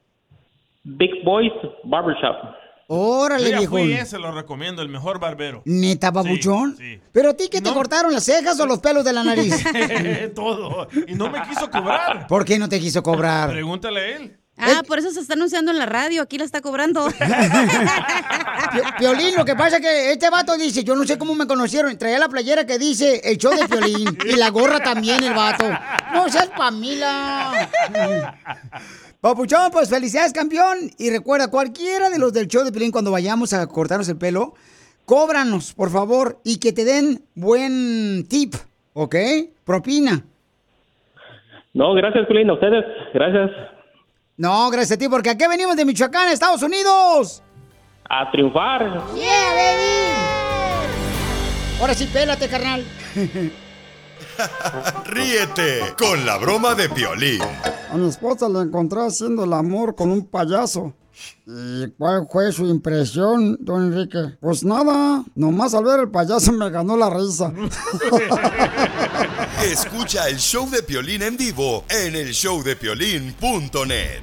Big 0.83 1.23
Boys 1.25 1.53
Barbershop. 1.85 2.62
Órale, 2.95 3.45
Yo 3.45 3.51
ya 3.51 3.59
viejo. 3.59 3.71
fui, 3.79 3.97
se 4.05 4.19
lo 4.19 4.33
recomiendo, 4.33 4.83
el 4.83 4.89
mejor 4.91 5.19
barbero. 5.19 5.63
¿Neta, 5.65 6.13
papuchón? 6.13 6.77
¿Pero 7.13 7.31
a 7.31 7.35
ti 7.35 7.49
qué 7.51 7.61
te 7.63 7.73
cortaron, 7.73 8.13
las 8.13 8.25
cejas 8.25 8.61
o 8.61 8.67
los 8.67 8.81
pelos 8.81 9.03
de 9.05 9.13
la 9.15 9.25
nariz? 9.25 9.65
Todo. 10.35 10.89
Y 11.07 11.15
no 11.15 11.31
me 11.31 11.41
quiso 11.43 11.71
cobrar. 11.71 12.27
¿Por 12.27 12.45
qué 12.45 12.59
no 12.59 12.69
te 12.69 12.79
quiso 12.81 13.03
cobrar? 13.03 13.51
Pregúntale 13.51 14.01
a 14.01 14.17
él. 14.17 14.39
Ah, 14.59 14.83
por 14.87 14.99
eso 14.99 15.11
se 15.11 15.21
está 15.21 15.33
anunciando 15.33 15.71
en 15.73 15.79
la 15.79 15.87
radio, 15.87 16.21
aquí 16.23 16.37
la 16.37 16.45
está 16.45 16.61
cobrando. 16.61 17.09
Pi- 18.73 18.81
Piolín, 18.99 19.35
lo 19.35 19.45
que 19.47 19.57
pasa 19.57 19.77
es 19.77 19.83
que 19.83 20.13
este 20.13 20.29
vato 20.31 20.57
dice, 20.59 20.85
yo 20.85 20.95
no 20.95 21.05
sé 21.05 21.17
cómo 21.19 21.35
me 21.35 21.47
conocieron, 21.47 21.97
traía 21.97 22.19
la 22.19 22.29
playera 22.29 22.67
que 22.67 22.79
dice 22.79 23.23
el 23.25 23.39
show 23.39 23.53
de 23.57 23.67
Piolín 23.67 24.19
y 24.27 24.37
la 24.37 24.51
gorra 24.51 24.81
también 24.81 25.25
el 25.25 25.33
vato. 25.33 25.65
No 26.13 26.29
seas 26.29 26.49
Pamila. 26.57 27.69
Papuchón, 29.23 29.71
pues 29.71 29.89
felicidades, 29.89 30.33
campeón. 30.33 30.91
Y 30.99 31.09
recuerda, 31.11 31.49
cualquiera 31.49 32.11
de 32.11 32.19
los 32.19 32.33
del 32.33 32.49
show 32.49 32.65
de 32.65 32.73
Piolín, 32.73 32.91
cuando 32.91 33.13
vayamos 33.13 33.53
a 33.53 33.65
cortarnos 33.69 34.09
el 34.09 34.19
pelo, 34.19 34.55
cóbranos, 35.05 35.75
por 35.75 35.91
favor, 35.91 36.41
y 36.43 36.59
que 36.59 36.73
te 36.73 36.85
den 36.85 37.23
buen 37.37 38.27
tip, 38.29 38.57
¿ok? 38.95 39.15
Propina. 39.63 40.25
No, 41.73 41.95
gracias, 41.95 42.27
Piolín, 42.27 42.51
a 42.51 42.55
ustedes. 42.55 42.85
Gracias. 43.15 43.53
No, 44.37 44.69
gracias 44.71 44.97
a 44.97 44.99
ti, 44.99 45.09
porque 45.09 45.31
aquí 45.31 45.45
venimos 45.49 45.77
de 45.77 45.85
Michoacán, 45.85 46.33
Estados 46.33 46.65
Unidos. 46.65 47.45
A 48.11 48.29
triunfar. 48.33 48.83
¡Yeah, 49.15 49.55
baby! 49.55 50.03
Ahora 51.81 51.95
sí, 51.95 52.11
pélate, 52.13 52.49
carnal. 52.49 52.85
Ríete 55.07 55.95
con 55.99 56.25
la 56.25 56.39
broma 56.39 56.75
de 56.75 56.89
Piolín. 56.89 57.43
A 57.91 57.97
mi 57.97 58.09
esposa 58.09 58.49
la 58.49 58.63
encontré 58.63 59.05
haciendo 59.05 59.45
el 59.45 59.53
amor 59.53 59.95
con 59.95 60.11
un 60.11 60.27
payaso. 60.27 60.95
¿Y 61.47 61.89
cuál 61.99 62.27
fue 62.31 62.53
su 62.53 62.65
impresión, 62.67 63.59
don 63.61 63.93
Enrique? 63.93 64.37
Pues 64.41 64.65
nada, 64.65 65.23
nomás 65.35 65.75
al 65.75 65.85
ver 65.85 66.01
el 66.01 66.11
payaso 66.11 66.53
me 66.53 66.71
ganó 66.71 66.97
la 66.97 67.11
risa. 67.11 67.53
Escucha 69.65 70.29
el 70.29 70.39
show 70.39 70.69
de 70.71 70.83
Piolín 70.83 71.23
en 71.23 71.37
vivo 71.37 71.85
en 71.91 72.17
el 72.17 72.33
showdepiolín.net. 72.33 74.23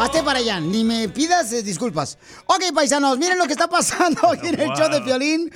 Hazte 0.00 0.22
para 0.22 0.38
allá, 0.38 0.60
ni 0.60 0.84
me 0.84 1.08
pidas 1.08 1.52
eh, 1.52 1.64
disculpas. 1.64 2.18
Ok, 2.46 2.72
paisanos, 2.72 3.18
miren 3.18 3.36
lo 3.36 3.46
que 3.46 3.52
está 3.54 3.68
pasando 3.68 4.28
aquí 4.30 4.46
en 4.46 4.60
el 4.60 4.68
show 4.68 4.88
de 4.88 5.00
Piolín. 5.00 5.50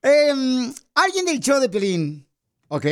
Em, 0.00 0.72
alguien 0.94 1.24
del 1.24 1.40
show 1.40 1.58
de 1.58 1.68
Piolín, 1.68 2.24
ok. 2.68 2.86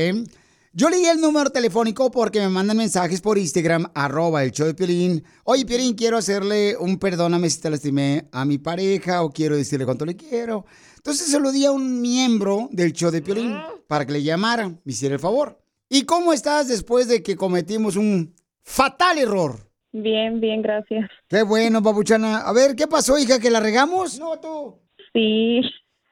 Yo 0.73 0.91
leí 0.91 1.05
el 1.07 1.21
número 1.21 1.51
telefónico 1.51 2.11
porque 2.11 2.41
me 2.41 2.49
mandan 2.49 2.77
mensajes 2.77 3.21
por 3.21 3.39
Instagram, 3.39 3.87
arroba 3.95 4.43
el 4.43 4.51
show 4.51 4.67
de 4.67 4.75
Piolín. 4.75 5.23
Oye, 5.45 5.65
Piolín, 5.65 5.95
quiero 5.95 6.19
hacerle 6.19 6.77
un 6.77 6.99
perdóname 6.99 7.49
si 7.51 7.61
te 7.61 7.71
lastimé 7.71 8.29
a 8.33 8.45
mi 8.45 8.59
pareja 8.59 9.23
o 9.23 9.31
quiero 9.31 9.57
decirle 9.57 9.85
cuánto 9.85 10.05
le 10.05 10.17
quiero. 10.17 10.65
Entonces 10.97 11.29
se 11.29 11.39
lo 11.39 11.53
di 11.53 11.67
a 11.67 11.71
un 11.71 12.01
miembro 12.01 12.69
del 12.73 12.93
show 12.93 13.13
de 13.13 13.23
Piolín 13.23 13.57
para 13.87 14.05
que 14.05 14.13
le 14.13 14.25
llamara, 14.25 14.69
me 14.69 14.93
hiciera 14.93 15.15
el 15.15 15.21
favor. 15.21 15.63
¿Y 15.89 16.03
cómo 16.03 16.33
estás 16.33 16.67
después 16.67 17.07
de 17.07 17.23
que 17.23 17.37
cometimos 17.37 17.95
un 17.95 18.35
fatal 18.65 19.19
error? 19.19 19.70
Bien, 19.93 20.41
bien, 20.41 20.63
gracias. 20.63 21.11
Qué 21.29 21.43
bueno, 21.43 21.83
papuchana. 21.83 22.41
A 22.41 22.53
ver, 22.53 22.77
¿qué 22.77 22.87
pasó, 22.87 23.19
hija? 23.19 23.41
¿Que 23.41 23.51
la 23.51 23.61
regamos? 23.61 24.19
No, 24.19 24.39
tú. 24.39 24.79
Sí. 25.13 25.61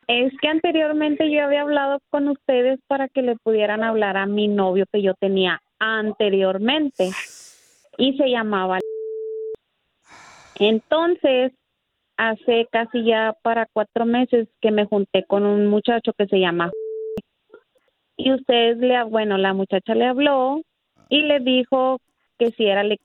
Es 0.08 0.32
que 0.40 0.48
anteriormente 0.48 1.30
yo 1.30 1.44
había 1.44 1.62
hablado 1.62 2.00
con 2.10 2.28
ustedes 2.28 2.80
para 2.86 3.08
que 3.08 3.22
le 3.22 3.36
pudieran 3.36 3.82
hablar 3.82 4.16
a 4.16 4.26
mi 4.26 4.48
novio 4.48 4.86
que 4.90 5.02
yo 5.02 5.14
tenía 5.14 5.60
anteriormente 5.78 7.10
y 7.98 8.16
se 8.16 8.30
llamaba. 8.30 8.78
Entonces, 10.58 11.52
hace 12.16 12.66
casi 12.72 13.04
ya 13.04 13.34
para 13.42 13.66
cuatro 13.72 14.06
meses 14.06 14.48
que 14.60 14.70
me 14.70 14.86
junté 14.86 15.24
con 15.24 15.44
un 15.44 15.66
muchacho 15.66 16.12
que 16.16 16.26
se 16.26 16.40
llama 16.40 16.72
y 18.18 18.32
ustedes 18.32 18.78
le, 18.78 19.02
bueno, 19.04 19.38
la 19.38 19.54
muchacha 19.54 19.94
le 19.94 20.06
habló 20.06 20.60
y 21.08 21.22
le 21.22 21.38
dijo 21.38 22.00
que 22.38 22.50
si 22.50 22.66
era 22.66 22.82
le 22.82 22.98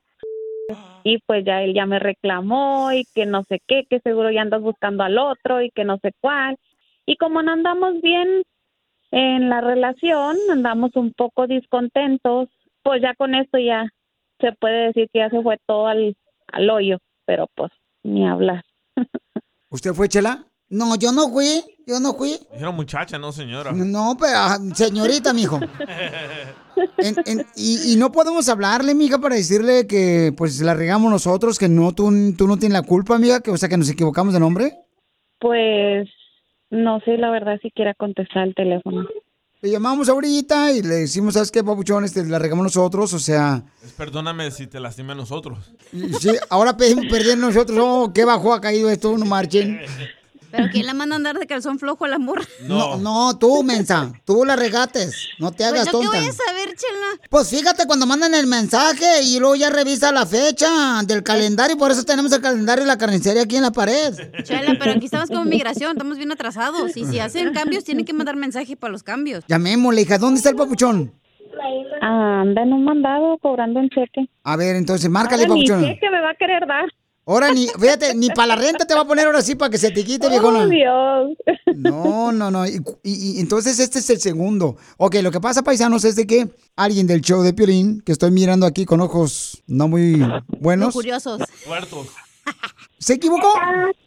y 1.04 1.20
pues 1.20 1.46
ya 1.46 1.64
él 1.64 1.74
ya 1.74 1.86
me 1.86 2.00
reclamó 2.00 2.92
y 2.94 3.06
que 3.14 3.26
no 3.26 3.44
sé 3.44 3.62
qué, 3.68 3.86
que 3.90 4.00
seguro 4.00 4.32
ya 4.32 4.42
andas 4.42 4.62
buscando 4.62 5.04
al 5.04 5.18
otro 5.18 5.62
y 5.62 5.70
que 5.72 5.84
no 5.84 5.98
sé 6.02 6.12
cuál. 6.22 6.58
Y 7.06 7.18
como 7.18 7.42
no 7.42 7.52
andamos 7.52 8.02
bien 8.02 8.44
en 9.12 9.50
la 9.50 9.62
relación, 9.62 10.38
andamos 10.50 10.96
un 10.96 11.12
poco 11.12 11.48
descontentos, 11.48 12.50
pues 12.82 13.02
ya 13.02 13.14
con 13.16 13.36
esto 13.36 13.58
ya 13.58 13.90
se 14.40 14.54
puede 14.54 14.88
decir 14.88 15.10
que 15.12 15.20
ya 15.20 15.30
se 15.30 15.42
fue 15.42 15.58
todo 15.66 15.88
al, 15.88 16.16
al 16.48 16.70
hoyo, 16.70 16.98
pero 17.26 17.48
pues 17.56 17.72
ni 18.04 18.28
hablar. 18.28 18.64
¿Usted 19.70 19.92
fue, 19.94 20.08
Chela? 20.08 20.46
No, 20.70 20.96
yo 20.96 21.12
no 21.12 21.30
fui, 21.30 21.64
yo 21.86 22.00
no 22.00 22.14
fui. 22.16 22.40
Dijeron 22.52 22.76
muchacha, 22.76 23.18
no 23.20 23.32
señora. 23.32 23.72
No, 23.74 24.16
pero 24.20 24.34
ah, 24.38 24.58
señorita, 24.74 25.34
mijo. 25.34 25.60
En- 26.98 27.16
en- 27.26 27.46
y, 27.56 27.94
y 27.94 27.96
no 27.98 28.12
podemos 28.12 28.50
hablarle, 28.50 28.96
mija, 28.96 29.20
para 29.20 29.36
decirle 29.36 29.86
que 29.86 30.34
pues 30.36 30.60
la 30.62 30.74
regamos 30.74 31.12
nosotros, 31.12 31.60
que 31.60 31.70
no, 31.70 31.94
tú, 31.94 32.12
tú 32.36 32.48
no 32.48 32.58
tienes 32.58 32.74
la 32.82 32.88
culpa, 32.88 33.16
amiga, 33.16 33.42
que 33.42 33.52
o 33.52 33.58
sea 33.58 33.70
que 33.70 33.78
nos 33.78 33.90
equivocamos 33.90 34.34
de 34.34 34.40
nombre. 34.40 34.74
Pues 35.40 36.10
no 36.72 37.00
sé 37.02 37.18
la 37.18 37.30
verdad 37.30 37.60
si 37.62 37.70
quiera 37.70 37.94
contestar 37.94 38.48
el 38.48 38.56
teléfono. 38.56 39.06
Le 39.62 39.70
llamamos 39.72 40.10
ahorita 40.10 40.72
y 40.74 40.82
le 40.82 40.96
decimos, 40.96 41.36
¿sabes 41.36 41.52
qué, 41.52 41.64
papuchón? 41.64 42.04
Este, 42.04 42.26
la 42.26 42.40
regamos 42.40 42.64
nosotros, 42.64 43.14
o 43.14 43.20
sea, 43.20 43.64
Es 43.84 43.92
perdóname 43.94 44.50
si 44.52 44.68
te 44.68 44.80
lastimé 44.80 45.14
a 45.14 45.16
nosotros. 45.16 45.72
sí, 46.20 46.32
ahora 46.50 46.76
pedimos 46.76 47.06
perder 47.06 47.38
nosotros. 47.38 47.78
Oh, 47.82 48.12
qué 48.14 48.26
bajo 48.26 48.54
ha 48.54 48.60
caído 48.60 48.90
esto, 48.90 49.16
no 49.18 49.26
marchen. 49.26 49.80
Pero 50.56 50.70
¿quién 50.72 50.86
la 50.86 50.94
manda 50.94 51.16
a 51.16 51.18
andar 51.18 51.40
de 51.40 51.48
calzón 51.48 51.80
flojo 51.80 52.06
a 52.06 52.08
la 52.08 52.20
morra? 52.20 52.44
No, 52.68 52.96
no, 52.98 53.38
tú, 53.40 53.64
mensa. 53.64 54.14
Tú 54.24 54.46
la 54.46 54.56
regates. 54.56 55.30
No 55.40 55.52
te 55.52 55.66
hagas 55.66 55.90
Pues 55.90 55.92
yo 55.94 56.00
qué 56.00 56.06
tonta. 56.06 56.20
voy 56.20 56.28
a 56.30 56.32
saber, 56.32 56.76
chela. 56.76 57.28
Pues 57.30 57.50
fíjate 57.50 57.88
cuando 57.88 58.06
mandan 58.06 58.36
el 58.36 58.46
mensaje 58.46 59.24
y 59.24 59.40
luego 59.40 59.56
ya 59.56 59.70
revisa 59.72 60.12
la 60.12 60.26
fecha 60.28 61.02
del 61.06 61.24
calendario. 61.24 61.76
Por 61.76 61.90
eso 61.92 62.04
tenemos 62.04 62.32
el 62.34 62.42
calendario 62.42 62.84
de 62.84 62.88
la 62.88 62.98
carnicería 63.00 63.42
aquí 63.44 63.56
en 63.56 63.64
la 63.64 63.72
pared. 63.72 64.14
Chela, 64.44 64.76
pero 64.80 64.92
aquí 64.92 65.06
estamos 65.06 65.30
como 65.30 65.44
migración, 65.46 65.92
estamos 65.94 66.18
bien 66.18 66.32
atrasados. 66.32 66.96
Y 66.96 67.06
si 67.06 67.20
hacen 67.20 67.52
cambios, 67.54 67.84
tienen 67.84 68.06
que 68.06 68.14
mandar 68.14 68.36
mensaje 68.36 68.78
para 68.78 68.92
los 68.92 69.02
cambios. 69.02 69.44
Llamémosle, 69.48 70.02
hija. 70.02 70.20
¿Dónde 70.20 70.38
está 70.38 70.52
el 70.52 70.56
papuchón? 70.56 71.14
Ah, 72.02 72.42
anda 72.42 72.62
en 72.64 72.74
un 72.74 72.84
mandado 72.84 73.38
cobrando 73.40 73.80
un 73.80 73.90
cheque. 73.90 74.28
A 74.44 74.56
ver, 74.56 74.76
entonces, 74.76 75.10
márcale, 75.10 75.44
Ahora 75.44 75.56
ni 75.56 75.68
papuchón. 75.68 75.84
cheque 75.94 76.10
me 76.12 76.22
va 76.22 76.32
a 76.32 76.36
querer 76.36 76.68
dar. 76.68 76.86
Ahora 77.26 77.52
ni, 77.54 77.68
fíjate, 77.68 78.14
ni 78.16 78.28
para 78.30 78.48
la 78.48 78.56
renta 78.58 78.86
te 78.86 78.94
va 78.94 79.02
a 79.02 79.08
poner 79.08 79.26
ahora 79.28 79.42
sí 79.42 79.56
para 79.56 79.70
que 79.70 79.78
se 79.78 79.92
te 79.92 80.04
quite, 80.04 80.28
viejona. 80.30 80.60
Oh, 80.66 80.68
Dios. 80.68 81.38
No, 81.76 82.32
no, 82.34 82.52
no. 82.52 82.68
Y, 82.68 82.82
y- 83.04 83.38
y 83.38 83.40
entonces 83.40 83.80
este 83.80 84.00
es 84.00 84.10
el 84.10 84.20
segundo. 84.20 84.76
Ok, 84.98 85.16
lo 85.22 85.32
que 85.32 85.40
pasa, 85.40 85.62
paisanos, 85.64 86.04
es 86.04 86.16
de 86.18 86.28
que 86.28 86.50
alguien 86.76 87.08
del 87.08 87.22
show 87.22 87.42
de 87.42 87.54
Piolín, 87.54 88.02
que 88.02 88.12
estoy 88.12 88.32
mirando 88.32 88.66
aquí 88.66 88.86
con 88.86 89.00
ojos 89.00 89.64
no 89.68 89.88
muy 89.88 90.22
buenos, 90.60 90.94
curiosos. 90.94 91.42
Puertos. 91.66 92.08
se 93.00 93.14
equivocó 93.14 93.54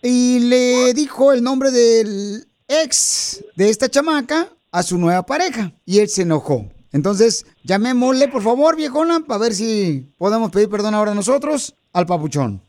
y 0.02 0.40
le 0.40 0.92
dijo 0.92 1.32
el 1.32 1.42
nombre 1.42 1.70
del 1.70 2.46
ex 2.68 3.42
de 3.56 3.70
esta 3.70 3.88
chamaca 3.88 4.48
a 4.70 4.82
su 4.82 4.98
nueva 4.98 5.24
pareja. 5.24 5.72
Y 5.86 6.00
él 6.00 6.08
se 6.10 6.22
enojó. 6.22 6.66
Entonces, 6.92 7.46
llamémosle, 7.64 8.28
por 8.28 8.42
favor, 8.42 8.76
viejona, 8.76 9.20
para 9.20 9.38
ver 9.40 9.54
si 9.54 10.12
podemos 10.18 10.50
pedir 10.50 10.68
perdón 10.68 10.94
ahora 10.94 11.14
nosotros 11.14 11.74
al 11.94 12.04
papuchón. 12.06 12.60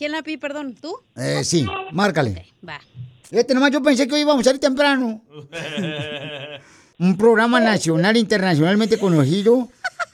¿Quién 0.00 0.12
la 0.12 0.22
pide 0.22 0.38
perdón? 0.38 0.74
¿Tú? 0.80 0.96
Eh, 1.14 1.44
sí, 1.44 1.66
márcale. 1.92 2.46
Va. 2.66 2.80
Fíjate 3.28 3.52
nomás, 3.52 3.70
yo 3.70 3.82
pensé 3.82 4.08
que 4.08 4.14
hoy 4.14 4.22
íbamos 4.22 4.40
a 4.40 4.44
salir 4.44 4.58
temprano. 4.58 5.22
Un 6.98 7.18
programa 7.18 7.60
nacional, 7.60 8.16
internacionalmente 8.16 8.98
conocido. 8.98 9.68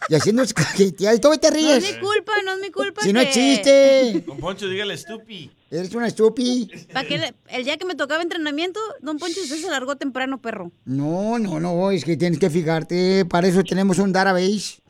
Y 0.09 0.17
haciendo 0.17 0.43
cajeteadas. 0.53 1.21
Todavía 1.21 1.41
te 1.41 1.51
No 1.51 1.55
ríes. 1.57 1.85
es 1.85 1.95
mi 1.95 2.01
culpa, 2.01 2.33
no 2.45 2.55
es 2.55 2.61
mi 2.61 2.71
culpa. 2.73 3.01
Si 3.03 3.13
no 3.13 3.21
que- 3.21 3.31
chiste. 3.31 4.25
Don 4.27 4.39
Poncho, 4.39 4.69
dígale 4.69 4.95
estupi. 4.95 5.53
Eres 5.71 5.95
una 5.95 6.09
estupi. 6.09 6.69
¿Para 6.93 7.07
qué 7.07 7.19
le- 7.19 7.35
el 7.51 7.63
día 7.63 7.77
que 7.77 7.85
me 7.85 7.95
tocaba 7.95 8.23
entrenamiento, 8.25 8.81
don 9.03 9.19
Poncho, 9.19 9.41
usted 9.41 9.57
se 9.61 9.71
largó 9.71 9.95
temprano, 9.95 10.43
perro. 10.43 10.73
No, 10.85 11.39
no, 11.39 11.61
no, 11.61 11.93
es 11.93 12.05
que 12.05 12.17
tienes 12.17 12.41
que 12.41 12.51
fijarte. 12.51 13.25
Para 13.25 13.47
eso 13.47 13.63
tenemos 13.63 13.99
un 14.01 14.13
database. 14.13 14.81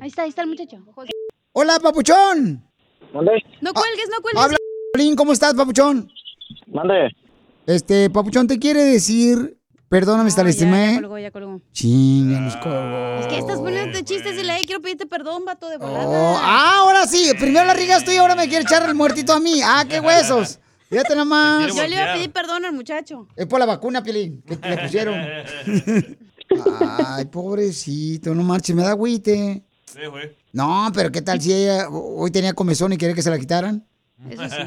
Ahí 0.00 0.08
está, 0.08 0.22
ahí 0.22 0.28
está 0.30 0.42
el 0.42 0.48
muchacho. 0.48 0.78
Hola, 1.52 1.78
papuchón. 1.80 2.64
¿Mande? 3.12 3.32
No 3.60 3.72
cuelgues, 3.74 4.08
no 4.10 4.20
cuelgues. 4.22 4.42
Habla, 4.44 4.56
Piolín, 4.92 5.16
¿cómo 5.16 5.32
estás, 5.32 5.54
papuchón? 5.54 6.08
¿Mande? 6.68 7.10
Este, 7.66 8.08
papuchón, 8.10 8.46
te 8.46 8.58
quiere 8.58 8.84
decir. 8.84 9.56
Perdóname, 9.88 10.30
te 10.30 10.36
Ya, 10.36 10.44
lastimé. 10.44 10.92
ya 10.94 11.00
colgó, 11.00 11.18
ya 11.18 11.30
colgó. 11.32 11.60
Chinga, 11.72 12.38
nos 12.38 12.56
colgó. 12.58 13.18
Es 13.20 13.26
que 13.26 13.38
estás 13.38 13.58
poniendo 13.58 13.98
chistes 14.02 14.38
y 14.38 14.44
le 14.44 14.52
"Ay, 14.52 14.64
quiero 14.64 14.80
pedirte 14.80 15.06
perdón, 15.06 15.44
vato 15.44 15.68
de 15.68 15.78
volada. 15.78 16.06
Oh, 16.06 16.36
ah, 16.40 16.76
ahora 16.78 17.06
sí. 17.08 17.32
Primero 17.40 17.66
la 17.66 17.74
rigas 17.74 18.04
tú 18.04 18.12
y 18.12 18.16
ahora 18.16 18.36
me 18.36 18.46
quiere 18.48 18.62
echar 18.62 18.88
el 18.88 18.94
muertito 18.94 19.32
a 19.32 19.40
mí. 19.40 19.60
Ah, 19.64 19.84
qué 19.88 19.98
huesos. 19.98 20.60
Fíjate 20.88 21.16
nomás. 21.16 21.74
Yo 21.74 21.82
le 21.88 21.96
iba 21.96 22.10
a 22.12 22.14
pedir 22.14 22.30
perdón 22.30 22.64
al 22.64 22.72
muchacho. 22.72 23.26
Es 23.34 23.46
por 23.46 23.58
la 23.58 23.66
vacuna, 23.66 24.00
Piolín, 24.00 24.42
que 24.42 24.54
le 24.56 24.78
pusieron. 24.78 25.16
Ay, 27.08 27.24
pobrecito, 27.24 28.32
no 28.32 28.44
marches, 28.44 28.76
me 28.76 28.82
da 28.82 28.90
agüite. 28.90 29.64
Sí, 29.92 30.06
güey. 30.08 30.30
No, 30.52 30.88
pero 30.94 31.10
¿qué 31.10 31.20
tal 31.20 31.40
si 31.40 31.52
ella 31.52 31.88
hoy 31.88 32.30
tenía 32.30 32.52
comezón 32.52 32.92
y 32.92 32.96
quería 32.96 33.14
que 33.14 33.22
se 33.22 33.30
la 33.30 33.38
quitaran? 33.38 33.84
Eso 34.28 34.48
sí. 34.48 34.56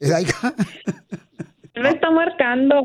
Eh. 0.00 1.82
Me 1.82 1.90
está 1.90 2.08
marcando. 2.10 2.76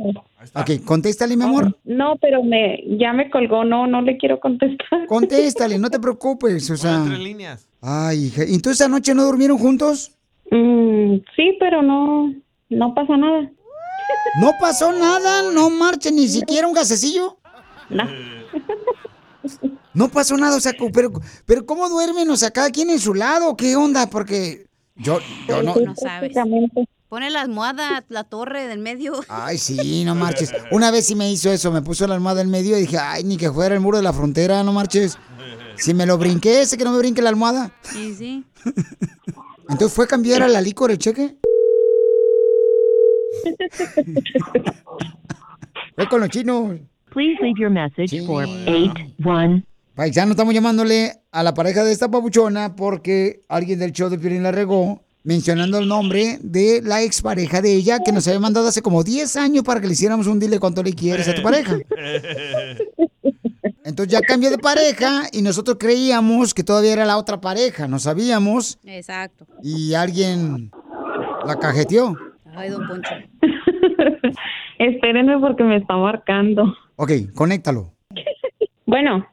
Ok, 0.56 0.84
contéstale, 0.84 1.38
mi 1.38 1.44
amor. 1.44 1.78
No, 1.84 2.16
pero 2.20 2.44
me 2.44 2.84
ya 2.98 3.14
me 3.14 3.30
colgó, 3.30 3.64
no, 3.64 3.86
no 3.86 4.02
le 4.02 4.18
quiero 4.18 4.40
contestar. 4.40 5.06
Contéstale, 5.08 5.78
no 5.78 5.92
te 5.92 6.00
preocupes, 6.00 6.70
o 6.72 6.76
sea. 6.76 7.04
Tres 7.06 7.20
líneas. 7.20 7.68
Ay, 7.82 8.26
hija. 8.26 8.46
¿Y 8.46 8.56
entonces 8.56 8.86
anoche 8.86 9.14
no 9.14 9.26
durmieron 9.26 9.60
juntos? 9.60 10.12
Mm, 10.50 11.18
sí, 11.36 11.56
pero 11.60 11.84
no, 11.84 12.34
no 12.70 12.94
pasa 12.96 13.16
nada. 13.16 13.52
No 14.42 14.52
pasó 14.60 14.92
nada, 14.92 15.52
no 15.52 15.70
marche 15.70 16.12
ni 16.12 16.28
siquiera 16.28 16.68
un 16.68 16.74
gasecillo. 16.74 17.38
No. 17.90 18.04
No 19.94 20.10
pasó 20.10 20.38
nada, 20.38 20.58
o 20.58 20.60
sea, 20.60 20.74
pero, 20.94 21.12
pero 21.46 21.66
¿cómo 21.66 21.90
duermen? 21.90 22.30
O 22.30 22.38
sea, 22.38 22.52
cada 22.52 22.70
quien 22.72 22.90
en 22.90 23.00
su 23.00 23.14
lado, 23.14 23.56
¿qué 23.56 23.76
onda? 23.76 24.10
Porque 24.10 24.68
yo, 24.96 25.20
yo 25.48 25.62
no. 25.62 25.76
No 25.76 25.96
sabes. 25.96 26.34
Pone 27.10 27.30
la 27.30 27.42
almohada, 27.42 28.04
la 28.10 28.24
torre 28.24 28.68
del 28.68 28.80
medio. 28.80 29.14
Ay, 29.28 29.60
sí, 29.60 30.04
no 30.04 30.16
marches. 30.16 30.52
Una 30.72 30.90
vez 30.90 31.06
sí 31.06 31.14
me 31.14 31.32
hizo 31.32 31.52
eso, 31.52 31.72
me 31.72 31.84
puso 31.84 32.08
la 32.08 32.16
almohada 32.16 32.42
en 32.42 32.50
medio 32.50 32.76
y 32.76 32.82
dije, 32.82 32.98
ay, 32.98 33.24
ni 33.24 33.38
que 33.38 33.52
fuera 33.52 33.76
el 33.76 33.82
muro 33.82 33.98
de 33.98 34.04
la 34.04 34.14
frontera, 34.14 34.64
no 34.64 34.74
marches. 34.74 35.20
Si 35.76 35.94
me 35.94 36.08
lo 36.08 36.18
brinqué, 36.18 36.62
ese 36.62 36.76
que 36.76 36.84
no 36.84 36.92
me 36.92 36.98
brinque 36.98 37.22
la 37.22 37.30
almohada. 37.30 37.72
Sí, 37.84 38.16
sí. 38.16 38.44
Entonces 39.70 39.94
fue 39.94 40.06
a 40.06 40.08
cambiar 40.08 40.42
a 40.42 40.48
la 40.48 40.60
licor 40.60 40.90
el 40.90 40.98
cheque. 40.98 41.38
Fue 45.96 46.10
con 46.10 46.22
los 46.22 46.30
chinos. 46.30 46.80
Please 47.14 47.38
leave 47.42 47.60
your 47.60 47.70
message 47.70 48.26
for 48.26 48.44
81. 48.44 49.64
Paisano, 49.96 50.32
estamos 50.32 50.54
llamándole 50.54 51.12
a 51.32 51.44
la 51.44 51.54
pareja 51.54 51.84
de 51.84 51.92
esta 51.92 52.10
papuchona 52.10 52.76
porque 52.76 53.42
alguien 53.48 53.78
del 53.78 53.92
show 53.92 54.10
de 54.10 54.18
Piolín 54.18 54.42
la 54.42 54.52
regó 54.52 55.04
mencionando 55.24 55.78
el 55.78 55.88
nombre 55.88 56.40
de 56.42 56.82
la 56.84 57.04
expareja 57.04 57.62
de 57.62 57.76
ella 57.76 58.00
que 58.04 58.12
nos 58.12 58.28
había 58.28 58.40
mandado 58.40 58.68
hace 58.68 58.82
como 58.82 59.04
10 59.04 59.36
años 59.36 59.64
para 59.64 59.80
que 59.80 59.86
le 59.88 59.94
hiciéramos 59.94 60.26
un 60.26 60.40
dile 60.40 60.60
cuánto 60.60 60.82
le 60.82 60.94
quieres 60.94 61.28
a 61.30 61.36
tu 61.36 61.44
pareja. 61.44 61.78
Entonces 63.86 64.12
ya 64.12 64.22
cambió 64.22 64.50
de 64.50 64.58
pareja 64.58 65.24
y 65.32 65.44
nosotros 65.44 65.78
creíamos 65.80 66.56
que 66.56 66.64
todavía 66.64 66.94
era 66.94 67.06
la 67.06 67.18
otra 67.18 67.40
pareja, 67.40 67.88
no 67.88 68.00
sabíamos 68.00 68.80
Exacto. 68.86 69.46
y 69.62 69.94
alguien 69.94 70.72
la 71.46 71.60
cajeteó. 71.60 72.18
Ay, 72.56 72.70
don 72.70 72.88
Poncho. 72.88 73.12
Espérenme 74.80 75.38
porque 75.40 75.64
me 75.64 75.78
está 75.78 75.96
marcando. 75.98 76.74
Ok, 76.96 77.12
conéctalo. 77.34 77.94
Bueno, 78.86 79.26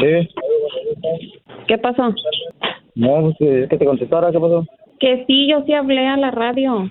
Sí. 0.00 0.28
¿qué 1.68 1.78
pasó? 1.78 2.14
No, 2.94 3.34
pues, 3.38 3.50
es 3.64 3.68
que 3.68 3.76
te 3.78 3.84
contestara, 3.84 4.30
¿qué 4.32 4.38
pasó? 4.38 4.64
Que 4.98 5.24
sí, 5.26 5.48
yo 5.50 5.62
sí 5.66 5.72
hablé 5.74 6.06
a 6.06 6.16
la 6.16 6.30
radio. 6.30 6.90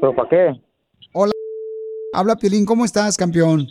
¿Pero 0.00 0.14
para 0.14 0.28
qué? 0.28 0.60
Hola, 1.12 1.32
habla 2.12 2.36
Piolín, 2.36 2.66
¿cómo 2.66 2.84
estás, 2.84 3.16
campeón? 3.16 3.66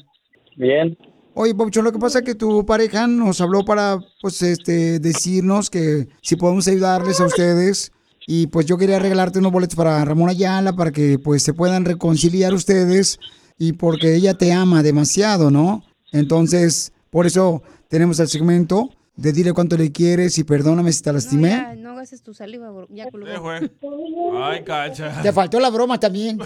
Bien. 0.55 0.97
Oye, 1.33 1.53
Papuchón, 1.53 1.83
lo 1.83 1.91
que 1.91 1.99
pasa 1.99 2.19
es 2.19 2.25
que 2.25 2.35
tu 2.35 2.65
pareja 2.65 3.07
nos 3.07 3.41
habló 3.41 3.65
para, 3.65 3.97
pues, 4.21 4.41
este, 4.41 4.99
decirnos 4.99 5.69
que 5.69 6.07
si 6.21 6.35
podemos 6.37 6.67
ayudarles 6.67 7.19
a 7.19 7.25
ustedes 7.25 7.91
Y 8.27 8.47
pues 8.47 8.65
yo 8.65 8.75
quería 8.77 8.97
regalarte 8.97 9.37
unos 9.37 9.51
boletos 9.51 9.75
para 9.75 10.03
Ramón 10.03 10.29
Ayala 10.29 10.73
para 10.73 10.91
que 10.91 11.19
pues 11.23 11.43
se 11.43 11.53
puedan 11.53 11.85
reconciliar 11.85 12.55
ustedes 12.55 13.19
y 13.57 13.73
porque 13.73 14.15
ella 14.15 14.33
te 14.35 14.51
ama 14.53 14.83
demasiado, 14.83 15.51
¿no? 15.51 15.83
Entonces, 16.11 16.93
por 17.09 17.25
eso 17.25 17.63
tenemos 17.87 18.19
el 18.19 18.27
segmento 18.27 18.91
de 19.15 19.31
dile 19.31 19.53
cuánto 19.53 19.77
le 19.77 19.91
quieres 19.91 20.37
y 20.37 20.43
perdóname 20.43 20.91
si 20.91 21.01
te 21.01 21.13
lastimé. 21.13 21.49
Ya, 21.49 21.75
no 21.75 21.95
tu 22.23 22.33
saliva, 22.33 22.69
bro. 22.69 22.87
ya 22.89 23.09
colgó. 23.09 24.43
Ay, 24.43 24.63
cacha. 24.63 25.21
Te 25.21 25.31
faltó 25.33 25.59
la 25.59 25.69
broma 25.69 25.99
también. 25.99 26.37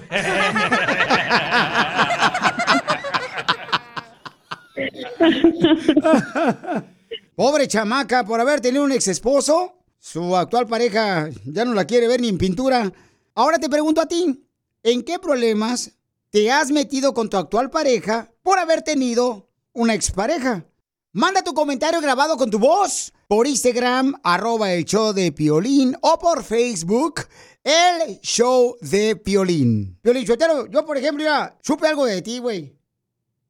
Pobre 7.35 7.67
chamaca, 7.67 8.23
por 8.25 8.39
haber 8.39 8.61
tenido 8.61 8.83
un 8.83 8.91
ex 8.91 9.07
esposo, 9.07 9.75
su 9.97 10.35
actual 10.35 10.67
pareja 10.67 11.29
ya 11.45 11.65
no 11.65 11.73
la 11.73 11.85
quiere 11.85 12.07
ver 12.07 12.21
ni 12.21 12.29
en 12.29 12.37
pintura. 12.37 12.91
Ahora 13.35 13.57
te 13.57 13.69
pregunto 13.69 14.01
a 14.01 14.07
ti, 14.07 14.45
¿en 14.83 15.03
qué 15.03 15.19
problemas 15.19 15.98
te 16.31 16.51
has 16.51 16.71
metido 16.71 17.13
con 17.13 17.29
tu 17.29 17.37
actual 17.37 17.69
pareja 17.69 18.31
por 18.43 18.59
haber 18.59 18.81
tenido 18.81 19.49
una 19.73 19.93
expareja? 19.93 20.65
Manda 21.11 21.41
tu 21.41 21.53
comentario 21.53 22.01
grabado 22.01 22.37
con 22.37 22.51
tu 22.51 22.59
voz 22.59 23.11
por 23.27 23.47
Instagram, 23.47 24.13
arroba 24.23 24.71
el 24.73 24.85
show 24.85 25.13
de 25.13 25.31
Piolín, 25.31 25.95
o 26.01 26.17
por 26.19 26.43
Facebook, 26.43 27.21
el 27.63 28.19
show 28.21 28.75
de 28.81 29.15
Piolín. 29.15 29.97
Piolín, 30.01 30.25
yo 30.25 30.85
por 30.85 30.97
ejemplo 30.97 31.23
ya 31.23 31.57
supe 31.61 31.87
algo 31.87 32.05
de 32.05 32.21
ti, 32.21 32.39
güey. 32.39 32.75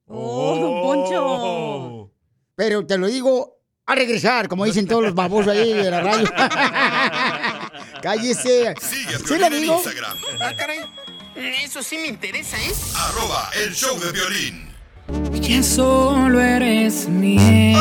Oh, 0.06 0.56
don 0.58 0.82
Poncho. 0.82 2.10
Pero 2.56 2.86
te 2.86 2.98
lo 2.98 3.06
digo 3.06 3.58
a 3.86 3.94
regresar, 3.94 4.48
como 4.48 4.64
dicen 4.64 4.86
todos 4.86 5.02
los 5.02 5.14
babosos 5.14 5.52
ahí 5.52 5.72
de 5.72 5.90
la 5.90 6.00
radio. 6.00 6.28
Cállese. 8.02 8.74
Sigue 8.80 9.14
a 9.14 9.18
¿Sí 9.18 9.38
le 9.38 9.46
en 9.46 9.52
digo? 9.52 9.74
Instagram. 9.74 10.18
Ah, 10.40 10.54
caray. 10.56 10.80
Eso 11.40 11.82
sí 11.82 11.96
me 11.96 12.08
interesa, 12.08 12.58
¿eh? 12.58 12.72
Arroba 12.96 13.48
el 13.64 13.72
show 13.74 13.98
de 13.98 14.12
violín. 14.12 14.68
Ya 15.40 15.62
solo 15.62 16.38
eres 16.38 17.08
miel. 17.08 17.76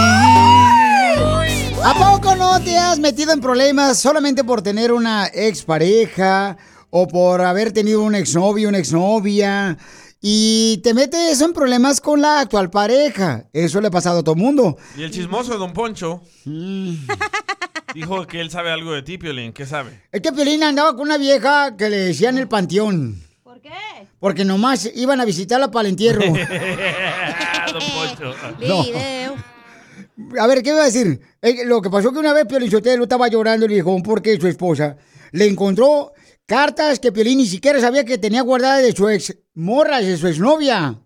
¿A 1.83 1.93
poco 1.93 2.35
no 2.37 2.61
te 2.61 2.77
has 2.77 2.99
metido 2.99 3.33
en 3.33 3.41
problemas 3.41 3.99
solamente 3.99 4.45
por 4.45 4.61
tener 4.61 4.93
una 4.93 5.27
expareja 5.27 6.55
o 6.89 7.07
por 7.09 7.41
haber 7.41 7.73
tenido 7.73 8.01
un 8.01 8.15
exnovio, 8.15 8.69
una 8.69 8.77
exnovia? 8.77 9.77
Y 10.21 10.77
te 10.81 10.93
metes 10.93 11.41
en 11.41 11.51
problemas 11.51 11.99
con 11.99 12.21
la 12.21 12.39
actual 12.39 12.69
pareja. 12.69 13.45
Eso 13.51 13.81
le 13.81 13.87
ha 13.87 13.91
pasado 13.91 14.19
a 14.19 14.23
todo 14.23 14.35
mundo. 14.35 14.77
Y 14.97 15.03
el 15.03 15.11
chismoso 15.11 15.51
de 15.51 15.57
Don 15.57 15.73
Poncho 15.73 16.21
Mm. 16.45 16.93
dijo 17.93 18.25
que 18.25 18.39
él 18.39 18.49
sabe 18.51 18.71
algo 18.71 18.93
de 18.93 19.01
ti, 19.01 19.17
Piolín. 19.17 19.51
¿Qué 19.51 19.65
sabe? 19.65 20.03
Es 20.13 20.21
que 20.21 20.31
Piolín 20.31 20.63
andaba 20.63 20.91
con 20.93 21.01
una 21.01 21.17
vieja 21.17 21.75
que 21.75 21.89
le 21.89 21.97
decían 21.97 22.37
el 22.37 22.47
panteón. 22.47 23.27
¿Por 23.49 23.61
qué? 23.61 23.71
Porque 24.19 24.45
nomás 24.45 24.91
iban 24.93 25.19
a 25.19 25.25
visitarla 25.25 25.71
para 25.71 25.87
el 25.87 25.93
entierro. 25.93 26.21
No. 28.59 28.85
A 30.39 30.45
ver, 30.45 30.61
¿qué 30.61 30.69
iba 30.69 30.83
a 30.83 30.85
decir? 30.85 31.19
Eh, 31.41 31.65
lo 31.65 31.81
que 31.81 31.89
pasó 31.89 32.11
que 32.11 32.19
una 32.19 32.31
vez 32.31 32.45
Piolín 32.45 32.69
Sotelo 32.69 33.03
estaba 33.03 33.27
llorando 33.27 33.65
y 33.65 33.69
le 33.69 33.75
dijo, 33.75 33.97
porque 34.03 34.39
su 34.39 34.47
esposa 34.47 34.97
le 35.31 35.47
encontró 35.47 36.13
cartas 36.45 36.99
que 36.99 37.11
Piolín 37.11 37.39
ni 37.39 37.47
siquiera 37.47 37.79
sabía 37.81 38.05
que 38.05 38.19
tenía 38.19 38.43
guardadas 38.43 38.83
de 38.83 38.91
su 38.91 39.09
ex 39.09 39.35
morra, 39.55 39.99
de 39.99 40.15
su 40.15 40.27
exnovia. 40.27 40.99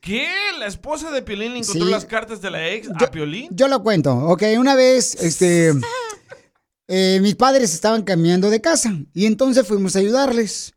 ¿Qué? 0.00 0.28
¿La 0.60 0.66
esposa 0.66 1.10
de 1.10 1.22
Piolín 1.22 1.52
le 1.54 1.58
encontró 1.60 1.86
Sí. 1.86 1.90
las 1.90 2.04
cartas 2.04 2.40
de 2.40 2.50
la 2.52 2.68
ex 2.68 2.88
a 2.90 3.10
Piolín? 3.10 3.48
Yo 3.50 3.66
lo 3.66 3.82
cuento, 3.82 4.14
ok, 4.16 4.44
una 4.56 4.76
vez, 4.76 5.14
este, 5.20 5.72
eh, 6.86 7.18
mis 7.20 7.34
padres 7.34 7.74
estaban 7.74 8.02
cambiando 8.02 8.50
de 8.50 8.60
casa 8.60 8.92
y 9.12 9.26
entonces 9.26 9.66
fuimos 9.66 9.96
a 9.96 9.98
ayudarles. 9.98 10.74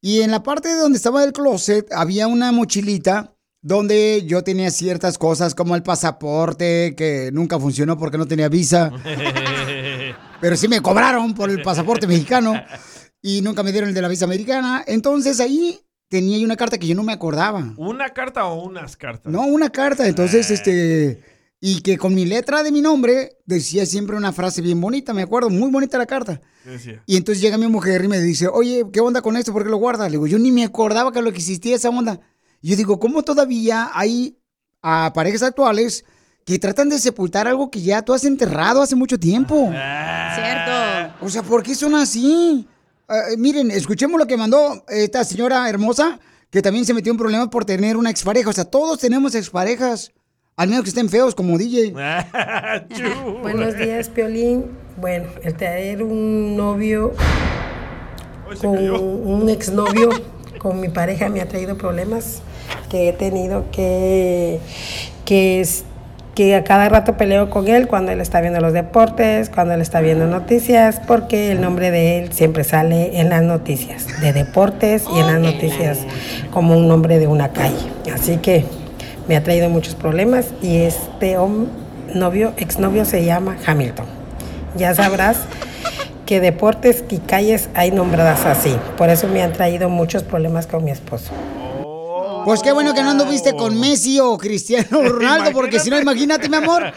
Y 0.00 0.20
en 0.20 0.30
la 0.30 0.42
parte 0.42 0.68
de 0.68 0.76
donde 0.76 0.96
estaba 0.96 1.24
el 1.24 1.32
closet 1.32 1.92
había 1.92 2.26
una 2.26 2.52
mochilita 2.52 3.34
donde 3.60 4.24
yo 4.26 4.44
tenía 4.44 4.70
ciertas 4.70 5.18
cosas 5.18 5.54
como 5.54 5.74
el 5.74 5.82
pasaporte 5.82 6.94
que 6.96 7.30
nunca 7.32 7.58
funcionó 7.58 7.98
porque 7.98 8.16
no 8.16 8.26
tenía 8.26 8.48
visa, 8.48 8.92
pero 10.40 10.56
sí 10.56 10.68
me 10.68 10.80
cobraron 10.80 11.34
por 11.34 11.50
el 11.50 11.62
pasaporte 11.62 12.06
mexicano 12.06 12.54
y 13.20 13.42
nunca 13.42 13.62
me 13.64 13.72
dieron 13.72 13.88
el 13.88 13.94
de 13.94 14.02
la 14.02 14.08
visa 14.08 14.26
americana. 14.26 14.84
Entonces 14.86 15.40
ahí 15.40 15.80
tenía 16.08 16.44
una 16.44 16.56
carta 16.56 16.78
que 16.78 16.86
yo 16.86 16.94
no 16.94 17.02
me 17.02 17.12
acordaba. 17.12 17.74
¿Una 17.76 18.10
carta 18.10 18.44
o 18.46 18.62
unas 18.62 18.96
cartas? 18.96 19.32
No, 19.32 19.42
una 19.42 19.70
carta. 19.70 20.06
Entonces, 20.06 20.50
este. 20.50 21.22
Y 21.60 21.80
que 21.80 21.98
con 21.98 22.14
mi 22.14 22.24
letra 22.24 22.62
de 22.62 22.70
mi 22.70 22.80
nombre 22.80 23.38
decía 23.44 23.84
siempre 23.84 24.16
una 24.16 24.32
frase 24.32 24.62
bien 24.62 24.80
bonita, 24.80 25.12
me 25.12 25.22
acuerdo, 25.22 25.50
muy 25.50 25.70
bonita 25.70 25.98
la 25.98 26.06
carta. 26.06 26.40
Y 27.06 27.16
entonces 27.16 27.42
llega 27.42 27.58
mi 27.58 27.66
mujer 27.66 28.04
y 28.04 28.08
me 28.08 28.20
dice, 28.20 28.46
oye, 28.46 28.84
¿qué 28.92 29.00
onda 29.00 29.22
con 29.22 29.36
esto? 29.36 29.52
¿Por 29.52 29.64
qué 29.64 29.70
lo 29.70 29.78
guardas? 29.78 30.06
Le 30.06 30.12
digo, 30.12 30.26
yo 30.26 30.38
ni 30.38 30.52
me 30.52 30.64
acordaba 30.64 31.12
que 31.12 31.20
lo 31.20 31.32
que 31.32 31.38
existía 31.38 31.74
esa 31.74 31.88
onda. 31.88 32.20
Y 32.60 32.70
yo 32.70 32.76
digo, 32.76 33.00
¿cómo 33.00 33.22
todavía 33.22 33.90
hay 33.92 34.38
a 34.82 35.12
parejas 35.14 35.42
actuales 35.42 36.04
que 36.44 36.58
tratan 36.58 36.88
de 36.88 36.98
sepultar 36.98 37.48
algo 37.48 37.70
que 37.70 37.82
ya 37.82 38.02
tú 38.02 38.14
has 38.14 38.24
enterrado 38.24 38.80
hace 38.80 38.94
mucho 38.94 39.18
tiempo? 39.18 39.70
Cierto. 40.34 41.16
O 41.20 41.28
sea, 41.28 41.42
¿por 41.42 41.62
qué 41.62 41.74
son 41.74 41.94
así? 41.94 42.68
Eh, 43.08 43.36
miren, 43.36 43.70
escuchemos 43.70 44.18
lo 44.18 44.26
que 44.26 44.36
mandó 44.36 44.84
esta 44.88 45.24
señora 45.24 45.68
hermosa, 45.68 46.20
que 46.50 46.62
también 46.62 46.84
se 46.84 46.94
metió 46.94 47.10
en 47.10 47.18
problemas 47.18 47.48
por 47.48 47.64
tener 47.64 47.96
una 47.96 48.10
expareja. 48.10 48.50
O 48.50 48.52
sea, 48.52 48.64
todos 48.64 48.98
tenemos 48.98 49.34
exparejas, 49.34 50.12
al 50.58 50.68
menos 50.68 50.82
que 50.84 50.90
estén 50.90 51.08
feos 51.08 51.34
como 51.34 51.56
DJ. 51.56 51.92
Buenos 53.42 53.78
días, 53.78 54.08
Piolín. 54.10 54.66
Bueno, 55.00 55.26
el 55.42 55.54
tener 55.54 56.02
un 56.02 56.56
novio 56.56 57.14
con 58.60 58.76
un 58.78 59.48
exnovio 59.48 60.10
con 60.58 60.80
mi 60.80 60.88
pareja 60.88 61.28
me 61.28 61.40
ha 61.40 61.46
traído 61.48 61.76
problemas 61.78 62.42
que 62.90 63.08
he 63.08 63.12
tenido 63.12 63.66
que 63.70 64.58
que 65.24 65.60
es- 65.60 65.84
que 66.34 66.54
a 66.54 66.62
cada 66.62 66.88
rato 66.88 67.16
peleo 67.16 67.50
con 67.50 67.66
él 67.66 67.88
cuando 67.88 68.12
él 68.12 68.20
está 68.20 68.40
viendo 68.40 68.60
los 68.60 68.72
deportes, 68.72 69.50
cuando 69.50 69.74
él 69.74 69.80
está 69.80 70.00
viendo 70.00 70.26
noticias, 70.28 71.00
porque 71.06 71.50
el 71.50 71.60
nombre 71.60 71.90
de 71.90 72.18
él 72.20 72.32
siempre 72.32 72.62
sale 72.62 73.18
en 73.20 73.28
las 73.28 73.42
noticias 73.42 74.06
de 74.20 74.32
deportes 74.32 75.04
y 75.14 75.18
en 75.18 75.26
las 75.26 75.40
noticias 75.40 75.98
como 76.52 76.76
un 76.76 76.86
nombre 76.86 77.18
de 77.18 77.26
una 77.26 77.48
calle. 77.52 77.74
Así 78.14 78.36
que 78.36 78.64
me 79.28 79.36
ha 79.36 79.44
traído 79.44 79.68
muchos 79.68 79.94
problemas 79.94 80.46
y 80.62 80.78
este 80.78 81.36
novio, 82.14 82.54
exnovio 82.56 83.04
se 83.04 83.24
llama 83.24 83.56
Hamilton. 83.66 84.06
Ya 84.76 84.94
sabrás 84.94 85.38
que 86.26 86.40
deportes 86.40 87.04
y 87.10 87.18
calles 87.18 87.68
hay 87.74 87.90
nombradas 87.90 88.44
así. 88.46 88.76
Por 88.96 89.10
eso 89.10 89.28
me 89.28 89.42
han 89.42 89.52
traído 89.52 89.88
muchos 89.88 90.22
problemas 90.22 90.66
con 90.66 90.84
mi 90.84 90.90
esposo. 90.90 91.32
Pues 92.44 92.62
qué 92.62 92.72
bueno 92.72 92.94
que 92.94 93.02
no 93.02 93.10
anduviste 93.10 93.54
con 93.54 93.78
Messi 93.78 94.20
o 94.20 94.38
Cristiano 94.38 95.02
Ronaldo, 95.08 95.52
porque 95.52 95.78
si 95.78 95.90
no, 95.90 96.00
imagínate, 96.00 96.48
mi 96.48 96.56
amor, 96.56 96.92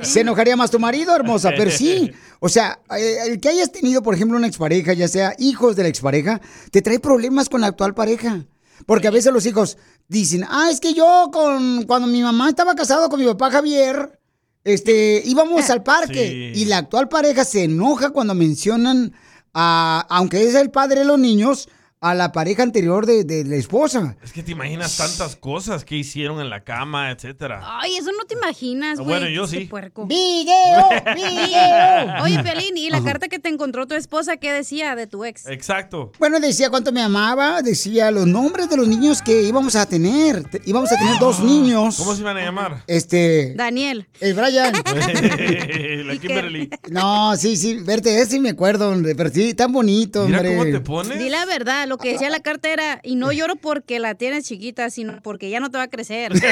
se 0.00 0.20
enojaría 0.20 0.56
más 0.56 0.70
tu 0.70 0.78
marido, 0.78 1.14
hermosa. 1.14 1.50
Pero 1.54 1.70
sí, 1.70 2.12
o 2.40 2.48
sea, 2.48 2.80
eh, 2.96 3.18
el 3.26 3.40
que 3.40 3.50
hayas 3.50 3.70
tenido, 3.70 4.02
por 4.02 4.14
ejemplo, 4.14 4.38
una 4.38 4.46
expareja, 4.46 4.94
ya 4.94 5.08
sea 5.08 5.34
hijos 5.38 5.76
de 5.76 5.82
la 5.82 5.88
expareja, 5.90 6.40
te 6.70 6.80
trae 6.80 6.98
problemas 6.98 7.50
con 7.50 7.60
la 7.60 7.66
actual 7.66 7.94
pareja. 7.94 8.46
Porque 8.84 9.08
a 9.08 9.10
veces 9.10 9.32
los 9.32 9.46
hijos 9.46 9.78
dicen, 10.08 10.44
ah, 10.48 10.68
es 10.70 10.80
que 10.80 10.94
yo 10.94 11.30
con 11.32 11.84
cuando 11.84 12.08
mi 12.08 12.22
mamá 12.22 12.48
estaba 12.48 12.74
casado 12.74 13.08
con 13.08 13.20
mi 13.20 13.26
papá 13.26 13.50
Javier, 13.50 14.18
este, 14.64 15.22
íbamos 15.24 15.70
al 15.70 15.82
parque. 15.82 16.52
Sí. 16.54 16.60
Y 16.60 16.64
la 16.66 16.78
actual 16.78 17.08
pareja 17.08 17.44
se 17.44 17.64
enoja 17.64 18.10
cuando 18.10 18.34
mencionan 18.34 19.12
a, 19.54 20.04
aunque 20.08 20.46
es 20.46 20.54
el 20.54 20.70
padre 20.70 21.00
de 21.00 21.06
los 21.06 21.18
niños, 21.18 21.68
a 22.00 22.14
la 22.14 22.30
pareja 22.32 22.62
anterior 22.62 23.06
de, 23.06 23.24
de 23.24 23.44
la 23.44 23.56
esposa. 23.56 24.16
Es 24.22 24.32
que 24.32 24.42
te 24.42 24.52
imaginas 24.52 24.96
tantas 24.96 25.34
cosas 25.34 25.84
que 25.84 25.96
hicieron 25.96 26.40
en 26.40 26.50
la 26.50 26.62
cama, 26.62 27.10
etcétera. 27.10 27.62
Ay, 27.80 27.96
eso 27.96 28.10
no 28.12 28.24
te 28.26 28.34
imaginas, 28.34 28.98
Ah, 28.98 29.02
güey. 29.02 29.18
bueno, 29.18 29.28
yo 29.28 29.46
sí. 29.46 29.60
puerco. 29.64 30.06
¡Video! 30.06 30.88
¡Video! 31.14 32.22
Oye, 32.22 32.42
Pelín, 32.42 32.76
¿y 32.76 32.90
la 32.90 32.98
Ajá. 32.98 33.06
carta 33.06 33.28
que 33.28 33.38
te 33.38 33.48
encontró 33.48 33.86
tu 33.86 33.94
esposa 33.94 34.36
qué 34.36 34.52
decía 34.52 34.94
de 34.94 35.06
tu 35.06 35.24
ex? 35.24 35.46
Exacto. 35.46 36.12
Bueno, 36.18 36.38
decía 36.38 36.70
cuánto 36.70 36.92
me 36.92 37.00
amaba, 37.02 37.62
decía 37.62 38.10
los 38.10 38.26
nombres 38.26 38.68
de 38.68 38.76
los 38.76 38.86
niños 38.86 39.22
que 39.22 39.42
íbamos 39.42 39.74
a 39.74 39.86
tener. 39.86 40.44
Te- 40.44 40.60
íbamos 40.66 40.92
a 40.92 40.98
tener 40.98 41.18
dos 41.18 41.40
niños. 41.40 41.96
¿Cómo 41.96 42.14
se 42.14 42.20
iban 42.20 42.36
a 42.36 42.40
llamar? 42.44 42.82
Este. 42.86 43.54
Daniel. 43.56 44.06
El 44.20 44.34
Brian. 44.34 44.74
la 46.06 46.16
Kimberly. 46.18 46.70
No, 46.90 47.36
sí, 47.36 47.56
sí, 47.56 47.76
verte, 47.80 48.20
ese 48.20 48.32
sí 48.32 48.40
me 48.40 48.50
acuerdo, 48.50 48.90
hombre, 48.90 49.14
pero 49.14 49.30
sí, 49.30 49.54
tan 49.54 49.72
bonito, 49.72 50.26
Mira 50.26 50.42
cómo 50.44 50.64
te 50.64 50.80
pones. 50.80 51.18
Di 51.18 51.28
la 51.28 51.44
verdad, 51.46 51.85
la, 51.86 51.90
lo 51.90 51.98
que 51.98 52.12
decía 52.12 52.28
la 52.30 52.40
cartera, 52.40 53.00
y 53.02 53.16
no 53.16 53.32
lloro 53.32 53.56
porque 53.56 53.98
la 53.98 54.14
tienes 54.14 54.44
chiquita, 54.44 54.90
sino 54.90 55.20
porque 55.22 55.48
ya 55.50 55.60
no 55.60 55.70
te 55.70 55.78
va 55.78 55.84
a 55.84 55.88
crecer. 55.88 56.32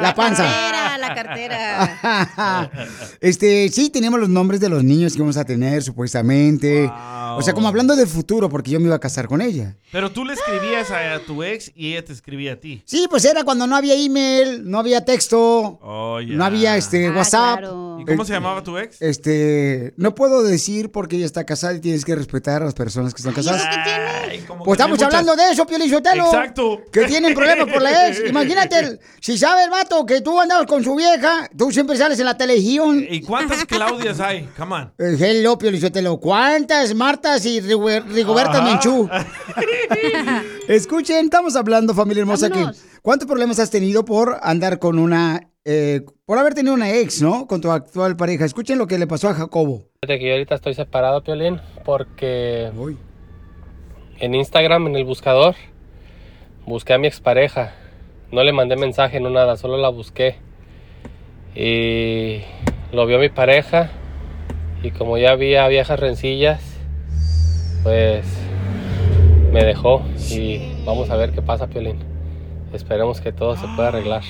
La 0.00 0.12
panza. 0.16 0.44
cartera, 0.44 0.98
la 0.98 1.14
cartera. 1.14 2.70
este, 3.20 3.68
sí, 3.68 3.90
tenemos 3.90 4.18
los 4.20 4.28
nombres 4.28 4.60
de 4.60 4.68
los 4.68 4.82
niños 4.84 5.14
que 5.14 5.20
vamos 5.20 5.36
a 5.36 5.44
tener, 5.44 5.82
supuestamente. 5.82 6.90
O 7.36 7.42
sea, 7.42 7.54
como 7.54 7.68
hablando 7.68 7.94
del 7.96 8.08
futuro, 8.08 8.48
porque 8.48 8.70
yo 8.72 8.80
me 8.80 8.86
iba 8.86 8.96
a 8.96 9.00
casar 9.00 9.28
con 9.28 9.40
ella. 9.40 9.76
Pero 9.92 10.10
tú 10.10 10.24
le 10.24 10.34
escribías 10.34 10.90
a, 10.90 11.14
a 11.14 11.18
tu 11.20 11.42
ex 11.42 11.70
y 11.74 11.92
ella 11.92 12.04
te 12.04 12.12
escribía 12.12 12.54
a 12.54 12.56
ti. 12.56 12.82
Sí, 12.86 13.06
pues 13.08 13.24
era 13.24 13.44
cuando 13.44 13.66
no 13.66 13.76
había 13.76 13.94
email, 13.94 14.68
no 14.68 14.78
había 14.78 15.04
texto, 15.04 15.78
Oh, 15.82 16.18
no 16.26 16.44
había 16.44 16.76
este 16.76 17.08
Ah, 17.08 17.12
WhatsApp. 17.16 17.60
¿Y 18.00 18.04
cómo 18.04 18.24
se 18.24 18.32
llamaba 18.32 18.62
tu 18.62 18.78
ex? 18.78 19.00
Este, 19.02 19.92
no 19.96 20.14
puedo 20.14 20.42
decir 20.42 20.90
porque 20.90 21.16
ella 21.16 21.26
está 21.26 21.44
casada 21.44 21.74
y 21.74 21.80
tienes 21.80 22.04
que 22.04 22.14
respetar 22.14 22.62
a 22.62 22.64
las 22.64 22.74
personas 22.74 23.14
que 23.14 23.18
están 23.20 23.34
casadas. 23.34 23.62
Ay, 24.30 24.38
como 24.40 24.64
Pues 24.64 24.76
que 24.76 24.82
estamos 24.82 25.02
hablando 25.02 25.32
muchas- 25.32 25.46
de 25.48 25.52
eso, 25.52 25.66
Pio 25.66 25.78
Lizotelo. 25.78 26.24
Exacto. 26.26 26.82
Que 26.92 27.04
tienen 27.06 27.34
problemas 27.34 27.72
por 27.72 27.82
la 27.82 28.08
ex. 28.08 28.22
Imagínate, 28.28 28.78
el- 28.78 29.00
si 29.20 29.36
sabe 29.36 29.64
el 29.64 29.70
vato 29.70 30.06
que 30.06 30.20
tú 30.20 30.40
andabas 30.40 30.66
con 30.66 30.84
su 30.84 30.94
vieja, 30.94 31.48
tú 31.56 31.70
siempre 31.72 31.96
sales 31.96 32.18
en 32.20 32.26
la 32.26 32.36
televisión. 32.36 33.04
¿Y 33.08 33.20
cuántas 33.22 33.64
Claudias 33.66 34.20
hay? 34.20 34.48
Come 34.56 34.74
on. 34.74 34.92
Eh, 34.98 35.16
Hello, 35.18 35.58
Pio 35.58 35.70
Lizotelo. 35.70 36.18
¿Cuántas 36.20 36.94
Martas 36.94 37.44
y 37.46 37.60
Rigo- 37.60 38.00
Rigobertas 38.06 38.56
Ajá. 38.56 38.64
Menchú? 38.70 39.08
Escuchen, 40.68 41.24
estamos 41.24 41.56
hablando, 41.56 41.94
familia 41.94 42.20
hermosa, 42.20 42.48
que 42.48 42.54
Vámonos. 42.58 42.82
¿cuántos 43.02 43.26
problemas 43.26 43.58
has 43.58 43.70
tenido 43.70 44.04
por 44.04 44.38
andar 44.42 44.78
con 44.78 44.98
una, 44.98 45.48
eh, 45.64 46.02
por 46.26 46.38
haber 46.38 46.54
tenido 46.54 46.74
una 46.74 46.90
ex, 46.92 47.20
¿no? 47.22 47.46
Con 47.46 47.60
tu 47.60 47.70
actual 47.70 48.16
pareja. 48.16 48.44
Escuchen 48.44 48.78
lo 48.78 48.86
que 48.86 48.98
le 48.98 49.06
pasó 49.06 49.28
a 49.28 49.34
Jacobo. 49.34 49.88
Fíjate 50.02 50.18
que 50.18 50.26
yo 50.26 50.32
ahorita 50.32 50.54
estoy 50.54 50.74
separado, 50.74 51.22
Piolín, 51.22 51.60
porque 51.84 52.70
en 54.20 54.34
Instagram, 54.34 54.86
en 54.86 54.96
el 54.96 55.04
buscador, 55.04 55.56
busqué 56.66 56.92
a 56.92 56.98
mi 56.98 57.06
expareja. 57.06 57.74
No 58.30 58.44
le 58.44 58.52
mandé 58.52 58.76
mensaje, 58.76 59.18
no 59.18 59.30
nada, 59.30 59.56
solo 59.56 59.78
la 59.78 59.88
busqué. 59.88 60.36
Y 61.54 62.42
lo 62.92 63.06
vio 63.06 63.18
mi 63.18 63.30
pareja. 63.30 63.90
Y 64.82 64.92
como 64.92 65.18
ya 65.18 65.32
había 65.32 65.66
viejas 65.68 65.98
rencillas, 65.98 66.62
pues 67.82 68.24
me 69.52 69.64
dejó. 69.64 70.04
Y 70.30 70.84
vamos 70.84 71.10
a 71.10 71.16
ver 71.16 71.32
qué 71.32 71.42
pasa, 71.42 71.66
Piolín. 71.66 71.98
Esperemos 72.72 73.20
que 73.20 73.32
todo 73.32 73.56
se 73.56 73.66
pueda 73.74 73.88
arreglar. 73.88 74.22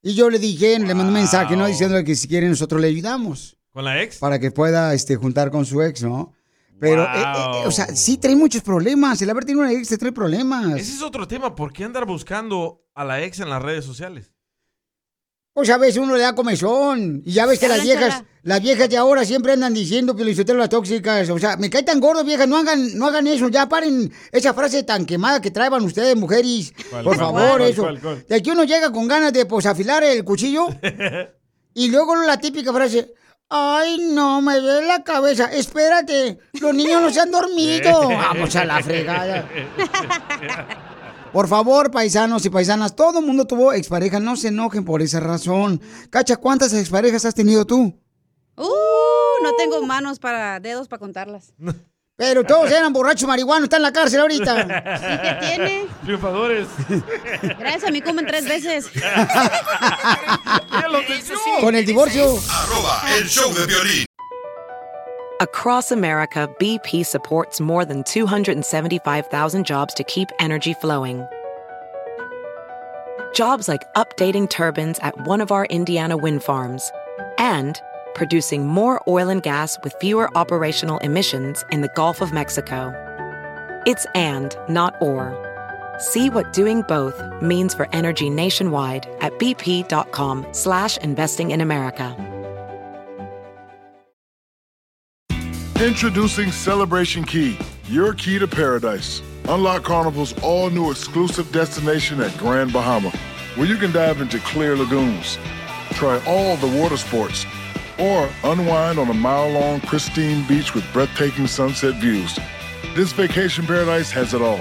Y 0.00 0.14
yo 0.14 0.30
le 0.30 0.38
dije, 0.38 0.78
le 0.78 0.94
mandé 0.94 1.08
un 1.08 1.12
mensaje, 1.12 1.56
¿no? 1.56 1.66
Diciéndole 1.66 2.04
que 2.04 2.14
si 2.14 2.28
quiere 2.28 2.48
nosotros 2.48 2.80
le 2.80 2.86
ayudamos. 2.86 3.58
¿Con 3.72 3.84
la 3.84 4.00
ex? 4.00 4.18
Para 4.18 4.38
que 4.38 4.50
pueda 4.50 4.94
este, 4.94 5.16
juntar 5.16 5.50
con 5.50 5.66
su 5.66 5.82
ex, 5.82 6.02
¿no? 6.02 6.32
Pero, 6.80 7.04
eh, 7.04 7.08
eh, 7.14 7.22
Wow. 7.34 7.66
o 7.66 7.70
sea, 7.70 7.86
sí 7.94 8.18
trae 8.18 8.36
muchos 8.36 8.62
problemas. 8.62 9.20
El 9.22 9.30
haber 9.30 9.44
tenido 9.44 9.62
una 9.62 9.72
ex 9.72 9.88
te 9.88 9.98
trae 9.98 10.12
problemas. 10.12 10.76
Ese 10.78 10.92
es 10.94 11.02
otro 11.02 11.26
tema. 11.26 11.54
¿Por 11.54 11.72
qué 11.72 11.84
andar 11.84 12.06
buscando 12.06 12.84
a 12.94 13.04
la 13.04 13.22
ex 13.22 13.40
en 13.40 13.50
las 13.50 13.60
redes 13.62 13.84
sociales? 13.84 14.32
Pues 15.58 15.70
a 15.70 15.76
veces 15.76 15.96
uno 15.96 16.14
le 16.14 16.22
da 16.22 16.36
comezón. 16.36 17.20
Y 17.24 17.32
ya 17.32 17.44
ves 17.44 17.58
que 17.58 17.66
las 17.66 17.82
viejas, 17.82 18.22
las 18.42 18.62
viejas 18.62 18.88
de 18.88 18.96
ahora 18.96 19.24
siempre 19.24 19.52
andan 19.54 19.74
diciendo 19.74 20.14
que 20.14 20.24
las 20.24 20.68
tóxicas. 20.68 21.28
O 21.30 21.38
sea, 21.40 21.56
me 21.56 21.68
cae 21.68 21.82
tan 21.82 21.98
gordo, 21.98 22.22
viejas, 22.22 22.46
no 22.46 22.58
hagan, 22.58 22.96
no 22.96 23.06
hagan 23.08 23.26
eso. 23.26 23.48
Ya 23.48 23.68
paren 23.68 24.12
esa 24.30 24.54
frase 24.54 24.84
tan 24.84 25.04
quemada 25.04 25.40
que 25.40 25.50
traen 25.50 25.82
ustedes, 25.82 26.14
mujeres. 26.14 26.72
¿Cuál, 26.90 27.02
Por 27.02 27.16
cuál, 27.16 27.18
favor, 27.18 27.58
cuál, 27.58 27.70
eso. 27.70 27.82
cuál, 27.82 28.00
cuál? 28.00 28.26
De 28.28 28.36
aquí 28.36 28.50
uno 28.50 28.62
llega 28.62 28.92
con 28.92 29.08
ganas 29.08 29.32
de 29.32 29.46
pues 29.46 29.66
afilar 29.66 30.04
el 30.04 30.22
cuchillo. 30.22 30.68
y 31.74 31.88
luego 31.88 32.14
la 32.14 32.38
típica 32.38 32.72
frase. 32.72 33.14
Ay, 33.50 33.98
no, 34.12 34.42
me 34.42 34.60
duele 34.60 34.86
la 34.86 35.02
cabeza. 35.02 35.46
Espérate, 35.46 36.38
los 36.60 36.74
niños 36.74 37.00
no 37.00 37.10
se 37.10 37.20
han 37.20 37.30
dormido. 37.30 38.08
Vamos 38.08 38.54
a 38.56 38.64
la 38.64 38.82
fregada. 38.82 39.48
Por 41.32 41.48
favor, 41.48 41.90
paisanos 41.90 42.44
y 42.46 42.50
paisanas, 42.50 42.96
todo 42.96 43.20
el 43.20 43.26
mundo 43.26 43.46
tuvo 43.46 43.72
expareja, 43.72 44.18
no 44.18 44.36
se 44.36 44.48
enojen 44.48 44.84
por 44.84 45.02
esa 45.02 45.20
razón. 45.20 45.80
Cacha, 46.10 46.36
¿cuántas 46.36 46.72
exparejas 46.72 47.24
has 47.24 47.34
tenido 47.34 47.66
tú? 47.66 47.98
Uh, 48.56 49.42
no 49.42 49.52
tengo 49.56 49.80
manos 49.82 50.18
para 50.18 50.58
dedos 50.60 50.88
para 50.88 51.00
contarlas. 51.00 51.52
Pero 52.18 52.42
todos 52.42 52.70
eran 52.72 52.92
borrachos 52.92 53.28
marihuanos, 53.28 53.64
están 53.64 53.78
en 53.78 53.82
la 53.84 53.92
cárcel 53.92 54.20
ahorita. 54.20 54.60
¿Y 54.60 54.66
qué 54.66 55.56
tiene? 55.56 55.86
Triunfadores. 56.04 56.66
Gracias 57.58 57.84
a 57.84 57.90
mí 57.90 58.02
comen 58.02 58.26
tres 58.26 58.44
veces. 58.44 58.90
Con 61.60 61.74
el 61.76 61.86
divorcio. 61.86 62.24
Arroba 62.50 63.02
el 63.16 63.26
show 63.28 63.54
de 63.54 63.66
violín. 63.66 64.04
Across 65.40 65.92
America, 65.92 66.48
BP 66.58 67.06
supports 67.06 67.60
more 67.60 67.84
than 67.84 68.02
275,000 68.02 69.64
jobs 69.64 69.94
to 69.94 70.02
keep 70.02 70.28
energy 70.40 70.74
flowing. 70.74 71.24
Jobs 73.32 73.68
like 73.68 73.84
updating 73.94 74.48
turbines 74.50 74.98
at 75.00 75.16
one 75.28 75.40
of 75.40 75.52
our 75.52 75.66
Indiana 75.66 76.16
wind 76.16 76.42
farms 76.42 76.90
and 77.38 77.80
producing 78.18 78.66
more 78.66 79.00
oil 79.08 79.30
and 79.30 79.42
gas 79.42 79.78
with 79.82 79.94
fewer 79.94 80.28
operational 80.36 80.98
emissions 80.98 81.64
in 81.70 81.80
the 81.80 81.88
Gulf 81.94 82.20
of 82.20 82.32
Mexico. 82.32 82.92
It's 83.86 84.06
and, 84.14 84.54
not 84.68 85.00
or. 85.00 85.32
See 85.98 86.28
what 86.28 86.52
doing 86.52 86.82
both 86.82 87.16
means 87.40 87.74
for 87.74 87.88
energy 87.94 88.28
nationwide 88.28 89.08
at 89.20 89.32
bp.com 89.38 90.46
slash 90.52 90.96
investing 90.98 91.52
in 91.52 91.60
America. 91.60 92.16
Introducing 95.80 96.50
Celebration 96.50 97.22
Key, 97.22 97.56
your 97.84 98.12
key 98.12 98.40
to 98.40 98.48
paradise. 98.48 99.22
Unlock 99.48 99.84
Carnival's 99.84 100.34
all 100.42 100.70
new 100.70 100.90
exclusive 100.90 101.52
destination 101.52 102.20
at 102.20 102.36
Grand 102.36 102.72
Bahama, 102.72 103.10
where 103.54 103.68
you 103.68 103.76
can 103.76 103.92
dive 103.92 104.20
into 104.20 104.40
clear 104.40 104.76
lagoons, 104.76 105.38
try 105.92 106.20
all 106.26 106.56
the 106.56 106.80
water 106.80 106.96
sports, 106.96 107.46
or 107.98 108.28
unwind 108.44 108.98
on 108.98 109.08
a 109.08 109.14
mile 109.14 109.48
long 109.50 109.80
pristine 109.80 110.46
beach 110.46 110.74
with 110.74 110.84
breathtaking 110.92 111.46
sunset 111.46 111.94
views. 111.96 112.38
This 112.94 113.12
vacation 113.12 113.66
paradise 113.66 114.10
has 114.10 114.34
it 114.34 114.42
all. 114.42 114.60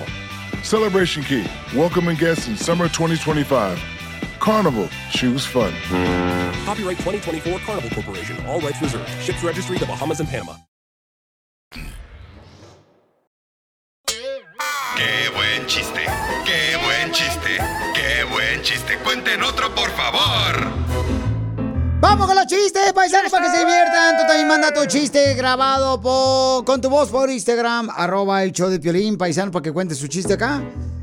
Celebration 0.64 1.24
Key, 1.24 1.46
welcoming 1.76 2.18
guests 2.18 2.48
in 2.48 2.58
summer 2.58 2.88
2025. 2.88 3.80
Carnival, 4.40 4.90
choose 5.12 5.46
fun. 5.46 5.74
Copyright 6.66 6.98
2024 6.98 7.60
Carnival 7.60 7.90
Corporation. 7.90 8.46
All 8.46 8.60
rights 8.62 8.82
reserved. 8.82 9.10
Ships 9.22 9.44
registry 9.44 9.78
the 9.78 9.86
Bahamas 9.86 10.20
and 10.20 10.30
Panama. 10.30 10.56
Qué 14.98 15.30
buen 15.36 15.68
chiste, 15.68 16.06
qué 16.46 16.78
buen 16.84 17.12
chiste, 17.12 17.58
qué 17.94 18.24
buen 18.32 18.64
chiste. 18.64 18.98
Cuenten 19.04 19.44
otro, 19.44 19.70
por 19.76 19.90
favor. 19.92 20.87
Vamos 22.00 22.28
con 22.28 22.36
los 22.36 22.46
chistes, 22.46 22.94
paisanos, 22.94 23.32
para 23.32 23.46
que 23.46 23.52
se 23.52 23.60
diviertan. 23.60 24.18
Tú 24.18 24.24
también 24.28 24.48
manda 24.48 24.74
tu 24.74 24.86
chiste 24.86 25.34
grabado 25.34 26.00
por- 26.00 26.64
con 26.64 26.80
tu 26.80 26.90
voz 26.90 27.10
por 27.10 27.30
Instagram, 27.30 27.90
arroba 27.90 28.44
el 28.44 28.52
show 28.52 28.70
de 28.70 28.80
Piolín, 28.80 29.18
paisano, 29.18 29.52
para 29.52 29.64
que 29.64 29.72
cuente 29.72 29.96
su 29.96 30.08
chiste 30.08 30.34
acá. 30.34 30.62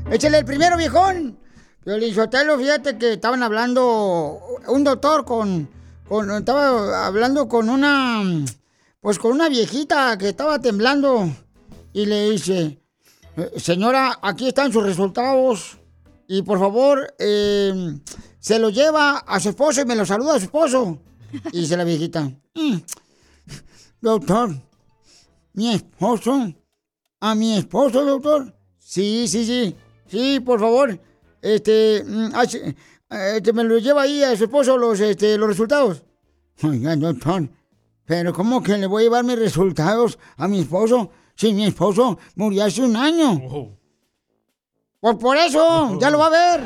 Échale 0.09 0.39
el 0.39 0.45
primero, 0.45 0.77
viejón. 0.77 1.37
Piolín 1.83 2.15
Sotelo, 2.15 2.57
fíjate 2.57 2.97
que 2.97 3.13
estaban 3.13 3.43
hablando, 3.43 4.39
un 4.67 4.83
doctor 4.83 5.25
con, 5.25 5.69
con, 6.07 6.31
estaba 6.31 7.05
hablando 7.05 7.47
con 7.47 7.69
una, 7.69 8.23
pues 9.01 9.19
con 9.19 9.33
una 9.33 9.49
viejita 9.49 10.17
que 10.17 10.29
estaba 10.29 10.59
temblando 10.59 11.29
y 11.93 12.05
le 12.05 12.31
dice, 12.31 12.79
"Eh, 13.37 13.51
señora, 13.57 14.17
aquí 14.21 14.47
están 14.47 14.71
sus 14.71 14.83
resultados 14.83 15.77
y 16.27 16.41
por 16.41 16.57
favor, 16.59 17.13
eh, 17.19 17.97
se 18.45 18.59
lo 18.59 18.69
lleva 18.69 19.17
a 19.17 19.39
su 19.39 19.49
esposo 19.49 19.81
y 19.81 19.85
me 19.85 19.95
lo 19.95 20.05
saluda 20.05 20.35
a 20.35 20.39
su 20.39 20.45
esposo. 20.45 20.99
Y 21.51 21.61
dice 21.61 21.75
la 21.75 21.83
viejita, 21.83 22.31
"Mm, 22.53 22.77
doctor, 23.99 24.55
mi 25.53 25.73
esposo, 25.73 26.53
a 27.21 27.33
mi 27.33 27.57
esposo, 27.57 28.05
doctor. 28.05 28.55
Sí, 28.77 29.27
sí, 29.27 29.45
sí, 29.45 29.75
sí, 30.05 30.39
por 30.41 30.59
favor, 30.59 30.99
este, 31.41 32.03
mm, 32.05 32.29
ah, 32.35 32.43
este, 33.35 33.51
me 33.51 33.63
lo 33.63 33.79
lleva 33.79 34.03
ahí 34.03 34.21
a 34.21 34.37
su 34.37 34.43
esposo 34.43 34.77
los, 34.77 34.99
este, 34.99 35.39
los 35.39 35.47
resultados. 35.47 36.03
Oiga, 36.61 36.95
doctor, 36.97 37.49
pero 38.05 38.31
¿cómo 38.31 38.61
que 38.61 38.77
le 38.77 38.85
voy 38.85 39.01
a 39.01 39.03
llevar 39.05 39.23
mis 39.23 39.39
resultados 39.39 40.19
a 40.37 40.47
mi 40.47 40.59
esposo 40.59 41.09
si 41.35 41.51
mi 41.51 41.65
esposo 41.65 42.19
murió 42.35 42.65
hace 42.65 42.83
un 42.83 42.95
año? 42.95 43.75
Pues 45.05 45.17
por 45.17 45.37
eso, 45.37 45.99
ya 45.99 46.09
lo 46.09 46.17
va 46.17 46.25
a 46.25 46.29
ver. 46.31 46.63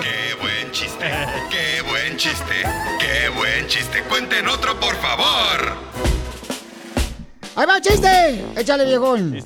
Qué 0.00 0.34
buen 0.40 0.72
chiste, 0.72 1.04
qué 1.50 1.82
buen 1.82 2.16
chiste, 2.16 2.54
qué 2.98 3.28
buen 3.36 3.66
chiste. 3.66 4.02
Cuenten 4.04 4.48
otro, 4.48 4.80
por 4.80 4.96
favor. 4.96 5.76
¡Ahí 7.56 7.66
va, 7.66 7.78
chiste! 7.78 8.42
Échale, 8.56 8.86
viejón. 8.86 9.38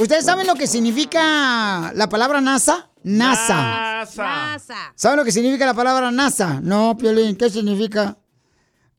¿Ustedes 0.00 0.24
saben 0.24 0.44
lo 0.48 0.56
que 0.56 0.66
significa 0.66 1.92
la 1.94 2.08
palabra 2.08 2.40
NASA? 2.40 2.90
NASA. 3.04 4.00
NASA. 4.04 4.92
¿Saben 4.96 5.16
lo 5.16 5.24
que 5.24 5.30
significa 5.30 5.64
la 5.64 5.74
palabra 5.74 6.10
NASA? 6.10 6.58
No, 6.60 6.96
Piolín, 6.98 7.36
¿qué 7.36 7.48
significa? 7.48 8.16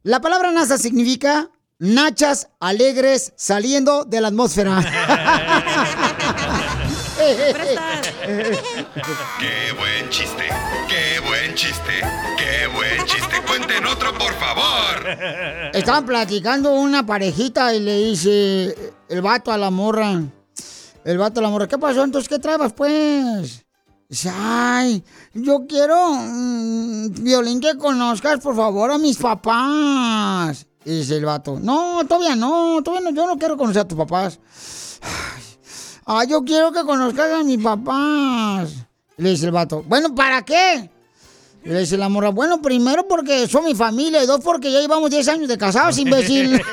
La 0.04 0.22
palabra 0.22 0.50
NASA 0.52 0.78
significa 0.78 1.50
nachas 1.84 2.48
alegres 2.62 3.34
saliendo 3.36 4.06
de 4.06 4.22
la 4.22 4.30
atmósfera. 4.30 4.80
Qué 9.40 9.74
buen 9.78 10.10
chiste, 10.10 10.50
qué 10.90 11.20
buen 11.28 11.54
chiste, 11.56 12.02
qué 12.38 12.68
buen 12.74 13.06
chiste. 13.06 13.42
Cuenten 13.48 13.86
otro, 13.86 14.14
por 14.18 14.34
favor. 14.34 15.08
Estaban 15.74 16.06
platicando 16.06 16.74
una 16.74 17.06
parejita 17.06 17.74
y 17.76 17.80
le 17.80 17.98
dice 17.98 18.94
el 19.10 19.22
vato 19.22 19.52
a 19.52 19.58
la 19.58 19.70
morra. 19.70 20.22
El 21.04 21.18
vato 21.18 21.40
a 21.40 21.44
la 21.44 21.50
morra, 21.50 21.68
¿qué 21.68 21.78
pasó? 21.78 22.04
Entonces, 22.04 22.30
¿qué 22.30 22.40
traebas, 22.40 22.74
pues? 22.74 23.66
Dice, 24.10 24.32
ay, 24.34 25.04
yo 25.34 25.66
quiero, 25.68 26.14
mm, 26.14 27.24
Violín, 27.24 27.60
que 27.60 27.78
conozcas, 27.78 28.40
por 28.40 28.56
favor, 28.56 28.92
a 28.92 28.98
mis 28.98 29.18
papás. 29.18 30.66
Y 30.86 30.98
dice 30.98 31.18
el 31.18 31.26
vato, 31.26 31.60
no, 31.62 32.06
todavía 32.08 32.36
no, 32.36 32.82
todavía 32.84 33.10
no, 33.10 33.16
yo 33.16 33.28
no 33.28 33.38
quiero 33.38 33.58
conocer 33.58 33.82
a 33.84 33.88
tus 33.88 33.98
papás. 33.98 34.40
Ay, 36.06 36.28
yo 36.28 36.44
quiero 36.44 36.72
que 36.72 36.84
conozcas 36.84 37.32
a 37.32 37.44
mis 37.44 37.64
papás. 37.64 38.74
Le 39.18 39.30
dice 39.30 39.46
el 39.46 39.52
vato, 39.52 39.84
bueno, 39.88 40.14
¿para 40.14 40.44
qué? 40.44 40.90
Le 41.64 41.80
dice 41.80 41.96
la 41.98 42.10
morra, 42.10 42.30
bueno, 42.30 42.62
primero 42.62 43.08
porque 43.08 43.48
son 43.48 43.64
mi 43.64 43.74
familia 43.74 44.22
y 44.22 44.26
dos 44.26 44.42
porque 44.42 44.70
ya 44.70 44.82
llevamos 44.82 45.10
10 45.10 45.28
años 45.30 45.48
de 45.48 45.58
casados, 45.58 45.98
imbécil. 45.98 46.62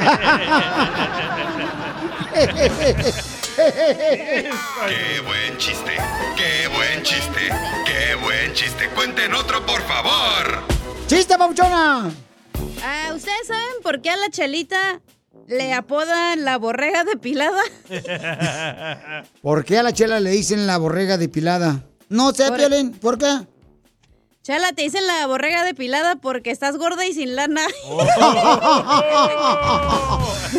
Qué 3.57 5.21
buen 5.27 5.59
chiste, 5.59 5.97
qué 6.37 6.69
buen 6.69 7.03
chiste, 7.03 7.51
qué 7.85 8.15
buen 8.15 8.55
chiste. 8.55 8.89
Cuenten 8.95 9.35
otro, 9.35 9.65
por 9.67 9.83
favor. 9.83 10.63
¡Chiste, 11.07 11.37
papuchona! 11.37 12.11
Ah, 12.85 13.13
¿Ustedes 13.15 13.47
saben 13.47 13.83
por 13.83 14.01
qué 14.03 14.11
a 14.11 14.17
la 14.17 14.31
chelita 14.31 15.01
le 15.47 15.73
apodan 15.73 16.45
la 16.45 16.59
borrega 16.59 17.05
depilada? 17.05 17.63
¿Por 19.43 19.65
qué 19.65 19.79
a 19.79 19.83
la 19.83 19.93
chela 19.93 20.21
le 20.21 20.31
dicen 20.31 20.67
la 20.67 20.79
borrega 20.79 21.17
depilada? 21.19 21.85
No 22.09 22.33
sé, 22.33 22.49
Por- 22.49 22.57
Piolín, 22.59 22.93
¿por 22.93 23.19
qué? 23.19 23.47
Chela, 24.43 24.73
te 24.73 24.83
dicen 24.83 25.07
la 25.07 25.27
borrega 25.27 25.65
depilada 25.65 26.17
porque 26.17 26.51
estás 26.51 26.79
gorda 26.79 27.05
y 27.07 27.13
sin 27.13 27.37
lana. 27.37 27.61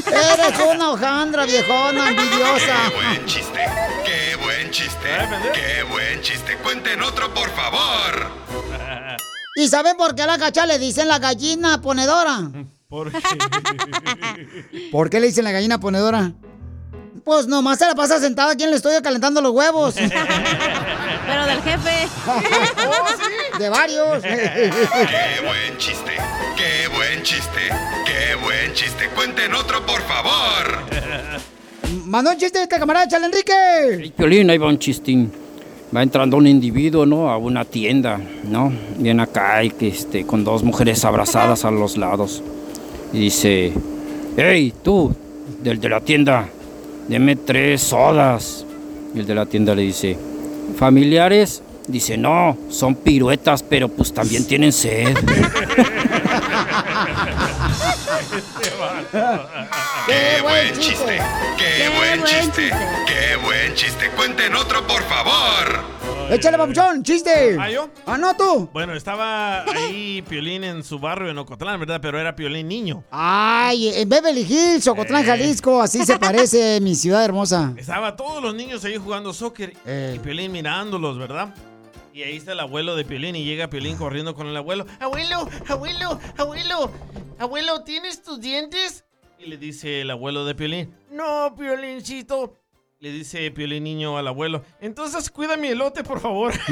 Eres 0.06 0.60
una 0.72 0.92
hojandra, 0.92 1.46
viejona, 1.46 2.10
envidiosa. 2.10 2.76
Qué 2.90 2.96
buen 2.96 3.26
chiste, 3.26 3.66
qué 4.06 4.36
buen 4.36 4.72
chiste, 4.72 5.10
qué 5.54 5.84
buen 5.84 6.22
chiste. 6.22 6.58
Cuenten 6.58 7.02
otro, 7.02 7.34
por 7.34 7.50
favor. 7.50 8.21
¿Y 9.62 9.68
saben 9.68 9.96
por 9.96 10.16
qué 10.16 10.24
a 10.24 10.26
la 10.26 10.40
cacha 10.40 10.66
le 10.66 10.80
dicen 10.80 11.08
la 11.08 11.20
gallina 11.20 11.80
ponedora? 11.82 12.50
¿Por 12.90 13.12
¿Por 14.92 15.10
qué 15.12 15.20
le 15.20 15.28
dicen 15.28 15.44
la 15.44 15.52
gallina 15.52 15.80
ponedora? 15.80 16.32
Pues 17.24 17.46
nomás 17.46 17.78
se 17.78 17.86
la 17.86 17.94
pasa 17.94 18.20
sentada 18.20 18.54
aquí 18.54 18.64
en 18.64 18.70
el 18.70 18.76
estudio 18.78 19.04
calentando 19.04 19.40
los 19.40 19.52
huevos. 19.52 19.94
Pero 21.28 21.46
del 21.46 21.62
jefe. 21.62 22.08
De 23.60 23.70
varios. 23.70 24.24
Qué 24.24 24.72
buen 25.46 25.78
chiste, 25.78 26.12
qué 26.58 26.88
buen 26.88 27.22
chiste, 27.22 27.70
qué 28.08 28.36
buen 28.44 28.74
chiste. 28.74 29.10
Cuenten 29.14 29.54
otro, 29.54 29.86
por 29.86 30.02
favor. 30.02 30.88
Mandó 32.06 32.32
un 32.32 32.38
chiste 32.38 32.64
este 32.64 32.80
camarada, 32.80 33.08
chale 33.08 33.28
Enrique. 33.28 34.12
Piolín, 34.18 34.50
ahí 34.50 34.58
va 34.58 34.66
un 34.70 34.80
chistín. 34.80 35.32
Va 35.96 36.04
entrando 36.04 36.38
un 36.38 36.48
individuo, 36.48 37.06
¿no? 37.06 37.30
A 37.30 37.38
una 37.38 37.66
tienda, 37.66 38.20
¿no? 38.50 38.72
Viene 38.98 39.24
acá 39.24 39.62
y 39.64 39.72
que 39.72 39.90
este, 39.90 40.26
con 40.26 40.46
dos 40.46 40.64
mujeres 40.64 41.04
abrazadas 41.04 41.66
a 41.66 41.72
los 41.72 41.98
lados. 41.98 42.42
Y 43.12 43.20
dice, 43.20 43.74
hey, 44.38 44.74
tú, 44.82 45.14
del 45.62 45.82
de 45.82 45.90
la 45.90 46.00
tienda, 46.00 46.48
deme 47.10 47.36
tres 47.36 47.82
sodas. 47.82 48.66
Y 49.14 49.20
el 49.20 49.28
de 49.28 49.36
la 49.36 49.46
tienda 49.46 49.76
le 49.76 49.82
dice, 49.82 50.18
familiares. 50.78 51.62
Dice, 51.88 52.16
no, 52.16 52.56
son 52.70 52.96
piruetas, 52.96 53.64
pero 53.64 53.90
pues 53.90 54.14
también 54.14 54.46
tienen 54.46 54.72
sed. 54.72 55.14
Qué 60.08 60.42
buen 60.42 60.74
chiste, 60.80 61.20
qué 61.58 61.90
buen 61.96 62.24
chiste, 62.24 62.72
qué 63.08 63.36
buen 63.44 63.74
chiste. 63.76 64.10
Cuenten 64.16 64.56
otro, 64.56 64.86
por 64.86 65.02
favor. 65.04 65.84
Échale, 66.30 66.58
papuchón, 66.58 67.04
chiste. 67.04 67.58
¿Ah, 67.60 67.70
yo? 67.70 67.90
Ah, 68.06 68.18
no, 68.18 68.36
tú. 68.36 68.70
Bueno, 68.72 68.94
estaba 68.94 69.64
ahí 69.64 70.22
Piolín 70.22 70.64
en 70.64 70.84
su 70.84 71.00
barrio 71.00 71.30
en 71.30 71.38
Ocotlán, 71.38 71.80
¿verdad? 71.80 72.00
Pero 72.02 72.20
era 72.20 72.36
Piolín 72.36 72.68
niño. 72.68 73.04
Ay, 73.12 73.90
en 73.90 74.08
Beverly 74.08 74.42
Hills, 74.42 74.88
Ocotlán, 74.88 75.26
Jalisco, 75.26 75.82
así 75.82 76.06
se 76.06 76.18
parece 76.18 76.80
mi 76.82 76.96
ciudad 76.96 77.26
hermosa. 77.26 77.74
Estaba 77.78 78.16
todos 78.16 78.42
los 78.42 78.56
niños 78.56 78.86
ahí 78.86 78.98
jugando 78.98 79.34
soccer 79.34 79.74
y 79.86 80.20
Piolín 80.20 80.52
mirándolos, 80.52 81.18
¿verdad? 81.18 81.54
Y 82.14 82.24
ahí 82.24 82.36
está 82.36 82.52
el 82.52 82.60
abuelo 82.60 82.96
de 82.96 83.06
Piolín 83.06 83.36
y 83.36 83.46
llega 83.46 83.70
Piolín 83.70 83.96
corriendo 83.98 84.36
con 84.36 84.48
el 84.48 84.58
abuelo. 84.58 84.86
Abuelo, 85.00 85.48
abuelo, 85.68 86.20
abuelo, 86.38 86.92
abuelo, 87.40 87.84
¿tienes 87.84 88.22
tus 88.22 88.42
dientes? 88.42 89.06
Y 89.40 89.46
le 89.46 89.58
dice 89.58 90.02
el 90.02 90.12
abuelo 90.12 90.44
de 90.46 90.54
Piolín, 90.54 90.94
no, 91.10 91.56
Piolincito. 91.58 92.58
Le 93.00 93.12
dice 93.12 93.50
Piolín 93.50 93.86
niño 93.86 94.18
al 94.18 94.28
abuelo, 94.28 94.64
entonces 94.80 95.32
cuida 95.32 95.58
mi 95.58 95.70
elote, 95.70 96.04
por 96.04 96.20
favor. 96.20 96.54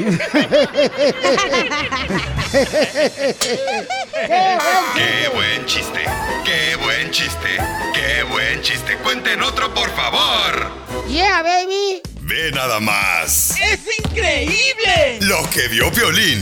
Qué 4.94 5.28
buen 5.34 5.64
chiste, 5.66 6.04
qué 6.44 6.76
buen 6.76 7.10
chiste, 7.10 7.48
qué 7.94 8.22
buen 8.30 8.62
chiste. 8.62 8.96
Cuenten 8.98 9.42
otro, 9.42 9.72
por 9.74 9.90
favor. 9.90 10.70
Yeah, 11.08 11.42
baby. 11.42 12.09
Ve 12.30 12.52
nada 12.52 12.78
más. 12.78 13.56
¡Es 13.60 13.80
increíble! 13.98 15.18
Lo 15.22 15.38
que 15.50 15.66
vio 15.66 15.90
Piolín. 15.90 16.38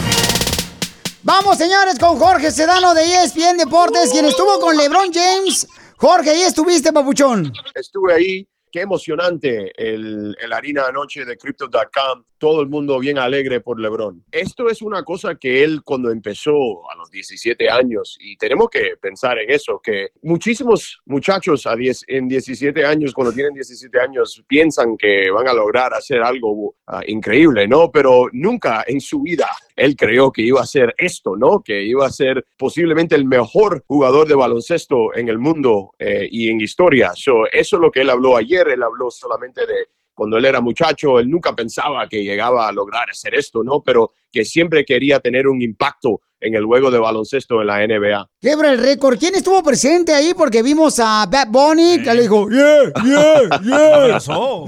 Vamos, 1.23 1.57
señores, 1.57 1.99
con 1.99 2.19
Jorge 2.19 2.51
Sedano 2.51 2.93
de 2.93 3.05
ESPN 3.05 3.57
Deportes, 3.57 4.11
quien 4.11 4.27
estuvo 4.27 4.61
con 4.61 4.77
LeBron 4.77 5.11
James. 5.11 5.67
Jorge, 5.97 6.29
ahí 6.29 6.43
estuviste, 6.43 6.93
papuchón. 6.93 7.51
Estuve 7.75 8.13
ahí. 8.13 8.49
Qué 8.71 8.83
emocionante 8.83 9.73
el, 9.83 10.37
el 10.39 10.53
harina 10.53 10.85
anoche 10.89 11.25
de 11.25 11.39
Crypto.com. 11.39 12.23
Todo 12.39 12.63
el 12.63 12.69
mundo 12.69 12.99
bien 12.99 13.19
alegre 13.19 13.61
por 13.61 13.81
LeBron. 13.81 14.25
Esto 14.31 14.69
es 14.69 14.83
una 14.83 15.03
cosa 15.03 15.35
que 15.35 15.63
él 15.65 15.83
cuando 15.83 16.11
empezó 16.11 16.91
a 16.91 16.97
los 16.97 17.11
17 17.11 17.69
años, 17.69 18.17
y 18.21 18.37
tenemos 18.37 18.69
que 18.71 18.97
pensar 19.01 19.39
en 19.39 19.51
eso, 19.51 19.81
que 19.83 20.11
muchísimos 20.23 21.01
muchachos 21.07 21.67
a 21.67 21.75
10, 21.75 22.05
en 22.09 22.29
17 22.29 22.85
años, 22.85 23.13
cuando 23.13 23.33
tienen 23.33 23.55
17 23.55 24.01
años, 24.01 24.43
piensan 24.47 24.97
que 24.97 25.31
van 25.31 25.49
a 25.49 25.53
lograr 25.53 25.95
hacer 25.95 26.23
algo 26.23 26.77
ah, 26.87 27.03
increíble, 27.07 27.67
¿no? 27.67 27.91
Pero 27.91 28.29
nunca 28.33 28.85
en 28.87 29.01
su 29.01 29.23
vida 29.23 29.49
él 29.79 29.97
creyó 29.97 30.33
que 30.33 30.43
iba 30.43 30.61
a 30.61 30.67
ser 30.67 30.95
esto, 30.99 31.37
¿no? 31.37 31.63
Que 31.63 31.83
iba 31.83 32.07
a 32.07 32.11
ser 32.11 32.45
posiblemente 32.57 33.15
el 33.15 33.25
mejor 33.25 33.85
jugador 33.87 34.27
de 34.27 34.35
baloncesto 34.35 35.15
en 35.15 35.29
el 35.29 35.39
mundo 35.39 35.93
eh, 35.99 36.29
y 36.31 36.51
en 36.51 36.61
historia. 36.61 37.13
So, 37.15 37.47
eso 37.51 37.77
es 37.77 37.81
lo 37.81 37.91
que 37.91 38.01
él 38.01 38.11
habló 38.11 38.37
ayer. 38.37 38.69
Él 38.69 38.83
habló 38.83 39.11
solamente 39.11 39.67
de 39.67 39.87
cuando 40.19 40.37
él 40.37 40.45
era 40.47 40.61
muchacho, 40.61 41.21
él 41.21 41.31
nunca 41.31 41.55
pensaba 41.55 42.09
que 42.09 42.25
llegaba 42.25 42.67
a 42.67 42.73
lograr 42.73 43.09
hacer 43.09 43.37
esto, 43.37 43.63
¿no? 43.63 43.83
Pero 43.85 44.11
que 44.33 44.45
siempre 44.45 44.85
quería 44.85 45.21
tener 45.21 45.47
un 45.47 45.63
impacto 45.63 46.23
en 46.41 46.57
el 46.57 46.65
juego 46.65 46.91
de 46.91 46.99
baloncesto 46.99 47.61
en 47.61 47.69
la 47.69 47.87
NBA. 47.87 48.29
Quebra 48.41 48.73
el 48.73 48.79
récord. 48.79 49.17
¿Quién 49.17 49.37
estuvo 49.37 49.63
presente 49.63 50.13
ahí? 50.13 50.35
Porque 50.37 50.63
vimos 50.63 50.99
a 50.99 51.25
Bad 51.31 51.49
Bunny, 51.51 52.03
que 52.03 52.15
le 52.15 52.23
dijo, 52.23 52.49
yeah, 52.51 52.93
yeah, 53.05 53.61
yeah. 53.63 54.19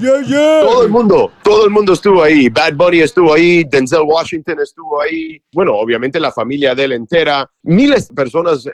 Yeah, 0.01 0.23
yeah. 0.23 0.61
Todo 0.63 0.85
el 0.85 0.89
mundo, 0.89 1.33
todo 1.43 1.65
el 1.65 1.71
mundo 1.71 1.95
estuvo 1.95 2.23
ahí. 2.23 2.49
Bad 2.49 2.75
Bunny 2.75 3.01
estuvo 3.01 3.35
ahí, 3.35 3.65
Denzel 3.65 4.03
Washington 4.05 4.61
estuvo 4.61 5.03
ahí. 5.03 5.43
Bueno, 5.53 5.75
obviamente 5.75 6.21
la 6.21 6.31
familia 6.31 6.77
de 6.77 6.85
él 6.85 6.93
entera. 6.93 7.51
Miles 7.65 8.09
de 8.09 8.15
personas 8.15 8.67
eh, 8.67 8.71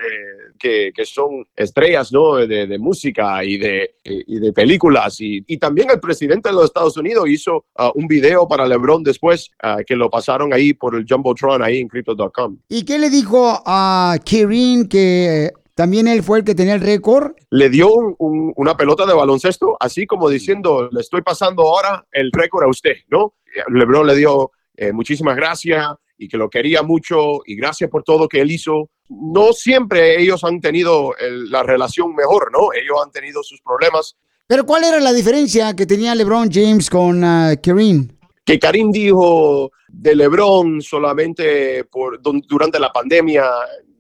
que, 0.57 0.93
que 0.95 1.05
son 1.05 1.45
estrellas, 1.55 2.13
¿no? 2.13 2.35
De, 2.37 2.67
de 2.67 2.79
música 2.79 3.45
y 3.45 3.57
de, 3.59 3.97
y 4.05 4.39
de 4.41 4.53
películas. 4.53 5.21
Y, 5.21 5.45
y 5.47 5.59
también 5.59 5.91
el 5.91 6.01
presidente 6.01 6.49
de 6.49 6.55
los 6.55 6.65
Estados 6.67 6.97
Unidos 6.97 7.29
hizo 7.29 7.65
ah, 7.77 7.91
un 7.95 8.07
video 8.07 8.47
para 8.49 8.67
LeBron 8.67 9.03
después 9.03 9.51
ah, 9.63 9.79
que 9.87 9.97
lo 9.97 10.11
pasaron 10.11 10.53
ahí 10.53 10.73
por 10.75 10.95
el 10.95 11.05
Jumbotron 11.09 11.63
ahí 11.63 11.79
en 11.81 11.89
Crypto.com. 11.89 12.59
¿Y 12.69 12.85
qué 12.85 12.99
le 12.99 13.11
dijo 13.11 13.63
a 13.67 14.17
Kirin 14.25 14.89
que 14.89 15.51
también 15.75 16.09
él 16.09 16.23
fue 16.23 16.39
el 16.39 16.45
que 16.45 16.55
tenía 16.55 16.75
el 16.75 16.81
récord? 16.81 17.33
le 17.51 17.69
dio 17.71 17.93
un- 17.93 18.15
un- 18.19 18.53
una 18.57 18.77
pelota 18.77 19.07
de 19.07 19.15
baloncesto, 19.15 19.77
así 19.81 20.07
como 20.07 20.29
diciendo, 20.29 20.89
le 20.91 21.01
estoy 21.01 21.23
pasando 21.23 21.63
ahora 21.63 22.07
el 22.13 22.31
récord 22.33 22.65
a 22.65 22.69
usted, 22.69 22.97
¿no? 23.09 23.35
LeBron 23.69 24.07
le 24.07 24.17
dio 24.17 24.51
eh, 24.77 24.93
muchísimas 24.93 25.37
gracias 25.37 25.87
y 26.19 26.29
que 26.29 26.37
lo 26.37 26.49
quería 26.51 26.83
mucho 26.83 27.41
y 27.47 27.57
gracias 27.57 27.89
por 27.91 28.03
todo 28.03 28.29
que 28.29 28.41
él 28.41 28.51
hizo. 28.51 28.91
No 29.09 29.53
siempre 29.53 30.21
ellos 30.21 30.43
han 30.45 30.61
tenido 30.61 31.17
el- 31.19 31.51
la 31.51 31.63
relación 31.63 32.15
mejor, 32.15 32.51
¿no? 32.53 32.73
Ellos 32.73 32.97
han 33.05 33.11
tenido 33.11 33.43
sus 33.43 33.61
problemas. 33.61 34.17
Pero 34.47 34.65
¿cuál 34.65 34.85
era 34.85 35.01
la 35.01 35.13
diferencia 35.13 35.75
que 35.75 35.87
tenía 35.87 36.15
LeBron 36.15 36.51
James 36.53 36.89
con 36.91 37.23
ah, 37.25 37.55
Kirin? 37.61 38.13
Que 38.45 38.59
Karim 38.59 38.93
dijo 38.93 39.71
de 39.89 40.15
LeBron 40.15 40.81
solamente 40.81 41.85
por, 41.85 42.21
durante 42.23 42.79
la 42.79 42.93
pandemia, 42.93 43.45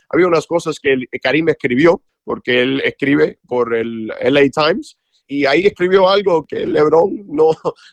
había 0.08 0.26
unas 0.28 0.46
cosas 0.46 0.78
que 0.78 0.96
Karim 1.20 1.48
escribió 1.48 2.00
porque 2.22 2.60
él 2.62 2.82
escribe 2.84 3.38
por 3.46 3.74
el 3.74 4.12
LA 4.20 4.50
Times 4.50 4.98
y 5.28 5.46
ahí 5.46 5.66
escribió 5.66 6.08
algo 6.08 6.44
que 6.44 6.66
LeBron 6.66 7.24
no, 7.28 7.50